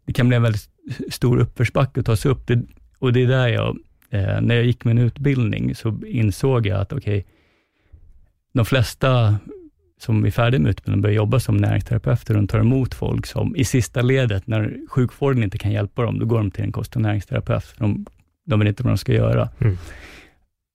det 0.06 0.14
kan 0.14 0.28
bli 0.28 0.36
en 0.36 0.44
väldigt 0.44 0.70
stor 1.10 1.38
uppförsbacke 1.38 2.00
att 2.00 2.06
ta 2.06 2.16
sig 2.16 2.32
upp. 2.32 2.48
Det, 2.48 2.62
och 3.00 3.14
det 3.14 3.24
är 3.24 3.28
där 3.28 3.48
jag, 3.48 3.78
eh, 4.10 4.42
när 4.42 4.56
jag 4.56 4.66
gick 4.66 4.86
min 4.86 4.98
utbildning, 4.98 5.76
så 5.76 6.00
insåg 6.08 6.68
jag 6.68 6.80
att 6.80 6.94
okej, 6.94 7.20
okay, 7.20 7.32
de 8.54 8.66
flesta 8.66 9.40
som 10.00 10.26
är 10.26 10.32
färdiga 10.32 10.62
med 10.62 10.70
utbildningen 10.70 11.02
börjar 11.02 11.16
jobba 11.16 11.40
som 11.40 11.58
näringsterapeuter 11.58 12.38
och 12.38 12.50
tar 12.50 12.60
emot 12.60 12.94
folk 12.94 13.26
som 13.26 13.56
i 13.56 13.64
sista 13.64 14.02
ledet, 14.02 14.48
när 14.48 14.78
sjukvården 14.90 15.44
inte 15.44 15.58
kan 15.58 15.72
hjälpa 15.72 16.02
dem, 16.02 16.20
då 16.20 16.26
går 16.26 16.38
de 16.38 16.52
till 16.52 16.64
en 16.64 16.72
kost 16.72 16.96
och 16.96 17.02
näringsterapeut. 17.02 17.76
De, 17.78 18.06
de 18.46 18.60
vet 18.60 18.68
inte 18.68 18.84
vad 18.84 18.92
de 18.92 18.98
ska 18.98 19.14
göra. 19.14 19.50
Mm. 19.60 19.78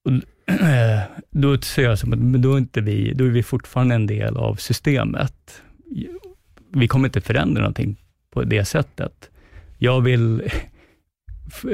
Och 0.05 0.13
Eh, 0.61 1.03
då 1.31 1.59
ser 1.59 1.83
jag 1.83 1.99
som 1.99 2.13
att 2.13 2.19
men 2.19 2.43
då, 2.43 2.55
är 2.55 2.59
inte 2.59 2.81
vi, 2.81 3.13
då 3.15 3.25
är 3.25 3.29
vi 3.29 3.43
fortfarande 3.43 3.95
en 3.95 4.07
del 4.07 4.37
av 4.37 4.55
systemet. 4.55 5.63
Vi 6.73 6.89
kommer 6.89 7.09
inte 7.09 7.21
förändra 7.21 7.61
någonting 7.61 7.97
på 8.31 8.43
det 8.43 8.65
sättet. 8.65 9.31
Jag 9.79 10.01
vill 10.01 10.43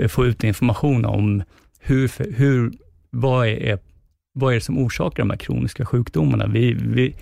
få 0.09 0.27
ut 0.27 0.45
information 0.45 1.05
om 1.05 1.43
hur, 1.81 2.33
hur, 2.37 2.73
vad, 3.11 3.47
är, 3.49 3.79
vad 4.33 4.53
är 4.53 4.55
det 4.55 4.61
som 4.61 4.79
orsakar 4.79 5.23
de 5.23 5.31
här 5.31 5.37
kroniska 5.37 5.87
sjukdomarna. 5.87 6.47
Vi, 6.47 6.73
vi, 6.73 7.15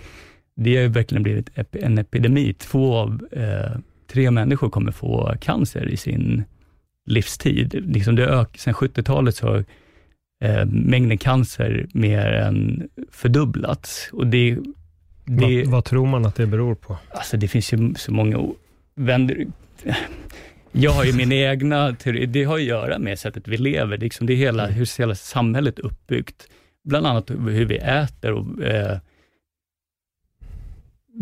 det 0.55 0.77
har 0.77 0.87
verkligen 0.87 1.23
blivit 1.23 1.49
en 1.71 1.97
epidemi. 1.97 2.53
Två 2.53 2.95
av 2.95 3.27
eh, 3.31 3.79
tre 4.07 4.31
människor 4.31 4.69
kommer 4.69 4.91
få 4.91 5.35
cancer 5.41 5.87
i 5.87 5.97
sin 5.97 6.43
livstid. 7.05 7.83
Liksom 7.87 8.15
det 8.15 8.25
ök, 8.25 8.57
sen 8.57 8.73
70-talet 8.73 9.35
så 9.35 9.63
eh, 10.41 10.65
mängden 10.65 11.17
cancer 11.17 11.87
mer 11.93 12.25
än 12.25 12.89
fördubblats. 13.11 14.09
Och 14.13 14.27
det, 14.27 14.57
det, 15.25 15.63
vad, 15.63 15.67
vad, 15.67 15.85
tror 15.85 16.07
man 16.07 16.25
att 16.25 16.35
det 16.35 16.47
beror 16.47 16.75
på? 16.75 16.97
Alltså 17.11 17.37
det 17.37 17.47
finns 17.47 17.73
ju 17.73 17.93
så 17.95 18.11
många 18.11 18.53
vänder. 18.95 19.47
Jag 20.71 20.91
har 20.91 21.03
ju 21.03 21.13
min 21.13 21.31
egna 21.51 21.95
teori, 21.95 22.25
det 22.25 22.43
har 22.43 22.55
att 22.55 22.63
göra 22.63 22.99
med 22.99 23.19
sättet 23.19 23.47
vi 23.47 23.57
lever, 23.57 23.97
liksom 23.97 24.27
det 24.27 24.33
är 24.33 24.37
hela, 24.37 24.63
mm. 24.63 24.75
hur 24.75 24.99
hela 24.99 25.15
samhället 25.15 25.79
är 25.79 25.85
uppbyggt. 25.85 26.47
Bland 26.83 27.07
annat 27.07 27.29
hur 27.29 27.65
vi 27.65 27.77
äter 27.77 28.31
och 28.31 28.63
eh, 28.63 28.97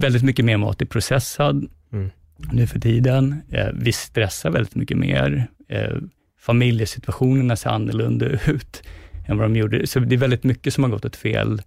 väldigt 0.01 0.23
mycket 0.23 0.45
mer 0.45 0.57
mat 0.57 0.81
är 0.81 0.85
processad 0.85 1.69
mm. 1.91 2.09
nu 2.51 2.67
för 2.67 2.79
tiden. 2.79 3.41
Eh, 3.51 3.69
vi 3.73 3.91
stressar 3.91 4.51
väldigt 4.51 4.75
mycket 4.75 4.97
mer. 4.97 5.47
Eh, 5.67 5.97
familjesituationerna 6.39 7.55
ser 7.55 7.69
annorlunda 7.69 8.25
ut 8.25 8.83
än 9.25 9.37
vad 9.37 9.45
de 9.45 9.55
gjorde. 9.55 9.87
Så 9.87 9.99
det 9.99 10.15
är 10.15 10.19
väldigt 10.19 10.43
mycket 10.43 10.73
som 10.73 10.83
har 10.83 10.91
gått 10.91 11.05
åt 11.05 11.15
fel, 11.15 11.61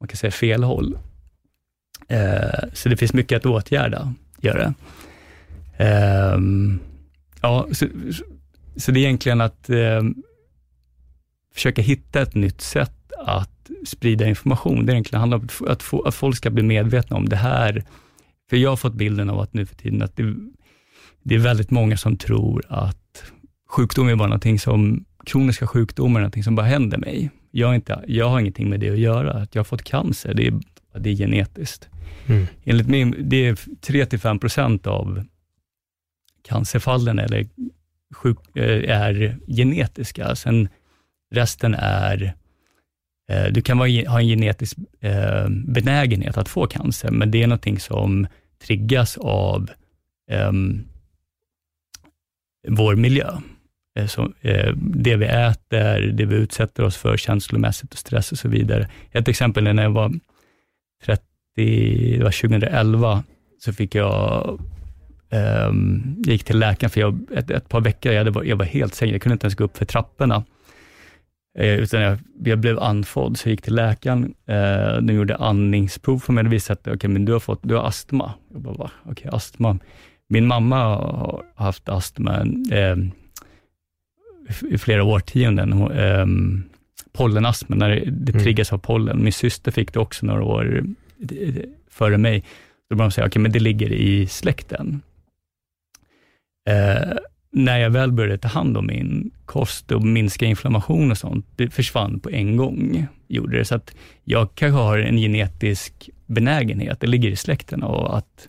man 0.00 0.08
kan 0.08 0.16
säga 0.16 0.30
fel 0.30 0.64
håll. 0.64 0.98
Eh, 2.08 2.68
så 2.72 2.88
det 2.88 2.96
finns 2.96 3.12
mycket 3.12 3.36
att 3.36 3.46
åtgärda, 3.46 4.14
gör 4.40 4.58
det. 4.58 4.74
Eh, 5.84 6.38
ja, 7.40 7.66
så, 7.72 7.86
så 8.76 8.92
det 8.92 9.00
är 9.00 9.04
egentligen 9.04 9.40
att 9.40 9.70
eh, 9.70 10.02
försöka 11.54 11.82
hitta 11.82 12.22
ett 12.22 12.34
nytt 12.34 12.60
sätt 12.60 13.12
att 13.18 13.70
sprida 13.86 14.28
information. 14.28 14.86
Det 14.86 14.92
egentligen 14.92 15.20
handlar 15.20 15.38
om 15.38 15.48
att, 15.68 15.82
få, 15.82 16.02
att 16.02 16.14
folk 16.14 16.36
ska 16.36 16.50
bli 16.50 16.62
medvetna 16.62 17.16
om 17.16 17.28
det 17.28 17.36
här. 17.36 17.84
För 18.50 18.56
jag 18.56 18.70
har 18.70 18.76
fått 18.76 18.94
bilden 18.94 19.30
av 19.30 19.40
att 19.40 19.54
nu 19.54 19.66
för 19.66 19.76
tiden 19.76 20.02
att 20.02 20.16
det, 20.16 20.34
det 21.22 21.34
är 21.34 21.38
väldigt 21.38 21.70
många 21.70 21.96
som 21.96 22.16
tror 22.16 22.64
att 22.68 23.24
sjukdom 23.68 24.08
är 24.08 24.16
bara 24.16 24.28
någonting 24.28 24.58
som, 24.58 25.04
kroniska 25.26 25.66
sjukdomar 25.66 26.20
är 26.20 26.22
någonting 26.22 26.44
som 26.44 26.54
bara 26.54 26.66
händer 26.66 26.98
mig. 26.98 27.30
Jag, 27.50 27.74
inte, 27.74 28.04
jag 28.06 28.28
har 28.28 28.40
ingenting 28.40 28.68
med 28.68 28.80
det 28.80 28.90
att 28.90 28.98
göra. 28.98 29.32
Att 29.32 29.54
jag 29.54 29.60
har 29.60 29.64
fått 29.64 29.82
cancer, 29.82 30.34
det 30.34 30.46
är, 30.46 30.60
det 30.98 31.10
är 31.10 31.14
genetiskt. 31.14 31.88
Mm. 32.26 32.46
Enligt 32.64 32.88
min, 32.88 33.16
det 33.18 33.46
är 33.46 33.54
3-5 33.54 34.38
procent 34.38 34.86
av 34.86 35.24
cancerfallen 36.42 37.18
eller 37.18 37.46
sjuk, 38.14 38.38
eh, 38.56 38.90
är 38.90 39.38
genetiska. 39.46 40.36
Sen 40.36 40.68
resten 41.30 41.74
är, 41.74 42.34
eh, 43.30 43.44
du 43.52 43.62
kan 43.62 43.78
ha 43.78 44.20
en 44.20 44.26
genetisk 44.26 44.76
eh, 45.00 45.48
benägenhet 45.48 46.36
att 46.36 46.48
få 46.48 46.66
cancer, 46.66 47.10
men 47.10 47.30
det 47.30 47.42
är 47.42 47.46
någonting 47.46 47.80
som 47.80 48.26
triggas 48.66 49.16
av 49.18 49.70
um, 50.30 50.84
vår 52.68 52.96
miljö. 52.96 53.40
Eh, 53.96 54.06
så, 54.06 54.32
eh, 54.40 54.72
det 54.76 55.16
vi 55.16 55.26
äter, 55.26 56.00
det 56.00 56.24
vi 56.24 56.36
utsätter 56.36 56.84
oss 56.84 56.96
för 56.96 57.16
känslomässigt 57.16 57.92
och 57.92 57.98
stress 57.98 58.32
och 58.32 58.38
så 58.38 58.48
vidare. 58.48 58.88
Ett 59.12 59.28
exempel 59.28 59.66
är 59.66 59.72
när 59.72 59.82
jag 59.82 59.90
var 59.90 60.12
30, 61.04 61.22
det 61.54 62.22
var 62.22 62.30
2011, 62.30 63.24
så 63.58 63.72
fick 63.72 63.94
jag 63.94 64.60
eh, 65.30 65.72
jag 66.24 66.32
gick 66.32 66.44
till 66.44 66.58
läkaren 66.58 66.90
för 66.90 67.00
jag, 67.00 67.20
ett, 67.34 67.50
ett 67.50 67.68
par 67.68 67.80
veckor, 67.80 68.12
jag, 68.12 68.24
var, 68.24 68.44
jag 68.44 68.56
var 68.56 68.64
helt 68.64 68.94
sänkt, 68.94 69.12
jag 69.12 69.22
kunde 69.22 69.32
inte 69.32 69.44
ens 69.44 69.54
gå 69.54 69.64
upp 69.64 69.76
för 69.76 69.84
trapporna. 69.84 70.44
Eh, 71.58 71.74
utan 71.74 72.00
jag, 72.00 72.18
jag, 72.44 72.58
blev 72.58 72.78
andfådd, 72.78 73.38
så 73.38 73.48
jag 73.48 73.50
gick 73.50 73.62
till 73.62 73.74
läkaren. 73.74 74.34
Eh, 74.46 74.96
de 75.02 75.14
gjorde 75.14 75.36
andningsprov 75.36 76.18
för 76.18 76.32
mig 76.32 76.46
och 76.46 76.52
visade 76.52 76.80
att 76.80 76.96
okay, 76.96 77.10
men 77.10 77.24
du, 77.24 77.32
har 77.32 77.40
fått, 77.40 77.60
du 77.62 77.74
har 77.74 77.84
astma. 77.84 78.32
Jag 78.52 78.62
bara. 78.62 78.72
Okej, 78.72 79.12
okay, 79.12 79.30
astma. 79.32 79.78
Min 80.28 80.46
mamma 80.46 80.76
har 80.76 81.42
haft 81.54 81.88
astma 81.88 82.46
Eh, 82.72 82.96
i 84.68 84.78
flera 84.78 85.04
årtionden. 85.04 85.72
Um, 85.72 86.64
pollenastma, 87.12 87.76
när 87.76 87.90
det, 87.90 88.10
det 88.10 88.32
mm. 88.32 88.44
triggas 88.44 88.72
av 88.72 88.78
pollen. 88.78 89.22
Min 89.22 89.32
syster 89.32 89.72
fick 89.72 89.92
det 89.92 90.00
också 90.00 90.26
några 90.26 90.42
år 90.42 90.84
eh, 91.30 91.54
före 91.90 92.18
mig. 92.18 92.44
Då 92.90 92.96
började 92.96 93.08
de 93.08 93.12
säga, 93.12 93.24
okej, 93.24 93.30
okay, 93.30 93.42
men 93.42 93.52
det 93.52 93.58
ligger 93.58 93.92
i 93.92 94.26
släkten. 94.26 95.00
Eh, 96.68 97.12
när 97.50 97.78
jag 97.78 97.90
väl 97.90 98.12
började 98.12 98.38
ta 98.38 98.48
hand 98.48 98.76
om 98.76 98.86
min 98.86 99.30
kost 99.44 99.92
och 99.92 100.02
minska 100.02 100.46
inflammation 100.46 101.10
och 101.10 101.18
sånt, 101.18 101.46
det 101.56 101.70
försvann 101.70 102.20
på 102.20 102.30
en 102.30 102.56
gång. 102.56 103.06
Gjorde 103.28 103.58
det. 103.58 103.64
Så 103.64 103.74
att 103.74 103.96
jag 104.24 104.54
kanske 104.54 104.80
har 104.80 104.98
en 104.98 105.16
genetisk 105.16 106.10
benägenhet, 106.26 107.00
det 107.00 107.06
ligger 107.06 107.30
i 107.30 107.36
släkten, 107.36 107.82
och 107.82 108.18
att, 108.18 108.48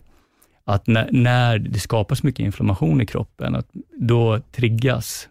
att 0.64 0.86
när, 0.86 1.08
när 1.12 1.58
det 1.58 1.80
skapas 1.80 2.22
mycket 2.22 2.40
inflammation 2.40 3.00
i 3.00 3.06
kroppen, 3.06 3.54
att 3.54 3.68
då 4.00 4.40
triggas 4.52 5.28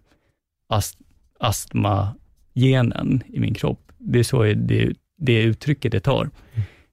ast, 0.69 0.97
astmagenen 1.39 3.23
i 3.27 3.39
min 3.39 3.53
kropp. 3.53 3.91
Det 3.97 4.19
är 4.19 4.23
så 4.23 4.43
det, 4.43 4.93
det 5.17 5.41
uttrycket 5.41 5.91
det 5.91 5.99
tar. 5.99 6.29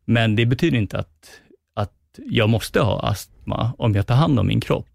Men 0.04 0.36
det 0.36 0.46
betyder 0.46 0.78
inte 0.78 0.98
att, 0.98 1.40
att 1.74 1.92
jag 2.26 2.48
måste 2.48 2.80
ha 2.80 3.00
astma 3.00 3.72
om 3.78 3.94
jag 3.94 4.06
tar 4.06 4.14
hand 4.14 4.38
om 4.38 4.46
min 4.46 4.60
kropp. 4.60 4.86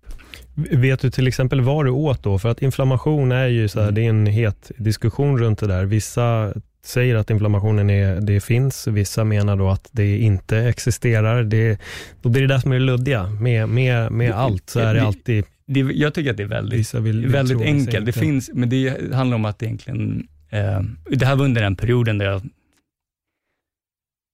Vet 0.55 0.99
du 0.99 1.11
till 1.11 1.27
exempel 1.27 1.61
vad 1.61 1.85
du 1.85 1.89
åt 1.91 2.23
då? 2.23 2.39
För 2.39 2.49
att 2.49 2.61
inflammation 2.61 3.31
är 3.31 3.47
ju 3.47 3.67
så 3.67 3.79
här, 3.79 3.87
mm. 3.87 3.95
det 3.95 4.01
är 4.01 4.09
en 4.09 4.25
het 4.25 4.71
diskussion 4.77 5.37
runt 5.37 5.59
det 5.59 5.67
där. 5.67 5.85
Vissa 5.85 6.53
säger 6.85 7.15
att 7.15 7.29
inflammationen 7.29 7.89
är, 7.89 8.21
det 8.21 8.39
finns, 8.39 8.87
vissa 8.87 9.23
menar 9.23 9.55
då 9.55 9.69
att 9.69 9.89
det 9.91 10.17
inte 10.17 10.57
existerar. 10.57 11.43
Det, 11.43 11.79
då 12.21 12.29
blir 12.29 12.41
det 12.41 12.47
där 12.47 12.59
som 12.59 12.71
är 12.71 12.79
luddiga. 12.79 13.27
Med, 13.27 13.69
med, 13.69 14.11
med 14.11 14.31
allt 14.31 14.69
så 14.69 14.79
är 14.79 14.93
det 14.93 15.03
alltid... 15.03 15.45
Det, 15.71 15.79
jag 15.79 16.13
tycker 16.13 16.31
att 16.31 16.37
det 16.37 16.43
är 16.43 16.47
väldigt, 16.47 16.93
väldigt 16.93 17.61
enkelt. 17.61 18.05
Det 18.05 18.11
finns, 18.11 18.49
men 18.53 18.69
det 18.69 19.13
handlar 19.13 19.35
om 19.35 19.45
att 19.45 19.63
egentligen, 19.63 20.27
eh, 20.49 20.81
det 21.09 21.25
här 21.25 21.35
var 21.35 21.45
under 21.45 21.61
den 21.61 21.75
perioden 21.75 22.17
där 22.17 22.25
jag 22.25 22.41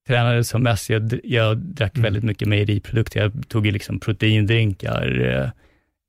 tränade 0.08 0.44
som 0.44 0.64
mest. 0.64 0.90
Jag, 0.90 1.20
jag 1.24 1.58
drack 1.58 1.96
mm. 1.96 2.04
väldigt 2.04 2.24
mycket 2.24 2.48
mejeriprodukter. 2.48 3.20
Jag 3.20 3.48
tog 3.48 3.66
liksom 3.66 4.00
proteindrinkar, 4.00 5.22
eh, 5.22 5.50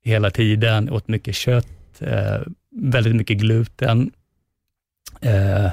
hela 0.03 0.29
tiden, 0.29 0.89
åt 0.89 1.07
mycket 1.07 1.35
kött, 1.35 2.01
eh, 2.01 2.41
väldigt 2.71 3.15
mycket 3.15 3.37
gluten. 3.37 4.11
Eh, 5.21 5.65
eh, 5.65 5.71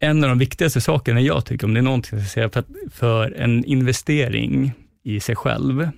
en 0.00 0.24
av 0.24 0.28
de 0.30 0.38
viktigaste 0.38 0.80
sakerna 0.80 1.20
jag 1.20 1.44
tycker, 1.44 1.66
om 1.66 1.74
det 1.74 1.80
är 1.80 1.82
någonting 1.82 2.18
jag 2.18 2.28
ska 2.28 2.34
säga, 2.34 2.50
för, 2.50 2.64
för 2.90 3.32
en 3.32 3.64
investering 3.64 4.72
i 5.02 5.20
sig 5.20 5.36
själv, 5.36 5.88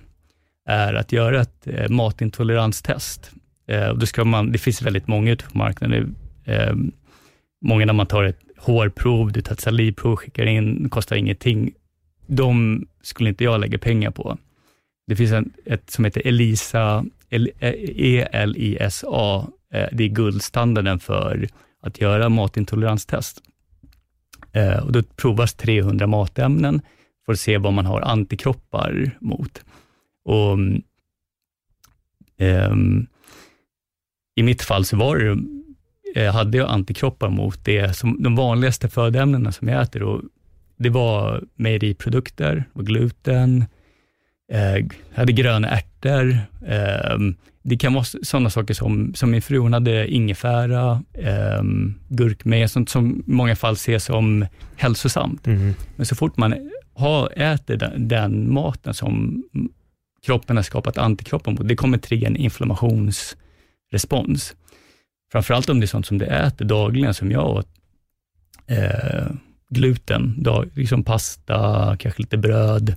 är 0.65 0.93
att 0.93 1.11
göra 1.11 1.41
ett 1.41 1.67
eh, 1.67 1.89
matintoleranstest. 1.89 3.31
Eh, 3.67 3.87
och 3.87 3.99
då 3.99 4.05
ska 4.05 4.25
man, 4.25 4.51
det 4.51 4.57
finns 4.57 4.81
väldigt 4.81 5.07
många 5.07 5.31
ute 5.31 5.45
på 5.45 5.57
marknaden. 5.57 6.15
Eh, 6.45 6.73
många 7.65 7.85
när 7.85 7.93
man 7.93 8.07
tar 8.07 8.23
ett 8.23 8.39
hårprov, 8.57 9.31
du 9.31 9.41
tar 9.41 9.53
ett 9.53 9.61
salivprov, 9.61 10.15
skickar 10.15 10.45
in, 10.45 10.89
kostar 10.89 11.15
ingenting. 11.15 11.71
De 12.27 12.85
skulle 13.01 13.29
inte 13.29 13.43
jag 13.43 13.59
lägga 13.59 13.77
pengar 13.77 14.11
på. 14.11 14.37
Det 15.07 15.15
finns 15.15 15.31
en, 15.31 15.53
ett 15.65 15.89
som 15.89 16.05
heter 16.05 16.27
ELISA, 16.27 17.05
E-L-I-S-A. 17.29 19.47
Eh, 19.73 19.81
eh, 19.81 19.89
det 19.91 20.03
är 20.03 20.07
guldstandarden 20.07 20.99
för 20.99 21.47
att 21.81 22.01
göra 22.01 22.29
matintoleranstest. 22.29 23.41
Eh, 24.51 24.85
och 24.85 24.91
då 24.91 25.03
provas 25.03 25.53
300 25.53 26.07
matämnen 26.07 26.81
för 27.25 27.33
att 27.33 27.39
se 27.39 27.57
vad 27.57 27.73
man 27.73 27.85
har 27.85 28.01
antikroppar 28.01 29.11
mot. 29.19 29.63
Och, 30.25 30.53
um, 32.39 33.07
I 34.35 34.43
mitt 34.43 34.61
fall 34.61 34.85
så 34.85 34.97
var 34.97 35.17
det, 35.17 35.37
eh, 36.21 36.33
hade 36.33 36.57
jag 36.57 36.69
antikroppar 36.69 37.29
mot 37.29 37.65
det 37.65 37.97
som 37.97 38.23
de 38.23 38.35
vanligaste 38.35 38.89
födoämnena 38.89 39.51
som 39.51 39.67
jag 39.67 39.81
äter. 39.81 40.03
Och 40.03 40.21
det 40.77 40.89
var 40.89 41.43
mejeriprodukter, 41.55 42.63
gluten, 42.73 43.65
eh, 44.51 44.85
hade 45.15 45.33
gröna 45.33 45.69
ärtor. 45.69 46.37
Eh, 46.67 47.17
det 47.65 47.77
kan 47.77 47.93
vara 47.93 48.03
sådana 48.03 48.49
saker 48.49 48.73
som, 48.73 49.13
som 49.15 49.31
min 49.31 49.41
fru, 49.41 49.57
hon 49.57 49.73
hade 49.73 50.07
ingefära, 50.07 51.03
eh, 51.13 51.63
gurkmeja, 52.07 52.67
sånt 52.67 52.89
som 52.89 53.23
i 53.27 53.31
många 53.31 53.55
fall 53.55 53.73
ses 53.73 54.05
som 54.05 54.45
hälsosamt. 54.75 55.47
Mm. 55.47 55.73
Men 55.95 56.05
så 56.05 56.15
fort 56.15 56.37
man 56.37 56.69
har, 56.93 57.29
äter 57.35 57.77
den, 57.77 58.07
den, 58.07 58.53
maten 58.53 58.93
som 58.93 59.43
kroppen 60.25 60.55
har 60.55 60.63
skapat 60.63 60.97
antikroppar 60.97 61.51
mot, 61.51 61.67
det 61.67 61.75
kommer 61.75 61.97
trigga 61.97 62.27
en 62.27 62.35
inflammationsrespons. 62.35 64.55
Framförallt 65.31 65.69
om 65.69 65.79
det 65.79 65.85
är 65.85 65.87
sånt 65.87 66.05
som 66.05 66.17
du 66.17 66.25
äter 66.25 66.65
dagligen, 66.65 67.13
som 67.13 67.31
jag 67.31 67.49
åt. 67.49 67.67
Eh, 68.67 69.27
gluten, 69.69 70.43
dag, 70.43 70.69
liksom 70.73 71.03
pasta, 71.03 71.97
kanske 71.99 72.21
lite 72.21 72.37
bröd, 72.37 72.95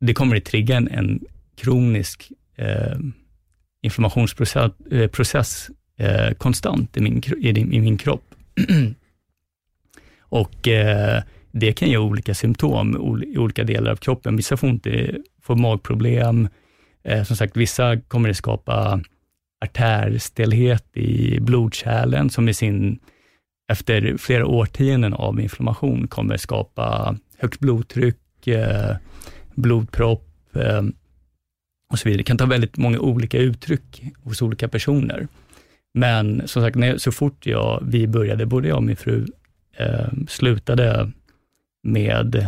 det 0.00 0.14
kommer 0.14 0.36
att 0.36 0.44
trigga 0.44 0.76
en, 0.76 0.88
en 0.88 1.20
kronisk 1.56 2.32
eh, 2.56 2.98
inflammationsprocess 3.82 4.72
eh, 4.90 5.10
process, 5.10 5.70
eh, 5.96 6.32
konstant 6.32 6.96
i 6.96 7.00
min, 7.00 7.22
i, 7.38 7.48
i 7.48 7.80
min 7.80 7.98
kropp. 7.98 8.34
och 10.18 10.68
eh, 10.68 11.22
det 11.52 11.72
kan 11.72 11.88
ge 11.88 11.96
olika 11.96 12.34
symptom 12.34 12.96
i 13.22 13.38
olika 13.38 13.64
delar 13.64 13.90
av 13.90 13.96
kroppen. 13.96 14.36
Vissa 14.36 14.56
får, 14.56 14.68
inte, 14.68 15.18
får 15.44 15.56
magproblem. 15.56 16.48
Eh, 17.04 17.24
som 17.24 17.36
sagt, 17.36 17.56
vissa 17.56 18.00
kommer 18.00 18.30
att 18.30 18.36
skapa 18.36 19.00
artärstelhet 19.64 20.96
i 20.96 21.40
blodkärlen, 21.40 22.30
som 22.30 22.48
i 22.48 22.54
sin, 22.54 22.98
efter 23.72 24.16
flera 24.16 24.46
årtionden 24.46 25.14
av 25.14 25.40
inflammation, 25.40 26.08
kommer 26.08 26.34
att 26.34 26.40
skapa 26.40 27.16
högt 27.38 27.60
blodtryck, 27.60 28.46
eh, 28.46 28.96
blodpropp 29.54 30.56
eh, 30.56 30.82
och 31.92 31.98
så 31.98 32.08
vidare. 32.08 32.18
Det 32.18 32.24
kan 32.24 32.38
ta 32.38 32.46
väldigt 32.46 32.76
många 32.76 32.98
olika 32.98 33.38
uttryck 33.38 34.02
hos 34.22 34.42
olika 34.42 34.68
personer. 34.68 35.28
Men 35.94 36.48
som 36.48 36.62
sagt, 36.62 36.76
när, 36.76 36.98
så 36.98 37.12
fort 37.12 37.46
jag, 37.46 37.82
vi 37.86 38.06
började, 38.06 38.46
både 38.46 38.68
jag 38.68 38.76
och 38.76 38.82
min 38.82 38.96
fru, 38.96 39.26
eh, 39.76 40.08
slutade 40.28 41.10
med 41.82 42.46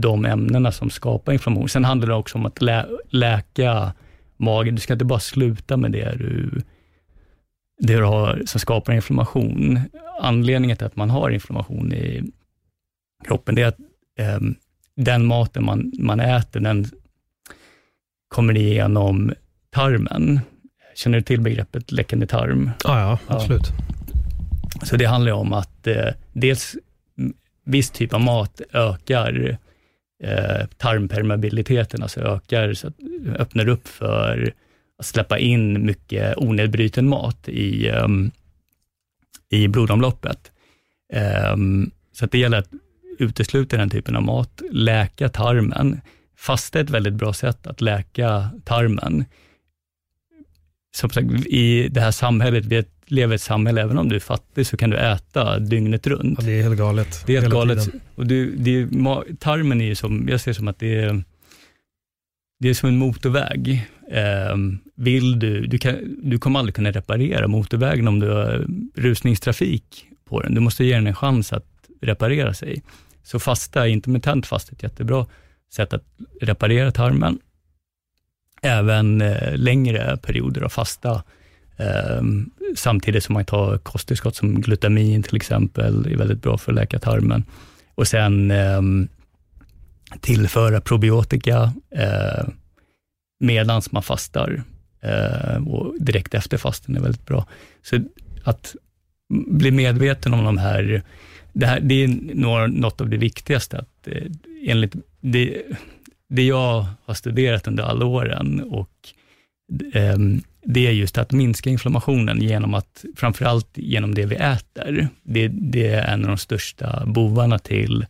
de 0.00 0.24
ämnena 0.24 0.72
som 0.72 0.90
skapar 0.90 1.32
inflammation. 1.32 1.68
Sen 1.68 1.84
handlar 1.84 2.08
det 2.08 2.14
också 2.14 2.38
om 2.38 2.46
att 2.46 2.62
lä 2.62 2.86
läka 3.08 3.92
magen. 4.36 4.74
Du 4.74 4.80
ska 4.80 4.92
inte 4.92 5.04
bara 5.04 5.20
sluta 5.20 5.76
med 5.76 5.92
det 5.92 6.14
du 6.18 6.62
det 7.80 7.96
du 7.96 8.04
har, 8.04 8.42
som 8.46 8.60
skapar 8.60 8.92
inflammation. 8.92 9.80
Anledningen 10.20 10.76
till 10.76 10.86
att 10.86 10.96
man 10.96 11.10
har 11.10 11.30
inflammation 11.30 11.92
i 11.92 12.22
kroppen, 13.24 13.54
det 13.54 13.62
är 13.62 13.66
att 13.66 13.78
eh, 14.18 14.40
den 14.96 15.26
maten 15.26 15.64
man, 15.64 15.92
man 15.98 16.20
äter, 16.20 16.60
den 16.60 16.86
kommer 18.28 18.56
igenom 18.56 19.32
tarmen. 19.70 20.40
Känner 20.94 21.18
du 21.18 21.22
till 21.22 21.40
begreppet 21.40 21.92
läckande 21.92 22.26
tarm? 22.26 22.70
Ja, 22.84 23.00
ja, 23.00 23.34
absolut. 23.34 23.68
Ja. 24.80 24.86
Så 24.86 24.96
det 24.96 25.04
handlar 25.04 25.32
om 25.32 25.52
att 25.52 25.86
eh, 25.86 26.08
dels 26.32 26.76
viss 27.64 27.90
typ 27.90 28.14
av 28.14 28.20
mat 28.20 28.60
ökar 28.72 29.58
eh, 30.22 30.66
tarmpermeabiliteten, 30.76 32.02
alltså 32.02 32.20
ökar, 32.20 32.74
så 32.74 32.86
att, 32.88 32.94
öppnar 33.36 33.68
upp 33.68 33.88
för 33.88 34.54
att 34.98 35.06
släppa 35.06 35.38
in 35.38 35.86
mycket 35.86 36.36
onedbruten 36.36 37.08
mat 37.08 37.48
i, 37.48 37.90
um, 37.90 38.30
i 39.48 39.68
blodomloppet. 39.68 40.52
Um, 41.52 41.90
så 42.12 42.24
att 42.24 42.32
det 42.32 42.38
gäller 42.38 42.58
att 42.58 42.70
utesluta 43.18 43.76
den 43.76 43.90
typen 43.90 44.16
av 44.16 44.22
mat, 44.22 44.62
läka 44.70 45.28
tarmen. 45.28 46.00
Fasta 46.36 46.78
är 46.78 46.84
ett 46.84 46.90
väldigt 46.90 47.14
bra 47.14 47.32
sätt 47.32 47.66
att 47.66 47.80
läka 47.80 48.50
tarmen. 48.64 49.24
Som 50.94 51.10
sagt, 51.10 51.26
i 51.46 51.88
det 51.88 52.00
här 52.00 52.10
samhället, 52.10 52.64
vi 52.64 52.76
lever 53.10 53.34
i 53.34 53.36
ett 53.36 53.42
samhälle, 53.42 53.82
även 53.82 53.98
om 53.98 54.08
du 54.08 54.16
är 54.16 54.20
fattig, 54.20 54.66
så 54.66 54.76
kan 54.76 54.90
du 54.90 54.96
äta 54.96 55.58
dygnet 55.58 56.06
runt. 56.06 56.38
Ja, 56.40 56.46
det 56.46 56.52
är 56.52 56.62
helt 56.62 56.78
galet. 56.78 57.22
Det 57.26 57.36
är 57.36 57.40
helt 57.40 57.52
galet. 57.52 57.88
Och 58.14 58.26
du, 58.26 58.56
det, 58.56 58.88
tarmen 59.38 59.80
är 59.80 59.84
ju 59.84 59.94
som, 59.94 60.28
jag 60.28 60.40
ser 60.40 60.52
som 60.52 60.68
att 60.68 60.78
det 60.78 60.94
är, 60.94 61.24
det 62.60 62.68
är 62.68 62.74
som 62.74 62.88
en 62.88 62.98
motorväg. 62.98 63.88
Eh, 64.10 64.56
vill 64.96 65.38
du, 65.38 65.66
du, 65.66 65.78
kan, 65.78 65.96
du 66.22 66.38
kommer 66.38 66.58
aldrig 66.58 66.74
kunna 66.74 66.90
reparera 66.90 67.48
motorvägen 67.48 68.08
om 68.08 68.20
du 68.20 68.28
har 68.28 68.66
rusningstrafik 68.94 70.06
på 70.24 70.40
den. 70.40 70.54
Du 70.54 70.60
måste 70.60 70.84
ge 70.84 70.94
den 70.94 71.06
en 71.06 71.14
chans 71.14 71.52
att 71.52 71.66
reparera 72.00 72.54
sig. 72.54 72.82
Så 73.22 73.38
fasta, 73.38 73.88
intermittent 73.88 74.46
fasta, 74.46 74.72
är 74.72 74.74
ett 74.74 74.82
jättebra 74.82 75.26
sätt 75.72 75.92
att 75.92 76.04
reparera 76.40 76.92
tarmen. 76.92 77.38
Även 78.62 79.20
eh, 79.20 79.56
längre 79.56 80.16
perioder 80.16 80.62
av 80.62 80.68
fasta, 80.68 81.22
Ehm, 81.80 82.50
samtidigt 82.76 83.24
som 83.24 83.32
man 83.32 83.44
tar 83.44 83.78
kosttillskott 83.78 84.36
som 84.36 84.60
glutamin 84.60 85.22
till 85.22 85.36
exempel, 85.36 86.06
är 86.12 86.16
väldigt 86.16 86.42
bra 86.42 86.58
för 86.58 86.72
att 86.72 86.76
läka 86.76 86.98
tarmen. 86.98 87.44
Och 87.94 88.08
sen 88.08 88.50
eh, 88.50 88.80
tillföra 90.20 90.80
probiotika 90.80 91.72
eh, 91.90 92.48
medan 93.40 93.82
man 93.90 94.02
fastar 94.02 94.62
eh, 95.00 95.68
och 95.68 95.94
direkt 96.00 96.34
efter 96.34 96.58
fasten 96.58 96.96
är 96.96 97.00
väldigt 97.00 97.26
bra. 97.26 97.46
Så 97.82 98.00
att 98.44 98.74
bli 99.46 99.70
medveten 99.70 100.34
om 100.34 100.44
de 100.44 100.58
här 100.58 101.02
det, 101.52 101.66
här, 101.66 101.80
det 101.80 102.04
är 102.04 102.08
något 102.68 103.00
av 103.00 103.08
det 103.08 103.16
viktigaste, 103.16 103.78
att 103.78 104.08
eh, 104.08 104.26
enligt 104.64 104.94
det, 105.20 105.62
det 106.28 106.42
jag 106.42 106.86
har 107.04 107.14
studerat 107.14 107.66
under 107.66 107.84
alla 107.84 108.04
åren 108.04 108.60
och 108.60 108.90
det 110.62 110.86
är 110.86 110.92
just 110.92 111.18
att 111.18 111.32
minska 111.32 111.70
inflammationen 111.70 112.42
genom 112.42 112.74
att, 112.74 113.04
framförallt 113.16 113.68
genom 113.74 114.14
det 114.14 114.26
vi 114.26 114.36
äter. 114.36 115.08
Det, 115.22 115.48
det 115.48 115.88
är 115.88 116.14
en 116.14 116.22
av 116.22 116.28
de 116.28 116.38
största 116.38 117.06
bovarna 117.06 117.58
till 117.58 118.06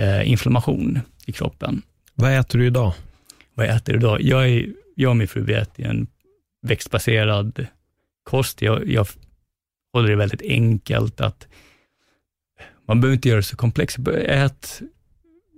eh, 0.00 0.30
inflammation 0.30 1.00
i 1.26 1.32
kroppen. 1.32 1.82
Vad 2.14 2.38
äter 2.38 2.58
du 2.58 2.66
idag? 2.66 2.94
Vad 3.54 3.66
jag 3.66 3.76
äter 3.76 3.96
idag? 3.96 4.22
Jag, 4.22 4.50
är, 4.50 4.66
jag 4.94 5.10
och 5.10 5.16
min 5.16 5.28
fru 5.28 5.52
äter 5.52 5.86
en 5.86 6.06
växtbaserad 6.62 7.66
kost. 8.22 8.62
Jag, 8.62 8.88
jag 8.88 9.06
håller 9.92 10.08
det 10.08 10.16
väldigt 10.16 10.42
enkelt 10.42 11.20
att 11.20 11.46
man 12.86 13.00
behöver 13.00 13.14
inte 13.14 13.28
göra 13.28 13.36
det 13.36 13.42
så 13.42 13.56
komplext. 13.56 13.98
Ät 14.24 14.82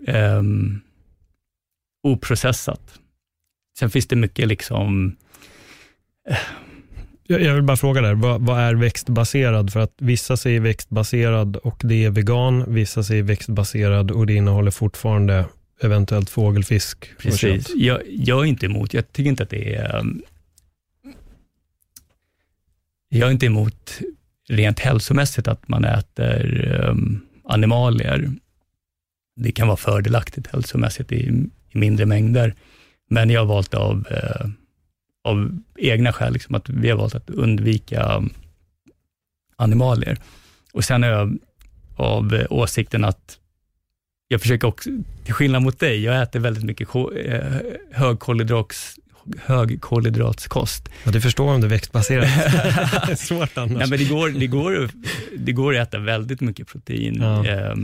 um, 0.07 0.81
oprocessat. 2.03 3.01
Sen 3.79 3.91
finns 3.91 4.07
det 4.07 4.17
mycket 4.17 4.49
liksom... 4.49 5.17
Jag 7.27 7.55
vill 7.55 7.63
bara 7.63 7.77
fråga 7.77 8.01
där, 8.01 8.15
vad, 8.15 8.41
vad, 8.41 8.61
är 8.61 8.75
växtbaserad? 8.75 9.73
För 9.73 9.81
att 9.81 9.95
vissa 9.99 10.37
säger 10.37 10.61
växtbaserad 10.61 11.57
och 11.57 11.81
det 11.85 12.05
är 12.05 12.11
vegan, 12.11 12.75
vissa 12.75 13.03
säger 13.03 13.23
växtbaserad 13.23 14.11
och 14.11 14.27
det 14.27 14.35
innehåller 14.35 14.71
fortfarande 14.71 15.47
eventuellt 15.81 16.31
fågelfisk. 16.31 17.19
Precis, 17.19 17.73
jag, 17.75 18.01
jag, 18.09 18.41
är 18.41 18.45
inte 18.45 18.67
emot, 18.67 18.95
jag 18.95 19.13
tycker 19.13 19.31
inte 19.31 19.43
att 19.43 19.51
det 19.51 19.75
är... 19.75 19.99
Um, 19.99 20.23
jag 23.09 23.29
är 23.29 23.33
inte 23.33 23.47
emot 23.47 24.01
rent 24.49 24.79
hälsomässigt 24.79 25.49
att 25.49 25.69
man 25.69 25.85
äter 25.85 26.71
um, 26.89 27.27
animalier. 27.45 28.31
Det 29.37 29.53
kan 29.53 29.67
vara 29.67 29.77
fördelaktigt 29.77 30.47
hälsomässigt 30.47 31.13
i, 31.13 31.17
i 31.71 31.79
mindre 31.79 32.07
mängder, 32.07 32.55
men 33.09 33.31
jag 33.31 33.41
har 33.41 33.47
valt 33.47 33.75
av, 33.75 33.97
uh, 33.97 34.51
av 35.25 35.59
egna 35.79 36.13
skäl, 36.13 36.33
liksom, 36.33 36.55
att 36.55 36.69
vi 36.69 36.91
har 36.91 36.97
valt 36.97 37.15
att 37.15 37.31
undvika 37.31 38.17
um, 38.17 38.31
animalier. 39.57 40.19
Och 40.73 40.85
sen 40.85 41.05
är 41.05 41.09
jag 41.09 41.39
av 41.97 42.35
uh, 42.35 42.47
åsikten 42.51 43.05
att 43.05 43.39
jag 44.29 44.41
försöker 44.41 44.69
också, 44.69 44.91
till 45.25 45.35
skillnad 45.35 45.63
mot 45.63 45.81
dig, 45.81 46.05
jag 46.05 46.23
äter 46.23 46.41
väldigt 46.41 46.65
mycket 46.65 46.89
eh, 46.95 47.43
högkolhydrats 47.91 48.99
högkolhydratskost. 49.39 50.89
Ja, 51.05 51.11
du 51.11 51.21
förstår 51.21 51.53
om 51.53 51.61
det 51.61 51.67
är 51.67 51.69
växtbaserat. 51.69 52.29
svårt 53.19 53.59
annars. 53.59 53.81
Ja, 53.81 53.87
men 53.87 53.99
det, 53.99 54.05
går, 54.05 54.29
det, 54.29 54.47
går, 54.47 54.91
det 55.37 55.53
går 55.53 55.77
att 55.77 55.89
äta 55.89 55.99
väldigt 55.99 56.41
mycket 56.41 56.69
protein, 56.69 57.19
ja. 57.21 57.47
eh, 57.47 57.75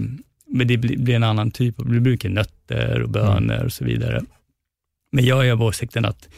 men 0.47 0.67
det 0.67 0.77
blir, 0.77 1.11
en 1.11 1.25
annan 1.25 1.51
typ. 1.51 1.77
Det 1.79 1.85
blir 1.85 2.01
mycket 2.01 2.31
nötter 2.31 3.03
och 3.03 3.09
bönor 3.09 3.55
mm. 3.55 3.67
och 3.67 3.73
så 3.73 3.85
vidare. 3.85 4.23
Men 5.13 5.25
jag 5.25 5.49
är 5.49 5.53
av 5.53 5.63
åsikten 5.63 6.05
att, 6.05 6.29
eh, 6.29 6.31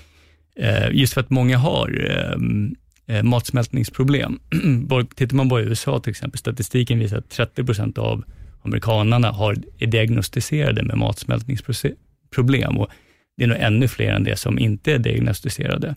Eh, 0.61 0.88
just 0.92 1.14
för 1.14 1.20
att 1.20 1.30
många 1.30 1.58
har 1.58 2.11
eh, 2.11 3.16
eh, 3.16 3.22
matsmältningsproblem. 3.22 4.40
Tittar 5.14 5.36
man 5.36 5.48
på 5.48 5.61
USA 5.61 6.00
till 6.00 6.11
exempel, 6.11 6.38
statistiken 6.38 6.98
visar 6.98 7.18
att 7.18 7.30
30 7.30 7.64
procent 7.64 7.98
av 7.98 8.24
amerikanarna 8.62 9.30
har, 9.30 9.56
är 9.78 9.86
diagnostiserade 9.86 10.82
med 10.82 10.98
matsmältningsproblem. 10.98 12.78
Och 12.78 12.88
det 13.36 13.44
är 13.44 13.48
nog 13.48 13.56
ännu 13.61 13.88
fler 13.88 14.12
än 14.12 14.24
det 14.24 14.36
som 14.36 14.58
inte 14.58 14.92
är 14.92 14.98
diagnostiserade. 14.98 15.94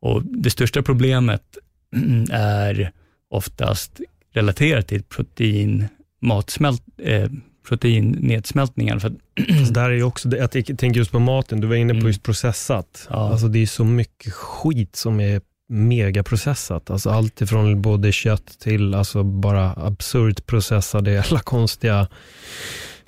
Och 0.00 0.22
det 0.24 0.50
största 0.50 0.82
problemet 0.82 1.58
är 2.30 2.90
oftast 3.30 4.00
relaterat 4.34 4.88
till 4.88 5.02
protein, 5.02 5.88
matsmält, 6.20 6.82
eh, 7.02 7.30
proteinnedsmältningar. 7.68 8.98
För 8.98 9.12
alltså 9.50 9.72
där 9.72 9.90
är 9.90 10.02
också, 10.02 10.36
jag 10.36 10.50
tänker 10.50 10.96
just 10.96 11.12
på 11.12 11.18
maten, 11.18 11.60
du 11.60 11.66
var 11.66 11.76
inne 11.76 11.92
på 11.92 11.98
mm. 11.98 12.06
just 12.06 12.22
processat. 12.22 13.08
Ja. 13.10 13.30
Alltså 13.30 13.48
det 13.48 13.58
är 13.58 13.66
så 13.66 13.84
mycket 13.84 14.32
skit 14.32 14.96
som 14.96 15.20
är 15.20 15.40
megaprocessat. 15.68 16.90
Alltså 16.90 17.10
allt 17.10 17.40
ifrån 17.40 17.82
både 17.82 18.12
kött 18.12 18.58
till 18.60 18.94
alltså 18.94 19.22
bara 19.22 19.72
absurt 19.72 20.46
processade, 20.46 21.24
alla 21.30 21.40
konstiga 21.40 22.08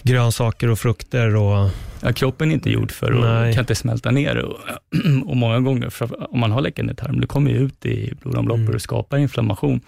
grönsaker 0.02 0.70
och 0.70 0.78
frukter. 0.78 1.36
Och... 1.36 1.70
Ja, 2.00 2.12
kroppen 2.12 2.50
är 2.50 2.54
inte 2.54 2.70
gjord 2.70 2.92
för 2.92 3.12
att, 3.12 3.54
kan 3.54 3.62
inte 3.62 3.74
smälta 3.74 4.10
ner 4.10 4.36
och, 4.36 4.58
och 5.26 5.36
många 5.36 5.60
gånger, 5.60 5.92
om 6.30 6.40
man 6.40 6.52
har 6.52 6.60
läckande 6.60 6.94
tarm, 6.94 7.20
det 7.20 7.26
kommer 7.26 7.50
ju 7.50 7.58
ut 7.58 7.86
i 7.86 8.14
blodomloppet 8.22 8.60
mm. 8.60 8.74
och 8.74 8.82
skapar 8.82 9.18
inflammation. 9.18 9.80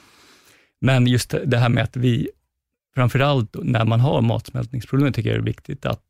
Men 0.81 1.07
just 1.07 1.35
det 1.47 1.59
här 1.59 1.69
med 1.69 1.85
att 1.85 1.97
vi, 1.97 2.29
framförallt 2.97 3.57
när 3.63 3.85
man 3.85 4.01
har 4.01 4.23
matsmältningsproblem, 4.23 5.13
tycker 5.13 5.31
jag 5.31 5.39
det 5.39 5.43
är 5.43 5.45
viktigt 5.45 5.87
att 5.87 6.03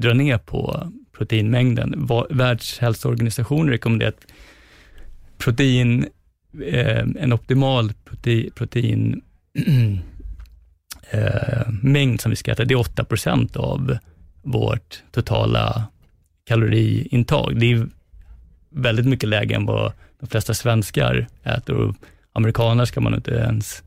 dra 0.00 0.14
ner 0.14 0.38
på 0.38 0.92
proteinmängden. 1.12 2.08
Världshälsoorganisationen 2.30 3.68
rekommenderar 3.68 4.08
att 4.08 4.26
protein, 5.38 6.06
eh, 6.64 6.98
en 6.98 7.32
optimal 7.32 7.92
prote, 8.04 8.50
protein 8.54 9.22
eh, 11.10 11.68
mängd 11.82 12.20
som 12.20 12.30
vi 12.30 12.36
ska 12.36 12.52
äta, 12.52 12.64
det 12.64 12.74
är 12.74 12.78
8 12.78 13.04
procent 13.04 13.56
av 13.56 13.98
vårt 14.42 15.02
totala 15.12 15.84
kaloriintag. 16.44 17.60
Det 17.60 17.72
är 17.72 17.86
väldigt 18.70 19.06
mycket 19.06 19.28
lägre 19.28 19.56
än 19.56 19.66
vad 19.66 19.92
de 20.20 20.26
flesta 20.26 20.54
svenskar 20.54 21.26
äter 21.42 21.76
och 21.76 21.94
amerikaner 22.32 22.84
ska 22.84 23.00
man 23.00 23.14
inte 23.14 23.30
ens 23.30 23.82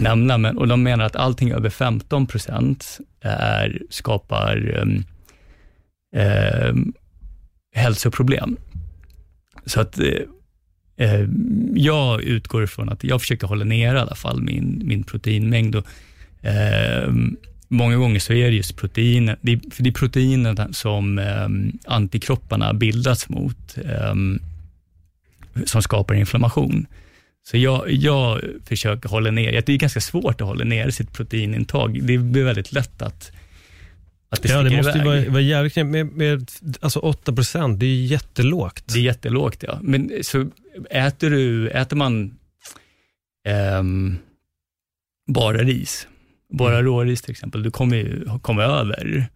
nämna, 0.00 0.38
men, 0.38 0.58
och 0.58 0.68
de 0.68 0.82
menar 0.82 1.04
att 1.04 1.16
allting 1.16 1.52
över 1.52 1.70
15 1.70 2.26
procent 2.26 2.98
är, 3.20 3.82
skapar 3.90 4.82
um, 6.12 6.92
hälsoproblem. 7.74 8.56
Så 9.66 9.80
att 9.80 9.98
eh, 9.98 10.06
eh, 10.96 11.28
jag 11.74 12.22
utgår 12.22 12.64
ifrån 12.64 12.88
att 12.88 13.04
jag 13.04 13.20
försöker 13.20 13.46
hålla 13.46 13.64
ner 13.64 13.94
i 13.94 13.98
alla 13.98 14.14
fall 14.14 14.42
min, 14.42 14.82
min 14.84 15.04
proteinmängd 15.04 15.74
och 15.74 15.86
Eh, 16.42 17.12
många 17.68 17.96
gånger 17.96 18.20
så 18.20 18.32
är 18.32 18.50
det 18.50 18.56
just 18.56 18.76
proteiner, 18.76 19.38
det 19.40 19.52
är, 19.52 19.60
för 19.70 19.82
det 19.82 19.90
är 19.90 19.92
proteinerna 19.92 20.72
som 20.72 21.18
eh, 21.18 21.48
antikropparna 21.92 22.74
bildas 22.74 23.28
mot, 23.28 23.78
eh, 23.84 24.14
som 25.64 25.82
skapar 25.82 26.14
inflammation. 26.14 26.86
Så 27.50 27.56
jag, 27.56 27.90
jag 27.90 28.40
försöker 28.64 29.08
hålla 29.08 29.30
ner, 29.30 29.62
det 29.66 29.72
är 29.72 29.76
ganska 29.76 30.00
svårt 30.00 30.40
att 30.40 30.46
hålla 30.46 30.64
ner 30.64 30.90
sitt 30.90 31.12
proteinintag. 31.12 32.06
Det 32.06 32.18
blir 32.18 32.44
väldigt 32.44 32.72
lätt 32.72 33.02
att, 33.02 33.32
att 34.28 34.42
det 34.42 34.48
Ja, 34.48 34.62
det 34.62 34.76
måste 34.76 34.98
ju 34.98 35.04
iväg. 35.04 35.22
vara, 35.22 35.30
vara 35.32 35.40
jävligt 35.40 35.76
med, 35.76 36.06
med, 36.06 36.50
Alltså 36.80 36.98
8 36.98 37.32
procent, 37.32 37.80
det 37.80 37.86
är 37.86 37.90
ju 37.90 38.04
jättelågt. 38.04 38.84
Det 38.86 38.98
är 38.98 39.02
jättelågt 39.02 39.62
ja. 39.62 39.78
Men 39.82 40.10
så 40.22 40.46
äter 40.90 41.30
du, 41.30 41.68
äter 41.68 41.96
man 41.96 42.38
ehm, 43.46 44.16
bara 45.32 45.58
ris, 45.58 46.08
bara 46.52 46.72
Mm. 46.74 46.84
råris 46.84 47.22
till 47.22 47.30
exempel, 47.30 47.62
du 47.62 47.70
kommer 47.70 47.96
ju 47.96 48.24
komma 48.42 48.62
över, 48.62 49.26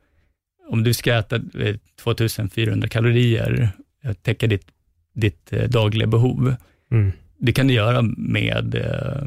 om 0.69 0.83
du 0.83 0.95
ska 0.95 1.15
äta 1.15 1.37
eh, 1.37 1.77
2400 2.03 2.89
kalorier, 2.89 3.69
eh, 4.05 4.13
täcka 4.13 4.47
ditt, 4.47 4.67
ditt 5.15 5.53
eh, 5.53 5.69
dagliga 5.69 6.07
behov, 6.07 6.55
Mm. 6.91 7.13
Det 7.43 7.53
kan 7.53 7.67
du 7.67 7.75
göra 7.75 8.03
med 8.17 8.75
eh, 8.75 9.23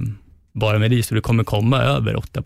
bara 0.53 0.79
med 0.79 0.91
ris 0.91 1.11
och 1.11 1.15
du 1.15 1.21
kommer 1.21 1.43
komma 1.43 1.81
över 1.81 2.15
8 2.15 2.41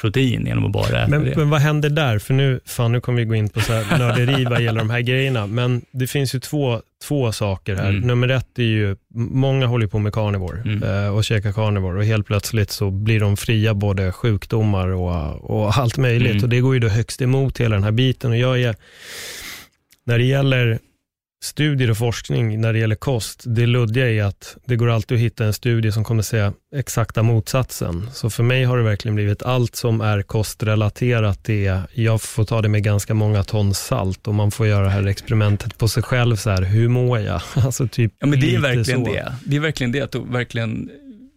protein 0.00 0.46
genom 0.46 0.64
att 0.66 0.72
bara 0.72 1.02
äta 1.02 1.08
Men, 1.08 1.24
det. 1.24 1.36
men 1.36 1.50
vad 1.50 1.60
händer 1.60 1.90
där? 1.90 2.18
För 2.18 2.34
nu, 2.34 2.60
fan, 2.64 2.92
nu 2.92 3.00
kommer 3.00 3.18
vi 3.18 3.24
gå 3.24 3.34
in 3.34 3.48
på 3.48 3.60
så 3.60 3.72
här 3.72 3.98
nörderi 3.98 4.44
vad 4.44 4.62
gäller 4.62 4.78
de 4.78 4.90
här 4.90 5.00
grejerna. 5.00 5.46
Men 5.46 5.82
det 5.90 6.06
finns 6.06 6.34
ju 6.34 6.40
två, 6.40 6.80
två 7.08 7.32
saker 7.32 7.76
här. 7.76 7.88
Mm. 7.88 8.00
Nummer 8.00 8.28
ett 8.28 8.58
är 8.58 8.62
ju, 8.62 8.96
många 9.14 9.66
håller 9.66 9.86
på 9.86 9.98
med 9.98 10.12
carnivore 10.12 10.60
Mm. 10.64 10.82
eh, 10.82 11.08
och 11.16 11.24
käkar 11.24 11.52
carnivore 11.52 11.98
och 11.98 12.04
helt 12.04 12.26
plötsligt 12.26 12.70
så 12.70 12.90
blir 12.90 13.20
de 13.20 13.36
fria 13.36 13.74
både 13.74 14.12
sjukdomar 14.12 14.88
och, 14.88 15.50
och 15.50 15.78
allt 15.78 15.96
möjligt. 15.98 16.30
Mm. 16.30 16.42
Och 16.42 16.48
det 16.48 16.60
går 16.60 16.74
ju 16.74 16.80
då 16.80 16.88
högst 16.88 17.22
emot 17.22 17.60
hela 17.60 17.74
den 17.74 17.84
här 17.84 17.92
biten. 17.92 18.30
Och 18.30 18.36
jag 18.38 18.60
är, 18.62 18.76
när 20.06 20.18
det 20.18 20.24
gäller 20.24 20.78
studier 21.42 21.90
och 21.90 21.96
forskning 21.96 22.60
när 22.60 22.72
det 22.72 22.78
gäller 22.78 22.94
kost, 22.94 23.42
det 23.46 23.66
luddiga 23.66 24.10
är 24.10 24.22
att 24.22 24.56
det 24.64 24.76
går 24.76 24.90
alltid 24.90 25.16
att 25.16 25.22
hitta 25.22 25.44
en 25.44 25.52
studie 25.52 25.92
som 25.92 26.04
kommer 26.04 26.22
säga 26.22 26.52
exakta 26.76 27.22
motsatsen. 27.22 28.10
Så 28.12 28.30
för 28.30 28.42
mig 28.42 28.64
har 28.64 28.78
det 28.78 28.84
verkligen 28.84 29.14
blivit 29.14 29.42
allt 29.42 29.76
som 29.76 30.00
är 30.00 30.22
kostrelaterat, 30.22 31.44
det 31.44 31.66
är, 31.66 31.82
jag 31.94 32.22
får 32.22 32.44
ta 32.44 32.62
det 32.62 32.68
med 32.68 32.82
ganska 32.82 33.14
många 33.14 33.44
ton 33.44 33.74
salt 33.74 34.28
och 34.28 34.34
man 34.34 34.50
får 34.50 34.66
göra 34.66 34.84
det 34.84 34.90
här 34.90 35.06
experimentet 35.06 35.78
på 35.78 35.88
sig 35.88 36.02
själv, 36.02 36.36
så 36.36 36.50
här, 36.50 36.62
hur 36.62 36.88
mår 36.88 37.18
jag? 37.18 37.40
Alltså 37.54 37.88
typ 37.88 38.12
Ja, 38.18 38.26
men 38.26 38.40
det 38.40 38.54
är 38.54 38.60
verkligen 38.60 39.04
så. 39.04 39.12
det. 39.12 39.34
Det 39.44 39.56
är 39.56 39.60
verkligen 39.60 39.92
det, 39.92 40.00
att 40.00 40.14
verkligen, 40.14 40.90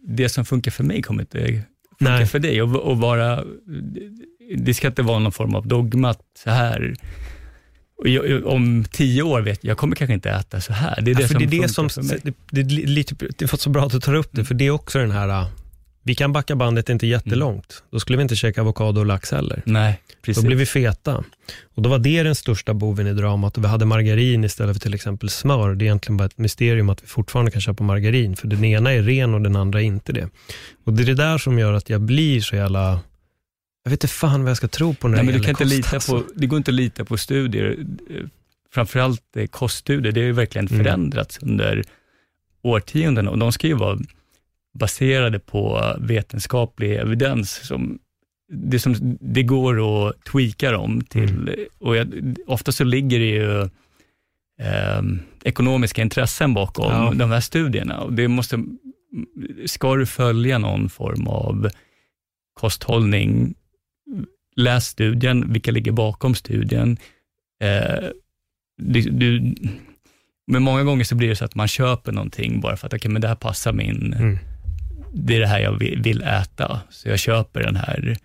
det 0.06 0.28
som 0.28 0.44
funkar 0.44 0.70
för 0.70 0.84
mig 0.84 1.02
kommer 1.02 1.22
inte 1.22 1.38
funka 1.38 1.64
Nej. 1.98 2.26
för 2.26 2.38
dig. 2.38 2.62
Och, 2.62 2.76
och 2.76 2.98
vara, 2.98 3.44
det 4.56 4.74
ska 4.74 4.88
inte 4.88 5.02
vara 5.02 5.18
någon 5.18 5.32
form 5.32 5.54
av 5.54 5.66
dogma, 5.66 6.10
att 6.10 6.20
så 6.44 6.50
här, 6.50 6.94
jag, 8.04 8.46
om 8.46 8.84
tio 8.90 9.22
år 9.22 9.40
vet 9.40 9.64
jag, 9.64 9.70
jag 9.70 9.78
kommer 9.78 9.96
kanske 9.96 10.14
inte 10.14 10.30
äta 10.30 10.60
så 10.60 10.72
här. 10.72 11.00
Det 11.00 11.10
är 11.10 11.14
det 11.14 11.22
Ja, 11.22 11.28
som 11.28 11.38
det 11.38 11.56
är 11.56 11.62
det 11.62 11.68
som, 11.68 11.90
för 11.90 12.02
mig. 12.02 12.18
det, 12.22 12.34
det, 12.50 12.60
är 12.60 12.86
lite, 12.86 13.14
det 13.38 13.52
är 13.52 13.56
så 13.56 13.70
bra 13.70 13.86
att 13.86 13.92
du 13.92 14.00
tar 14.00 14.14
upp 14.14 14.28
det, 14.30 14.44
för 14.44 14.54
det 14.54 14.66
är 14.66 14.70
också 14.70 14.98
den 14.98 15.10
här, 15.10 15.28
äh, 15.28 15.46
vi 16.04 16.14
kan 16.14 16.32
backa 16.32 16.56
bandet 16.56 16.88
inte 16.88 17.06
jättelångt, 17.06 17.82
då 17.90 18.00
skulle 18.00 18.16
vi 18.16 18.22
inte 18.22 18.36
käka 18.36 18.60
avokado 18.60 19.00
och 19.00 19.06
lax 19.06 19.30
heller. 19.30 19.62
Nej, 19.66 20.00
precis. 20.22 20.42
Då 20.42 20.46
blev 20.46 20.58
vi 20.58 20.66
feta. 20.66 21.24
Och 21.74 21.82
då 21.82 21.90
var 21.90 21.98
det 21.98 22.22
den 22.22 22.34
största 22.34 22.74
boven 22.74 23.06
i 23.06 23.12
dramat 23.12 23.56
och 23.58 23.64
vi 23.64 23.68
hade 23.68 23.84
margarin 23.84 24.44
istället 24.44 24.76
för 24.76 24.80
till 24.80 24.94
exempel 24.94 25.28
smör. 25.30 25.74
Det 25.74 25.84
är 25.84 25.86
egentligen 25.86 26.16
bara 26.16 26.24
ett 26.26 26.38
mysterium 26.38 26.90
att 26.90 27.02
vi 27.02 27.06
fortfarande 27.06 27.50
kan 27.50 27.60
köpa 27.60 27.84
margarin, 27.84 28.36
för 28.36 28.46
den 28.48 28.64
ena 28.64 28.92
är 28.92 29.02
ren 29.02 29.34
och 29.34 29.40
den 29.40 29.56
andra 29.56 29.80
är 29.80 29.84
inte 29.84 30.12
det. 30.12 30.28
Och 30.84 30.92
det 30.92 31.02
är 31.02 31.06
det 31.06 31.14
där 31.14 31.38
som 31.38 31.58
gör 31.58 31.72
att 31.72 31.90
jag 31.90 32.00
blir 32.00 32.40
så 32.40 32.56
jävla, 32.56 33.00
jag 33.84 33.90
vet 33.90 34.04
inte 34.04 34.14
fan 34.14 34.42
vad 34.42 34.50
jag 34.50 34.56
ska 34.56 34.68
tro 34.68 34.94
på 34.94 35.08
när 35.08 35.16
Nej, 35.16 35.26
det 35.26 35.32
men 35.32 35.40
du 35.40 35.44
kan 35.46 35.50
inte 35.50 35.64
kost, 35.64 35.76
lita 35.76 35.96
alltså. 35.96 36.12
på, 36.20 36.24
det 36.34 36.46
går 36.46 36.56
inte 36.56 36.70
att 36.70 36.74
lita 36.74 37.04
på 37.04 37.16
studier. 37.16 37.76
Framförallt 38.70 39.36
eh, 39.36 39.46
koststudier, 39.46 40.12
det 40.12 40.20
har 40.20 40.26
ju 40.26 40.32
verkligen 40.32 40.66
Mm. 40.68 40.84
förändrats 40.84 41.38
under 41.42 41.82
årtionden 42.62 43.28
och 43.28 43.38
de 43.38 43.52
ska 43.52 43.66
ju 43.66 43.74
vara 43.74 43.98
baserade 44.78 45.38
på 45.38 45.94
vetenskaplig 46.00 46.92
evidens. 46.96 47.50
Som, 47.66 47.98
det, 48.52 48.78
som, 48.78 49.18
det 49.20 49.42
går 49.42 50.08
att 50.08 50.24
tweaka 50.24 50.70
dem 50.70 51.00
till, 51.08 51.30
Mm. 51.30 51.54
och 51.78 51.96
jag, 51.96 52.34
ofta 52.46 52.72
så 52.72 52.84
ligger 52.84 53.18
det 53.18 53.26
ju 53.30 53.60
eh, 54.60 55.02
ekonomiska 55.44 56.02
intressen 56.02 56.54
bakom 56.54 56.92
Ja. 56.92 57.12
de 57.14 57.30
här 57.30 57.40
studierna. 57.40 58.00
Och 58.00 58.12
det 58.12 58.28
måste, 58.28 58.64
ska 59.66 59.96
du 59.96 60.06
följa 60.06 60.58
någon 60.58 60.88
form 60.88 61.26
av 61.26 61.68
kosthållning, 62.60 63.54
läs 64.56 64.86
studien, 64.86 65.52
vilka 65.52 65.70
ligger 65.70 65.92
bakom 65.92 66.34
studien. 66.34 66.96
Eh, 67.62 68.08
du, 68.82 69.00
du, 69.00 69.54
men 70.46 70.62
många 70.62 70.82
gånger 70.84 71.04
så 71.04 71.14
blir 71.14 71.28
det 71.28 71.36
så 71.36 71.44
att 71.44 71.54
man 71.54 71.68
köper 71.68 72.12
någonting 72.12 72.60
bara 72.60 72.76
för 72.76 72.86
att 72.86 72.94
okay, 72.94 73.10
men 73.10 73.22
det 73.22 73.28
här 73.28 73.34
passar 73.34 73.72
min, 73.72 74.14
Mm. 74.18 74.38
det 75.14 75.36
är 75.36 75.40
det 75.40 75.46
här 75.46 75.60
jag 75.60 75.78
vill, 75.78 76.02
vill 76.02 76.22
äta, 76.22 76.80
så 76.90 77.08
jag 77.08 77.18
köper 77.18 77.62
den 77.62 77.76
här, 77.76 78.16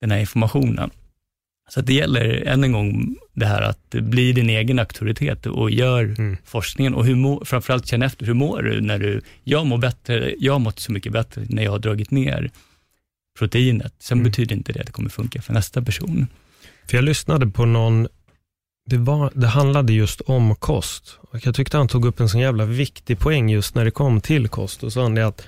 den 0.00 0.10
här 0.10 0.18
informationen. 0.18 0.90
Så 1.68 1.80
det 1.80 1.94
gäller 1.94 2.46
än 2.46 2.64
en 2.64 2.72
gång 2.72 3.16
det 3.34 3.46
här 3.46 3.62
att 3.62 3.90
bli 3.90 4.32
din 4.32 4.50
egen 4.50 4.78
auktoritet 4.78 5.46
och 5.46 5.70
gör 5.70 6.04
Mm. 6.04 6.36
forskningen 6.44 6.94
och 6.94 7.04
hur 7.06 7.14
må, 7.14 7.44
framförallt 7.44 7.86
känn 7.86 8.02
efter, 8.02 8.26
hur 8.26 8.34
mår 8.34 8.62
du 8.62 8.80
när 8.80 8.98
du, 8.98 9.20
jag 9.44 9.66
mår 9.66 9.78
bättre, 9.78 10.34
jag 10.38 10.52
har 10.52 10.58
mått 10.58 10.78
så 10.80 10.92
mycket 10.92 11.12
bättre 11.12 11.42
när 11.48 11.62
jag 11.62 11.70
har 11.70 11.78
dragit 11.78 12.10
ner 12.10 12.50
proteinet. 13.40 13.92
Sen 13.98 14.18
Mm. 14.18 14.30
betyder 14.30 14.56
inte 14.56 14.72
det 14.72 14.80
att 14.80 14.86
det 14.86 14.92
kommer 14.92 15.10
funka 15.10 15.42
för 15.42 15.52
nästa 15.52 15.82
person. 15.82 16.26
För 16.88 16.96
jag 16.96 17.04
lyssnade 17.04 17.46
på 17.46 17.64
någon, 17.64 18.08
det, 18.86 18.96
var, 18.98 19.32
det 19.34 19.46
handlade 19.46 19.92
just 19.92 20.20
om 20.20 20.54
kost. 20.56 21.18
Och 21.30 21.46
jag 21.46 21.54
tyckte 21.54 21.76
han 21.76 21.88
tog 21.88 22.04
upp 22.04 22.20
en 22.20 22.28
så 22.28 22.38
jävla 22.38 22.64
viktig 22.64 23.18
poäng 23.18 23.50
just 23.50 23.74
när 23.74 23.84
det 23.84 23.90
kom 23.90 24.20
till 24.20 24.48
kost. 24.48 24.82
Och 24.82 24.92
så 24.92 25.02
han 25.02 25.14
det 25.14 25.26
att 25.26 25.46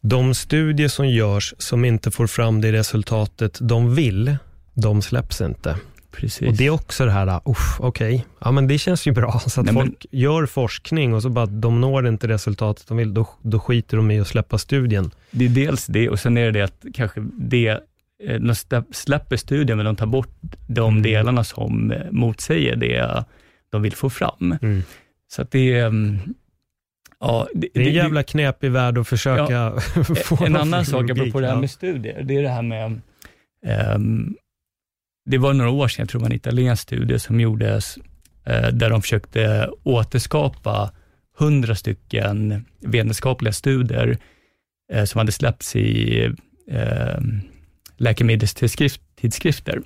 de 0.00 0.34
studier 0.34 0.88
som 0.88 1.08
görs 1.08 1.54
som 1.58 1.84
inte 1.84 2.10
får 2.10 2.26
fram 2.26 2.60
det 2.60 2.72
resultatet 2.72 3.58
de 3.60 3.94
vill, 3.94 4.36
de 4.74 5.02
släpps 5.02 5.40
inte. 5.40 5.76
Precis. 6.10 6.48
Och 6.48 6.56
det 6.56 6.66
är 6.66 6.70
också 6.70 7.04
det 7.04 7.10
här, 7.10 7.40
uff, 7.44 7.76
okej, 7.80 8.26
ja 8.40 8.50
men 8.50 8.66
det 8.68 8.78
känns 8.78 9.06
ju 9.06 9.12
bra. 9.12 9.38
Så 9.46 9.60
att 9.60 9.66
Nej, 9.66 9.74
men- 9.74 9.86
folk 9.86 10.06
gör 10.10 10.46
forskning 10.46 11.14
och 11.14 11.22
så 11.22 11.28
bara, 11.30 11.46
de 11.46 11.80
når 11.80 12.06
inte 12.08 12.28
resultatet 12.28 12.86
de 12.88 12.96
vill, 12.96 13.14
då, 13.14 13.28
då 13.42 13.58
skiter 13.60 13.96
de 13.96 14.10
i 14.10 14.20
att 14.20 14.28
släppa 14.28 14.58
studien. 14.58 15.10
Det 15.30 15.44
är 15.44 15.48
dels 15.48 15.86
det 15.86 16.08
och 16.08 16.18
sen 16.20 16.36
är 16.36 16.44
det 16.44 16.50
det 16.50 16.62
att 16.62 16.84
kanske 16.94 17.20
det, 17.38 17.68
eh, 17.68 18.40
de 18.40 18.54
släpper 18.92 19.36
studien 19.36 19.76
men 19.78 19.84
de 19.86 19.96
tar 19.96 20.06
bort 20.06 20.36
de 20.66 20.88
Mm. 20.90 21.02
delarna 21.02 21.44
som 21.44 21.90
eh, 21.92 21.98
motsäger 22.10 22.76
det 22.76 23.24
de 23.70 23.82
vill 23.82 23.92
få 23.96 24.10
fram. 24.10 24.54
Mm. 24.62 24.82
Så 25.30 25.42
att 25.42 25.50
det 25.50 25.72
är, 25.72 25.86
mm, 25.86 26.18
ja, 27.20 27.48
det, 27.54 27.68
Det 27.74 27.82
är 27.82 27.86
en 27.88 27.94
jävla 27.94 28.22
knepig 28.22 28.70
värld 28.70 28.98
att 28.98 29.08
försöka 29.08 29.72
få 30.24 30.44
En 30.44 30.56
annan 30.56 30.84
sak 30.84 31.10
apropå 31.10 31.40
det 31.40 31.46
här 31.46 31.54
ja. 31.54 31.60
med 31.60 31.70
studier, 31.70 32.22
det 32.22 32.36
är 32.36 32.42
det 32.42 32.48
här 32.48 32.62
med, 32.62 33.00
ehm, 33.66 34.34
det 35.28 35.38
var 35.38 35.52
några 35.54 35.70
år 35.70 35.88
sedan, 35.88 36.02
jag 36.02 36.08
tror 36.08 36.20
det 36.20 36.22
var 36.22 36.30
en 36.30 36.36
italiensk 36.36 36.82
studie 36.82 37.18
som 37.18 37.40
gjordes, 37.40 37.98
eh, 38.44 38.68
där 38.68 38.90
de 38.90 39.02
försökte 39.02 39.70
återskapa 39.82 40.90
hundra 41.38 41.74
stycken 41.74 42.64
vetenskapliga 42.80 43.52
studier 43.52 44.18
eh, 44.92 45.04
som 45.04 45.18
hade 45.18 45.32
släppts 45.32 45.76
i 45.76 46.24
eh, 46.70 47.20
läkemedelstidskrifter. 47.96 49.82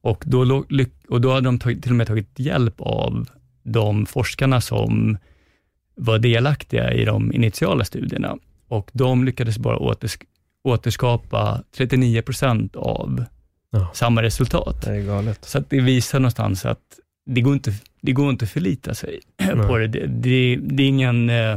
Och 0.00 0.22
då, 0.26 0.64
och 1.08 1.20
då 1.20 1.32
hade 1.32 1.44
de 1.44 1.58
tagit, 1.58 1.82
till 1.82 1.92
och 1.92 1.96
med 1.96 2.06
tagit 2.06 2.38
hjälp 2.38 2.74
av 2.78 3.28
de 3.62 4.06
forskarna 4.06 4.60
som 4.60 5.18
var 5.94 6.18
delaktiga 6.18 6.92
i 6.92 7.04
de 7.04 7.32
initiala 7.32 7.84
studierna 7.84 8.38
och 8.68 8.90
de 8.92 9.24
lyckades 9.24 9.58
bara 9.58 9.96
återskapa 10.62 11.62
39 11.76 12.22
procent 12.22 12.76
av 12.76 13.24
Ja. 13.72 13.90
samma 13.94 14.22
resultat. 14.22 14.82
Det 14.82 14.90
är 14.90 15.02
galet. 15.02 15.44
Så 15.44 15.64
det 15.68 15.80
visar 15.80 16.20
någonstans 16.20 16.66
att 16.66 16.78
det 17.26 17.40
går 17.40 17.52
inte, 17.52 17.72
det 18.00 18.12
går 18.12 18.30
inte 18.30 18.44
att 18.44 18.50
förlita 18.50 18.94
sig 18.94 19.20
på 19.68 19.78
det. 19.78 19.86
Det, 19.86 20.06
det, 20.06 20.56
det 20.56 20.82
är 20.82 20.88
ingen... 20.88 21.30
Eh, 21.30 21.56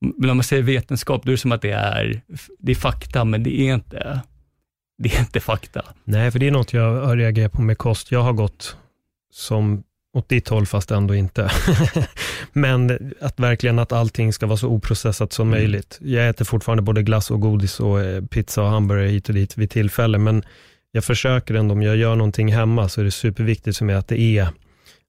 om 0.00 0.36
man 0.36 0.42
säger 0.42 0.62
vetenskap, 0.62 1.22
då 1.24 1.28
är 1.28 1.32
det 1.32 1.38
som 1.38 1.52
att 1.52 1.62
det 1.62 1.70
är, 1.70 2.20
det 2.58 2.72
är 2.72 2.76
fakta, 2.76 3.24
men 3.24 3.42
det 3.42 3.60
är 3.60 3.74
inte, 3.74 4.20
det 4.98 5.14
är 5.14 5.20
inte 5.20 5.40
fakta. 5.40 5.82
Nej, 6.04 6.30
för 6.30 6.38
det 6.38 6.46
är 6.46 6.50
något 6.50 6.72
jag 6.72 7.00
har 7.06 7.16
reagerat 7.16 7.52
på 7.52 7.62
med 7.62 7.78
kost. 7.78 8.12
Jag 8.12 8.22
har 8.22 8.32
gått 8.32 8.76
som 9.32 9.82
åt 10.14 10.28
ditt 10.28 10.48
håll, 10.48 10.66
fast 10.66 10.90
ändå 10.90 11.14
inte. 11.14 11.50
Men 12.52 13.12
att 13.20 13.40
verkligen 13.40 13.78
att 13.78 13.92
allting 13.92 14.32
ska 14.32 14.46
vara 14.46 14.56
så 14.56 14.68
oprocessat 14.68 15.32
som 15.32 15.48
Mm. 15.48 15.60
möjligt. 15.60 15.98
Jag 16.02 16.28
äter 16.28 16.44
fortfarande 16.44 16.82
både 16.82 17.02
glass 17.02 17.30
och 17.30 17.40
godis 17.40 17.80
och 17.80 18.00
eh, 18.00 18.24
pizza 18.24 18.62
och 18.62 18.68
hamburgare 18.68 19.08
hit 19.08 19.28
och 19.28 19.34
dit 19.34 19.56
vid 19.58 19.70
tillfälle, 19.70 20.18
men 20.18 20.42
jag 20.92 21.04
försöker 21.04 21.54
ändå, 21.54 21.72
om 21.74 21.82
jag 21.82 21.96
gör 21.96 22.16
någonting 22.16 22.52
hemma, 22.52 22.88
så 22.88 23.00
är 23.00 23.04
det 23.04 23.10
superviktigt 23.10 23.78
för 23.78 23.84
mig 23.84 23.94
att 23.96 24.08
det 24.08 24.20
är 24.20 24.48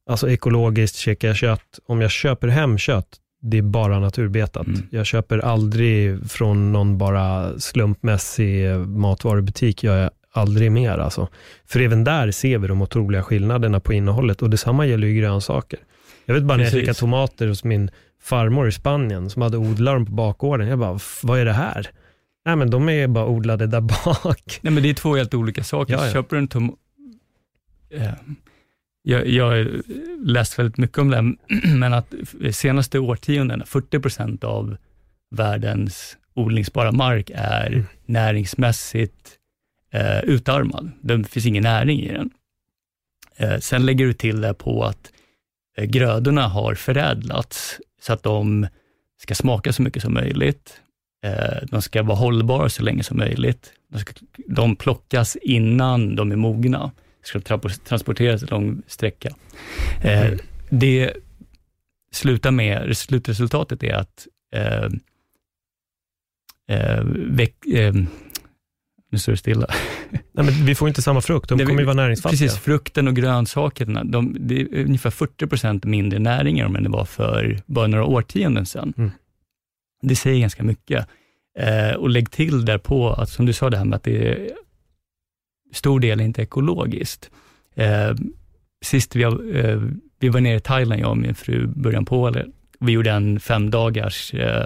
alltså 0.09 0.29
ekologiskt, 0.29 0.95
käkar 0.95 1.27
jag 1.27 1.37
kött. 1.37 1.79
Om 1.87 2.01
jag 2.01 2.11
köper 2.11 2.47
hem 2.47 2.77
kött, 2.77 3.07
det 3.41 3.57
är 3.57 3.61
bara 3.61 3.99
naturbetat. 3.99 4.67
Mm. 4.67 4.81
Jag 4.91 5.05
köper 5.05 5.39
aldrig 5.39 6.31
från 6.31 6.71
någon 6.71 6.97
bara 6.97 7.59
slumpmässig 7.59 8.69
matvarubutik, 8.79 9.83
gör 9.83 9.97
jag 9.97 10.11
aldrig 10.37 10.71
mer 10.71 10.97
alltså. 10.97 11.27
För 11.65 11.79
även 11.79 12.03
där 12.03 12.31
ser 12.31 12.57
vi 12.57 12.67
de 12.67 12.81
otroliga 12.81 13.23
skillnaderna 13.23 13.79
på 13.79 13.93
innehållet 13.93 14.41
och 14.41 14.49
detsamma 14.49 14.85
gäller 14.85 15.07
ju 15.07 15.13
grönsaker. 15.21 15.79
Jag 16.25 16.33
vet 16.35 16.43
bara 16.43 16.57
när 16.57 16.63
jag 16.63 16.73
kikade 16.73 16.93
tomater 16.93 17.47
hos 17.47 17.63
min 17.63 17.91
farmor 18.21 18.67
i 18.67 18.71
Spanien, 18.71 19.29
som 19.29 19.41
hade 19.41 19.57
odlat 19.57 19.95
dem 19.95 20.05
på 20.05 20.11
bakgården. 20.11 20.67
Jag 20.67 20.79
bara, 20.79 20.95
"F- 20.95 21.19
vad 21.23 21.39
är 21.39 21.45
det 21.45 21.53
här? 21.53 21.89
Nej 22.45 22.55
men 22.55 22.69
de 22.69 22.89
är 22.89 23.07
bara 23.07 23.25
odlade 23.25 23.67
där 23.67 23.81
bak. 23.81 24.59
Nej, 24.61 24.73
men 24.73 24.83
det 24.83 24.89
är 24.89 24.93
två 24.93 25.15
helt 25.15 25.33
olika 25.33 25.63
saker. 25.63 25.93
Ja, 25.93 26.05
ja. 26.05 26.13
Köper 26.13 26.35
du 26.35 26.39
en 26.41 26.47
tom... 26.47 26.75
Eh, 27.89 28.09
jag, 29.01 29.27
jag 29.27 29.45
har 29.45 29.81
läst 30.25 30.59
väldigt 30.59 30.77
mycket 30.77 30.97
om 30.97 31.09
det, 31.09 31.15
här, 31.15 31.33
men 31.77 31.93
att 31.93 32.13
senaste 32.51 32.99
årtiondena, 32.99 33.65
40 33.65 33.99
procent 33.99 34.43
av 34.43 34.77
världens 35.35 36.17
odlingsbara 36.33 36.91
mark 36.91 37.31
är 37.35 37.67
Mm. 37.67 37.85
näringsmässigt 38.05 39.31
eh, 39.95 40.19
utarmad. 40.19 40.91
Det 41.01 41.23
finns 41.23 41.45
ingen 41.45 41.63
näring 41.63 42.01
i 42.01 42.11
den. 42.11 42.29
Eh, 43.35 43.59
sen 43.59 43.85
lägger 43.85 44.05
du 44.05 44.13
till 44.13 44.41
det 44.41 44.53
på 44.53 44.83
att 44.83 45.11
eh, 45.77 45.85
grödorna 45.85 46.47
har 46.47 46.75
förädlats 46.75 47.79
så 48.01 48.13
att 48.13 48.23
de 48.23 48.67
ska 49.21 49.35
smaka 49.35 49.73
så 49.73 49.81
mycket 49.81 50.01
som 50.03 50.13
möjligt. 50.13 50.81
Eh, 51.23 51.67
de 51.71 51.81
ska 51.81 52.03
vara 52.03 52.17
hållbara 52.17 52.69
så 52.69 52.83
länge 52.83 53.03
som 53.03 53.17
möjligt. 53.17 53.73
De, 53.87 53.99
ska, 53.99 54.13
de 54.47 54.75
plockas 54.75 55.35
innan 55.35 56.15
de 56.15 56.31
är 56.31 56.35
mogna. 56.35 56.91
Ska 57.23 57.39
tra- 57.39 57.83
transporteras 57.83 58.41
en 58.41 58.47
lång 58.51 58.81
sträcka. 58.87 59.35
Mm. 60.03 60.39
Det 60.69 61.13
slutar 62.11 62.51
med, 62.51 62.97
slutresultatet 62.97 63.83
är 63.83 63.93
att 63.93 64.27
eh, 64.53 64.89
eh, 66.67 67.03
veck, 67.15 67.65
eh, 67.65 67.93
nu 69.15 69.19
står 69.19 69.31
det 69.31 69.37
stilla. 69.37 69.67
Nej, 70.11 70.45
men 70.45 70.65
vi 70.65 70.75
får 70.75 70.87
inte 70.87 71.01
samma 71.01 71.21
frukt, 71.21 71.49
de 71.49 71.55
Nej, 71.55 71.65
kommer 71.65 71.79
ju 71.79 71.85
vara 71.85 71.95
näringsfattiga. 71.95 72.39
Precis, 72.39 72.59
frukten 72.59 73.07
och 73.07 73.15
grönsakerna, 73.15 74.03
de, 74.03 74.35
det 74.39 74.61
är 74.61 74.85
ungefär 74.85 75.09
40 75.09 75.47
procent 75.47 75.83
mindre 75.83 76.19
näring 76.19 76.59
än 76.59 76.83
det 76.83 76.89
var 76.89 77.05
för 77.05 77.59
bara 77.65 77.87
några 77.87 78.05
årtionden 78.05 78.65
sedan. 78.65 78.93
Mm. 78.97 79.11
Det 80.01 80.15
säger 80.15 80.39
ganska 80.39 80.63
mycket. 80.63 81.07
Eh, 81.59 81.95
och 81.95 82.09
lägg 82.09 82.31
till 82.31 82.65
därpå, 82.65 83.09
att, 83.09 83.29
som 83.29 83.45
du 83.45 83.53
sa, 83.53 83.69
det 83.69 83.77
här 83.77 83.85
med 83.85 83.95
att 83.95 84.03
det 84.03 84.27
är 84.27 84.51
stor 85.73 85.99
del 85.99 86.21
inte 86.21 86.41
ekologiskt. 86.41 87.29
Eh, 87.75 88.15
sist 88.85 89.15
vi, 89.15 89.23
eh, 89.23 89.81
vi 90.19 90.29
var 90.29 90.39
nere 90.39 90.55
i 90.55 90.59
Thailand, 90.59 91.01
jag 91.01 91.09
och 91.09 91.17
min 91.17 91.35
fru, 91.35 91.67
början 91.67 92.05
på 92.05 92.19
året. 92.19 92.47
Vi 92.79 92.91
gjorde 92.91 93.11
en 93.11 93.39
fem 93.39 93.71
dagars 93.71 94.33
eh, 94.33 94.65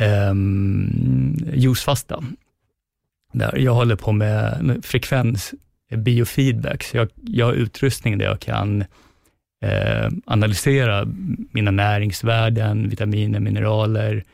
ehm, 0.00 1.36
juicefasta. 1.54 2.24
Där 3.32 3.58
jag 3.58 3.74
håller 3.74 3.96
på 3.96 4.12
med 4.12 4.58
med 4.62 4.84
frekvens 4.84 5.54
eh, 5.90 5.98
biofeedback, 5.98 6.82
så 6.82 6.96
jag, 6.96 7.08
jag 7.24 7.46
har 7.46 7.52
utrustning 7.52 8.18
där 8.18 8.26
jag 8.26 8.40
kan 8.40 8.84
eh, 9.64 10.08
analysera 10.26 11.06
mina 11.52 11.70
näringsvärden, 11.70 12.88
vitaminer, 12.88 13.40
mineraler. 13.40 14.24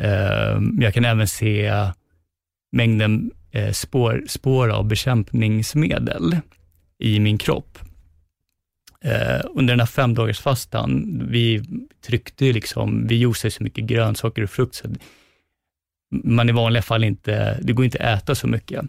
Eh, 0.00 0.60
jag 0.80 0.94
kan 0.94 1.04
även 1.04 1.28
se 1.28 1.72
mängden 2.72 3.30
eh, 3.52 3.72
spår, 3.72 4.24
spår 4.28 4.68
av 4.68 4.84
bekämpningsmedel 4.84 6.36
i 6.98 7.20
min 7.20 7.38
kropp. 7.38 7.78
Eh, 9.04 9.40
under 9.54 9.72
den 9.72 9.80
här 9.80 9.86
femdagarsfastan, 9.86 10.90
fastan, 10.90 11.28
vi 11.30 11.62
tryckte 12.06 12.46
ju 12.46 12.52
liksom, 12.52 13.06
vi 13.06 13.14
juicade 13.14 13.50
så 13.50 13.62
mycket 13.62 13.84
grönsaker 13.84 14.42
och 14.42 14.50
frukt, 14.50 14.74
så 14.74 14.88
man 16.24 16.48
i 16.48 16.52
vanliga 16.52 16.82
fall 16.82 17.04
inte, 17.04 17.58
det 17.62 17.72
går 17.72 17.84
inte 17.84 17.98
att 17.98 18.22
äta 18.22 18.34
så 18.34 18.46
mycket. 18.46 18.84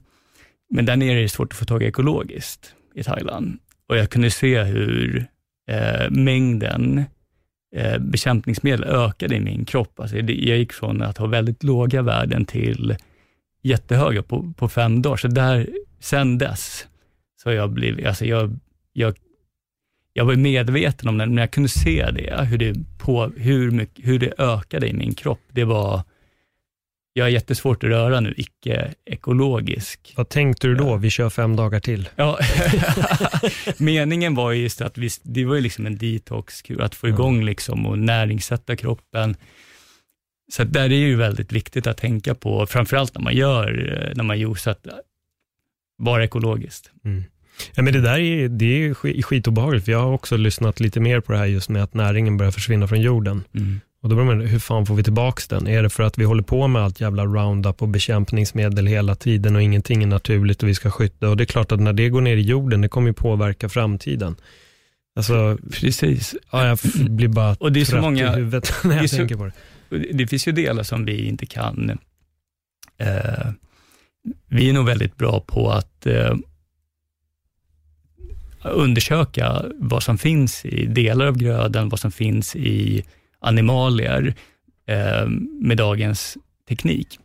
Men 0.69 0.85
där 0.85 0.95
nere 0.95 1.17
är 1.17 1.21
det 1.21 1.29
svårt 1.29 1.53
att 1.53 1.59
få 1.59 1.65
tag 1.65 1.83
i 1.83 1.85
ekologiskt 1.85 2.75
i 2.95 3.03
Thailand. 3.03 3.59
Och 3.89 3.97
jag 3.97 4.09
kunde 4.09 4.31
se 4.31 4.63
hur 4.63 5.25
eh, 5.71 6.09
mängden 6.09 7.03
eh, 7.75 7.97
bekämpningsmedel 7.97 8.83
ökade 8.83 9.35
i 9.35 9.39
min 9.39 9.65
kropp. 9.65 9.99
Alltså 9.99 10.21
det, 10.21 10.33
jag 10.33 10.57
gick 10.57 10.73
från 10.73 11.01
att 11.01 11.17
ha 11.17 11.27
väldigt 11.27 11.63
låga 11.63 12.01
värden 12.01 12.45
till 12.45 12.95
jättehöga 13.61 14.23
på, 14.23 14.53
på 14.57 14.69
fem 14.69 15.01
dagar. 15.01 15.17
Så 15.17 15.27
där, 15.27 15.69
sen 15.99 16.37
dess, 16.37 16.87
så 17.43 17.49
har 17.49 17.53
jag 17.53 17.69
blivit, 17.69 18.05
alltså 18.05 18.25
jag, 18.25 18.59
jag, 18.93 19.15
jag 20.13 20.25
var 20.25 20.35
medveten 20.35 21.09
om 21.09 21.17
det, 21.17 21.25
men 21.25 21.37
jag 21.37 21.51
kunde 21.51 21.69
se 21.69 22.11
det, 22.11 22.45
hur 22.45 22.57
det, 22.57 22.75
på, 22.97 23.31
hur 23.37 23.71
mycket, 23.71 24.07
hur 24.07 24.19
det 24.19 24.33
ökade 24.37 24.87
i 24.87 24.93
min 24.93 25.13
kropp. 25.13 25.41
Det 25.51 25.63
var, 25.63 26.03
jag 27.17 27.25
har 27.25 27.29
jättesvårt 27.29 27.83
att 27.83 27.89
röra 27.89 28.19
nu, 28.19 28.33
icke-ekologisk. 28.37 30.13
Vad 30.17 30.29
tänkte 30.29 30.67
du 30.67 30.75
då? 30.75 30.95
Vi 30.97 31.09
kör 31.09 31.29
fem 31.29 31.55
dagar 31.55 31.79
till. 31.79 32.09
Ja, 32.15 32.39
meningen 33.77 34.35
var 34.35 34.51
ju 34.51 34.61
just 34.61 34.81
att 34.81 34.97
vi, 34.97 35.09
det 35.23 35.45
var 35.45 35.55
ju 35.55 35.61
liksom 35.61 35.85
en 35.85 35.97
detoxkur, 35.97 36.81
att 36.81 36.95
få 36.95 37.07
igång 37.07 37.43
liksom 37.43 37.85
och 37.85 37.99
näringssätta 37.99 38.75
kroppen. 38.75 39.35
Så 40.51 40.63
där 40.63 40.83
är 40.85 40.89
det 40.89 40.95
ju 40.95 41.15
väldigt 41.15 41.51
viktigt 41.51 41.87
att 41.87 41.97
tänka 41.97 42.35
på, 42.35 42.65
framförallt 42.67 43.15
när 43.15 43.21
man 43.21 43.35
gör, 43.35 43.93
eh, 44.09 44.15
när 44.15 44.23
man 44.23 44.39
juicar, 44.39 44.71
att 44.71 44.85
vara 45.97 46.23
ekologiskt. 46.23 46.91
Ja, 47.75 47.83
men 47.83 47.93
det 47.93 48.01
där 48.01 48.17
är, 48.19 48.47
det 48.49 48.65
är 48.85 48.93
sk- 48.93 49.21
skitobehagligt, 49.21 49.85
för 49.85 49.91
jag 49.91 49.99
har 49.99 50.11
också 50.11 50.37
lyssnat 50.37 50.79
lite 50.79 50.99
mer 50.99 51.19
på 51.19 51.31
det 51.31 51.37
här 51.37 51.45
just 51.45 51.69
med 51.69 51.83
att 51.83 51.93
näringen 51.93 52.37
börjar 52.37 52.51
försvinna 52.51 52.87
från 52.87 53.01
jorden. 53.01 53.43
Och 54.05 54.09
då 54.09 54.15
börjar 54.15 54.35
man, 54.35 54.41
hur 54.45 54.59
fan 54.59 54.85
får 54.85 54.95
vi 54.95 55.03
tillbaks 55.03 55.47
den? 55.47 55.67
Är 55.67 55.83
det 55.83 55.89
för 55.89 56.03
att 56.03 56.17
vi 56.17 56.23
håller 56.23 56.43
på 56.43 56.67
med 56.67 56.81
allt 56.81 57.01
jävla 57.01 57.25
Roundup 57.25 57.81
och 57.81 57.87
bekämpningsmedel 57.87 58.87
hela 58.87 59.15
tiden 59.15 59.55
och 59.55 59.61
ingenting 59.61 60.03
är 60.03 60.07
naturligt 60.07 60.63
och 60.63 60.69
vi 60.69 60.75
ska 60.75 60.91
skydda? 60.91 61.29
Och 61.29 61.37
det 61.37 61.43
är 61.43 61.45
klart 61.45 61.71
att 61.71 61.79
när 61.79 61.93
det 61.93 62.09
går 62.09 62.21
ner 62.21 62.37
i 62.37 62.41
jorden, 62.41 62.81
det 62.81 62.87
kommer 62.89 63.07
ju 63.07 63.13
påverka 63.13 63.69
framtiden. 63.69 64.35
Alltså, 65.15 65.57
Precis. 65.71 66.35
ja, 66.51 66.67
jag 66.67 66.77
blir 67.09 67.27
bara 67.27 67.55
Och 67.59 67.71
det 67.71 67.81
är 67.81 67.85
så 67.85 67.91
trött 67.91 68.01
många- 68.03 68.33
i 68.33 68.35
huvudet 68.35 68.73
när 68.83 68.95
jag 68.97 69.09
så- 69.09 69.17
tänker 69.17 69.35
på 69.35 69.45
det. 69.45 69.51
Det- 69.89 70.13
Det 70.13 70.27
finns 70.27 70.47
ju 70.47 70.51
delar 70.51 70.83
som 70.83 71.05
vi 71.05 71.25
inte 71.27 71.45
kan... 71.45 71.89
Eh, 72.97 73.47
vi 74.47 74.69
är 74.69 74.73
nog 74.73 74.85
väldigt 74.85 75.17
bra 75.17 75.39
på 75.47 75.71
att 75.71 76.05
eh, 76.05 76.35
undersöka 78.63 79.65
vad 79.75 80.03
som 80.03 80.17
finns 80.17 80.65
i 80.65 80.85
delar 80.85 81.25
av 81.25 81.37
grödan, 81.37 81.89
vad 81.89 81.99
som 81.99 82.11
finns 82.11 82.55
i 82.55 83.03
animalier 83.45 84.33
eh, 84.87 85.27
med 85.61 85.77
dagens 85.77 86.37
teknik. 86.69 87.19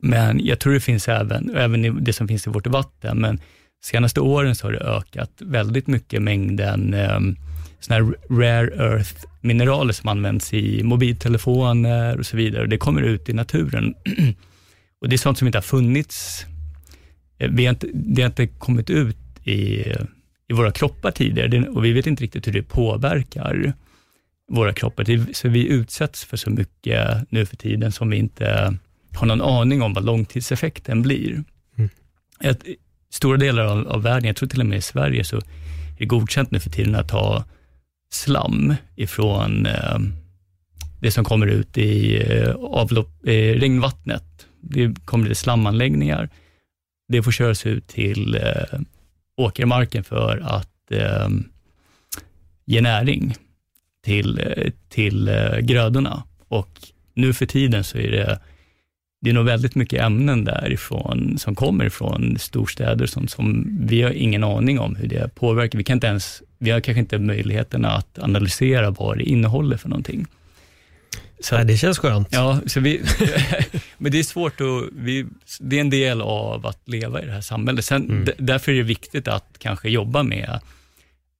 Men 0.00 0.46
jag 0.46 0.58
tror 0.58 0.72
det 0.72 0.80
finns 0.80 1.08
även, 1.08 1.56
även 1.56 2.04
det 2.04 2.12
som 2.12 2.28
finns 2.28 2.46
i 2.46 2.50
vårt 2.50 2.66
vatten, 2.66 3.20
men 3.20 3.40
senaste 3.84 4.20
åren 4.20 4.54
så 4.54 4.66
har 4.66 4.72
det 4.72 4.78
ökat 4.78 5.30
väldigt 5.38 5.86
mycket 5.86 6.22
mängden 6.22 6.94
eh, 6.94 7.20
såna 7.80 7.96
här 7.96 8.14
rare 8.30 8.94
earth 8.94 9.26
mineraler 9.40 9.92
som 9.92 10.08
används 10.08 10.54
i 10.54 10.82
mobiltelefoner 10.82 12.18
och 12.18 12.26
så 12.26 12.36
vidare. 12.36 12.66
Det 12.66 12.78
kommer 12.78 13.02
ut 13.02 13.28
i 13.28 13.32
naturen. 13.32 13.94
och 15.00 15.08
Det 15.08 15.14
är 15.14 15.18
sånt 15.18 15.38
som 15.38 15.46
inte 15.46 15.58
har 15.58 15.62
funnits. 15.62 16.46
Eh, 17.38 17.50
vi 17.50 17.66
har 17.66 17.70
inte, 17.70 17.88
det 17.94 18.22
har 18.22 18.26
inte 18.28 18.46
kommit 18.46 18.90
ut 18.90 19.16
i, 19.44 19.84
i 20.48 20.52
våra 20.52 20.72
kroppar 20.72 21.10
tidigare 21.10 21.68
och 21.68 21.84
vi 21.84 21.92
vet 21.92 22.06
inte 22.06 22.22
riktigt 22.22 22.46
hur 22.46 22.52
det 22.52 22.62
påverkar 22.62 23.72
våra 24.48 24.72
kroppar. 24.72 25.34
Så 25.34 25.48
vi 25.48 25.66
utsätts 25.66 26.24
för 26.24 26.36
så 26.36 26.50
mycket 26.50 27.30
nu 27.30 27.46
för 27.46 27.56
tiden 27.56 27.92
som 27.92 28.10
vi 28.10 28.16
inte 28.16 28.78
har 29.16 29.26
någon 29.26 29.42
aning 29.42 29.82
om 29.82 29.94
vad 29.94 30.04
långtidseffekten 30.04 31.02
blir. 31.02 31.44
Mm. 31.76 31.90
Ett, 32.40 32.62
stora 33.10 33.36
delar 33.36 33.64
av, 33.64 33.88
av 33.88 34.02
världen, 34.02 34.24
jag 34.24 34.36
tror 34.36 34.48
till 34.48 34.60
och 34.60 34.66
med 34.66 34.78
i 34.78 34.82
Sverige, 34.82 35.24
så 35.24 35.36
är 35.36 35.42
det 35.98 36.06
godkänt 36.06 36.50
nu 36.50 36.60
för 36.60 36.70
tiden 36.70 36.94
att 36.94 37.08
ta 37.08 37.44
slam 38.10 38.74
ifrån 38.96 39.66
eh, 39.66 39.98
det 41.00 41.10
som 41.10 41.24
kommer 41.24 41.46
ut 41.46 41.78
i 41.78 42.22
eh, 42.22 42.54
avlopp, 42.54 43.26
eh, 43.26 43.32
regnvattnet. 43.32 44.46
Det 44.60 44.94
kommer 45.04 45.28
det 45.28 45.34
slamanläggningar. 45.34 46.28
Det 47.08 47.22
får 47.22 47.32
köras 47.32 47.66
ut 47.66 47.88
till 47.88 48.34
eh, 48.34 48.80
åkermarken 49.36 50.04
för 50.04 50.42
att 50.44 50.92
eh, 50.92 51.28
ge 52.64 52.80
näring 52.80 53.34
till, 54.08 54.38
eh, 54.38 54.70
till 54.88 55.28
eh, 55.28 55.58
grödorna. 55.58 56.22
Och 56.48 56.68
nu 57.14 57.32
för 57.32 57.46
tiden 57.46 57.84
så 57.84 57.98
är 57.98 58.10
det, 58.10 58.40
det 59.20 59.30
är 59.30 59.34
nog 59.34 59.44
väldigt 59.44 59.74
mycket 59.74 60.00
ämnen 60.02 60.44
därifrån 60.44 61.38
som 61.38 61.54
kommer 61.54 61.88
från 61.88 62.38
storstäder 62.38 63.06
som, 63.06 63.28
som 63.28 63.66
vi 63.86 64.02
har 64.02 64.10
ingen 64.10 64.44
aning 64.44 64.78
om 64.78 64.96
hur 64.96 65.08
det 65.08 65.34
påverkar. 65.34 65.78
Vi 65.78 65.84
kan 65.84 65.96
inte 65.96 66.06
ens, 66.06 66.42
vi 66.58 66.70
har 66.70 66.80
kanske 66.80 67.00
inte 67.00 67.18
möjligheterna 67.18 67.88
att 67.90 68.18
analysera 68.18 68.90
vad 68.90 69.18
det 69.18 69.24
innehåller 69.24 69.76
för 69.76 69.88
någonting. 69.88 70.26
Så 71.40 71.56
Nej, 71.56 71.64
det 71.64 71.76
känns 71.76 71.98
skönt. 71.98 72.28
Ja, 72.30 72.60
så 72.66 72.80
vi, 72.80 73.00
men 73.98 74.12
det 74.12 74.18
är 74.18 74.22
svårt 74.22 74.60
att, 74.60 74.84
vi, 74.92 75.26
det 75.60 75.76
är 75.76 75.80
en 75.80 75.90
del 75.90 76.20
av 76.20 76.66
att 76.66 76.80
leva 76.88 77.22
i 77.22 77.26
det 77.26 77.32
här 77.32 77.40
samhället. 77.40 77.84
Sen, 77.84 78.10
Mm. 78.10 78.28
därför 78.38 78.72
är 78.72 78.76
det 78.76 78.82
viktigt 78.82 79.28
att 79.28 79.46
kanske 79.58 79.90
jobba 79.90 80.22
med 80.22 80.60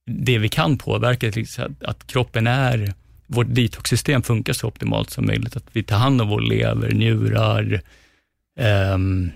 det 0.09 0.39
vi 0.39 0.49
kan 0.49 0.79
påverka, 0.79 1.29
att, 1.65 1.83
att 1.83 2.07
kroppen 2.07 2.47
är, 2.47 2.95
vårt 3.27 3.47
detoxsystem 3.51 4.23
funkar 4.23 4.53
så 4.53 4.67
optimalt 4.67 5.11
som 5.11 5.27
möjligt, 5.27 5.57
att 5.57 5.67
vi 5.73 5.83
tar 5.83 5.97
hand 5.97 6.21
om 6.21 6.29
vår 6.29 6.41
lever, 6.41 6.93
njurar, 6.93 7.81
ehm, 8.61 9.31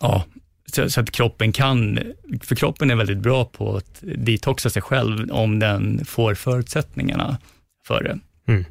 ja, 0.00 0.24
så, 0.72 0.90
så, 0.90 1.00
att 1.00 1.10
kroppen 1.10 1.52
kan, 1.52 1.98
för 2.42 2.54
kroppen 2.54 2.90
är 2.90 2.94
väldigt 2.94 3.18
bra 3.18 3.44
på 3.44 3.76
att 3.76 4.02
detoxa 4.02 4.70
sig 4.70 4.82
själv 4.82 5.30
om 5.30 5.58
den 5.58 6.04
får 6.04 6.34
förutsättningarna 6.34 7.38
för 7.86 8.02
det. 8.02 8.18
Mm. 8.52 8.64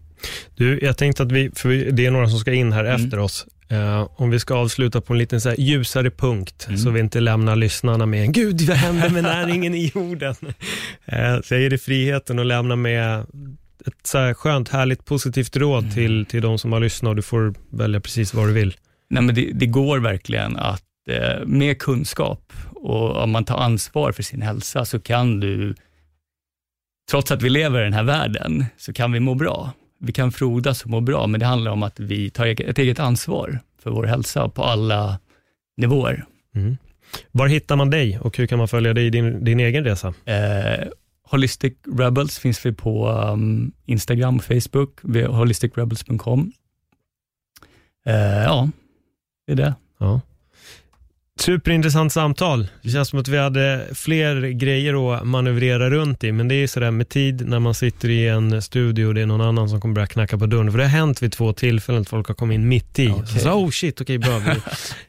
Du, 0.56 0.80
jag 0.82 0.98
tänkte 0.98 1.24
att 1.24 1.32
vi, 1.32 1.52
för 1.56 1.92
det 1.92 2.06
är 2.06 2.12
några 2.12 2.30
som 2.30 2.40
ska 2.40 2.54
in 2.54 2.74
här 2.74 2.86
mm. 2.86 3.04
efter 3.04 3.20
oss, 3.20 3.46
Uh, 3.72 4.10
om 4.16 4.30
vi 4.30 4.40
ska 4.40 4.56
avsluta 4.56 5.02
på 5.02 5.14
en 5.14 5.20
liten 5.20 5.42
så 5.42 5.54
ljusare 5.58 6.12
punkt, 6.12 6.66
mm. 6.68 6.78
så 6.78 6.90
vi 6.90 7.00
inte 7.00 7.20
lämnar 7.20 7.56
lyssnarna 7.56 8.06
med 8.06 8.34
Gud, 8.34 8.62
vad 8.62 8.78
händer 8.78 9.10
med 9.10 9.24
näringen 9.24 9.76
i 9.76 9.92
jorden? 9.96 10.36
Uh, 11.14 11.42
så 11.44 11.54
jag 11.54 11.62
ger 11.62 11.70
dig 11.70 11.80
friheten 11.80 12.40
att 12.40 12.46
lämna 12.46 12.76
med 12.76 13.26
ett 13.88 14.08
så 14.08 14.18
här 14.18 14.34
skönt, 14.34 14.70
härligt, 14.70 15.06
positivt 15.06 15.56
råd 15.56 15.84
mm. 15.84 15.96
till, 15.96 16.26
till 16.26 16.42
de 16.42 16.58
som 16.58 16.72
har 16.72 16.80
lyssnat 16.80 17.10
och 17.10 17.16
du 17.16 17.22
får 17.22 17.54
välja 17.70 18.00
precis 18.00 18.34
vad 18.34 18.48
du 18.48 18.54
vill. 18.54 18.76
Nej, 19.10 19.24
men 19.24 19.36
det, 19.36 19.52
det 19.54 19.66
går 19.66 20.00
verkligen 20.00 20.58
att 20.58 20.84
eh, 21.10 21.46
med 21.46 21.80
kunskap 21.80 22.54
och 22.76 23.24
om 23.24 23.32
man 23.32 23.46
tar 23.46 23.58
ansvar 23.58 24.12
för 24.12 24.24
sin 24.24 24.42
hälsa 24.42 24.86
så 24.86 25.00
kan 25.00 25.40
du, 25.40 25.76
trots 27.12 27.32
att 27.32 27.42
vi 27.42 27.50
lever 27.50 27.82
i 27.82 27.84
den 27.84 27.94
här 27.94 28.04
världen, 28.04 28.66
så 28.78 28.94
kan 28.94 29.12
vi 29.12 29.20
må 29.20 29.36
bra 29.36 29.74
vi 30.00 30.14
kan 30.14 30.32
frodas 30.32 30.84
och 30.84 30.90
må 30.90 31.02
bra, 31.02 31.28
men 31.28 31.40
det 31.40 31.46
handlar 31.46 31.72
om 31.72 31.84
att 31.84 32.00
vi 32.00 32.30
tar 32.30 32.48
ett 32.48 32.78
eget 32.78 33.00
ansvar 33.00 33.60
för 33.80 33.92
vår 33.92 34.04
hälsa 34.04 34.50
på 34.50 34.64
alla 34.64 35.20
nivåer. 35.78 36.26
Mm. 36.56 36.78
Var 37.32 37.48
hittar 37.48 37.76
man 37.76 37.90
dig 37.90 38.20
och 38.20 38.38
hur 38.38 38.48
kan 38.48 38.58
man 38.58 38.68
följa 38.68 38.94
dig 38.94 39.06
i 39.06 39.10
din, 39.10 39.44
din 39.44 39.60
egen 39.60 39.84
resa? 39.84 40.14
Eh, 40.26 40.88
Holistic 41.30 41.74
Rebels 41.98 42.40
finns 42.40 42.66
vi 42.66 42.74
på 42.74 43.10
um, 43.10 43.72
Instagram 43.86 44.38
och 44.38 44.44
Facebook, 44.44 45.02
holisticrebels.com. 45.28 46.52
Eh, 48.06 48.44
ja, 48.44 48.70
det 49.48 49.52
är 49.52 49.56
det. 49.56 49.76
Ja. 50.00 50.22
Superintressant 51.40 52.14
samtal. 52.14 52.68
Det 52.82 52.90
känns 52.90 53.10
som 53.10 53.20
att 53.20 53.28
vi 53.28 53.38
hade 53.38 53.88
fler 53.94 54.42
grejer 54.48 55.14
att 55.14 55.28
manövrera 55.28 55.90
runt 55.90 56.24
i, 56.24 56.32
men 56.32 56.48
det 56.48 56.56
är 56.56 56.68
sådär 56.68 56.92
med 56.92 57.10
tid 57.10 57.48
när 57.48 57.60
man 57.60 57.74
sitter 57.74 58.10
i 58.10 58.28
en 58.28 58.62
studio 58.62 59.06
och 59.06 59.14
det 59.14 59.22
är 59.22 59.26
någon 59.26 59.42
annan 59.42 59.70
som 59.70 59.82
kommer 59.82 59.96
börja 59.96 60.08
knacka 60.08 60.38
på 60.38 60.46
dörren. 60.46 60.72
För 60.72 60.78
det 60.78 60.84
har 60.84 60.90
hänt 60.90 61.24
vid 61.24 61.32
två 61.32 61.54
tillfällen 61.54 62.02
att 62.02 62.10
folk 62.10 62.28
har 62.28 62.36
kommit 62.36 62.56
in 62.56 62.68
mitt 62.68 63.00
i. 63.00 63.10
Okay. 63.10 63.40
Så, 63.40 63.52
oh 63.52 63.70
shit, 63.70 64.02
okej 64.02 64.18
okay, 64.18 64.30
bra, 64.30 64.54
vi, 64.54 64.60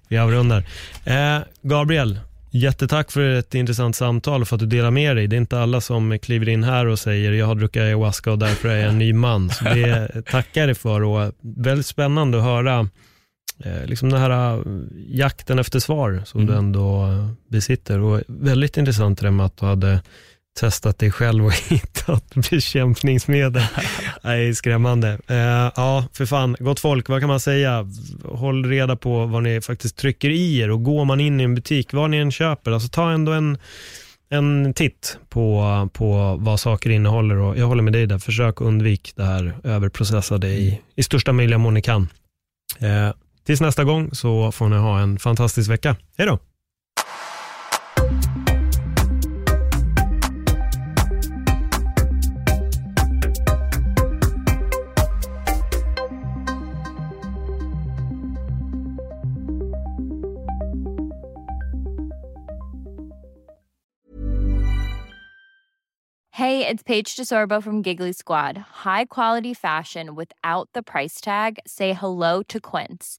vi 0.09 0.19
avrundar. 0.19 0.65
Eh, 1.05 1.39
Gabriel, 1.63 2.21
jättetack 2.51 3.11
för 3.11 3.21
ett 3.21 3.55
intressant 3.55 3.97
samtal 3.97 4.43
och 4.43 4.49
för 4.49 4.57
att 4.57 4.61
du 4.61 4.67
delar 4.67 4.91
med 4.91 5.17
dig. 5.17 5.27
Det 5.27 5.37
är 5.37 5.39
inte 5.39 5.61
alla 5.61 5.81
som 5.81 6.19
kliver 6.19 6.49
in 6.49 6.65
här 6.65 6.87
och 6.87 6.99
säger 6.99 7.33
jag 7.33 7.47
har 7.47 7.55
druckit 7.55 7.83
ayahuasca 7.83 8.33
och 8.33 8.39
därför 8.39 8.69
är 8.69 8.77
jag 8.77 8.89
en 8.89 8.99
ny 8.99 9.13
man. 9.13 9.51
Så 9.51 9.65
det 9.65 10.23
tackar 10.27 10.61
jag 10.61 10.69
dig 10.69 10.75
för 10.75 11.03
och 11.03 11.33
väldigt 11.41 11.87
spännande 11.87 12.39
att 12.39 12.45
höra 12.45 12.89
liksom 13.87 14.11
den 14.11 14.21
här 14.21 14.57
eh, 14.57 14.63
jakten 15.09 15.59
efter 15.59 15.79
svar 15.79 16.23
som 16.25 16.41
mm. 16.41 16.53
du 16.53 16.59
ändå 16.59 17.07
eh, 17.07 17.29
besitter. 17.49 17.99
Och 17.99 18.21
väldigt 18.27 18.77
intressant 18.77 19.21
det 19.21 19.31
med 19.31 19.47
att 19.47 19.57
du 19.57 19.67
hade 19.67 20.03
testat 20.61 20.99
dig 20.99 21.11
själv 21.11 21.47
och 21.47 21.53
hittat 21.69 22.35
bekämpningsmedel. 22.51 23.63
är 24.23 24.53
skrämmande. 24.53 25.19
Eh, 25.27 25.73
ja, 25.77 26.05
för 26.13 26.27
fan, 26.27 26.57
gott 26.61 26.81
folk, 26.81 27.09
vad 27.09 27.21
kan 27.21 27.29
man 27.29 27.41
säga? 27.41 27.87
Håll 28.25 28.67
reda 28.67 28.97
på 28.97 29.27
vad 29.27 29.43
ni 29.43 29.61
faktiskt 29.61 29.97
trycker 29.97 30.31
i 30.31 30.59
er 30.59 30.71
och 30.71 30.85
går 30.85 31.05
man 31.05 31.21
in 31.21 31.41
i 31.41 31.45
en 31.45 31.55
butik, 31.55 31.93
vad 31.93 32.11
ni 32.11 32.17
än 32.17 32.33
köper, 32.33 32.71
alltså 32.71 32.89
ta 32.89 33.11
ändå 33.11 33.33
en 33.33 33.59
en 34.31 34.75
titt 34.75 35.19
på, 35.29 35.89
på 35.93 36.37
vad 36.41 36.61
saker 36.61 36.91
innehåller 36.91 37.37
och 37.37 37.59
jag 37.59 37.67
håller 37.67 37.83
med 37.83 37.93
dig 37.93 38.07
där, 38.07 38.19
försök 38.19 38.61
undvika 38.61 39.13
det 39.17 39.25
här 39.25 39.55
överprocessade 39.65 40.49
i, 40.49 40.81
i 40.95 41.03
största 41.03 41.33
möjliga 41.33 41.59
mån 41.59 41.75
ni 41.75 41.83
kan. 41.83 42.09
Eh, 42.79 43.11
Tills 43.49 43.61
nästa 43.61 43.85
gång 43.85 44.11
så 44.13 44.53
får 44.53 44.69
ni 44.69 44.77
ha 44.77 45.01
en 45.01 45.19
fantastisk 45.19 45.71
vecka. 45.71 45.97
Hej 46.19 46.27
då! 46.27 46.39
Hey, 66.31 66.67
it's 66.67 66.83
Paige 66.83 67.17
DeSorbo 67.17 67.63
from 67.63 67.83
Giggly 67.83 68.13
Squad. 68.13 68.59
High 68.85 69.07
quality 69.07 69.55
fashion 69.55 70.15
without 70.15 70.69
the 70.75 70.83
price 70.83 71.21
tag. 71.21 71.59
Say 71.67 71.93
hello 71.93 72.43
to 72.43 72.61
Quince. 72.61 73.19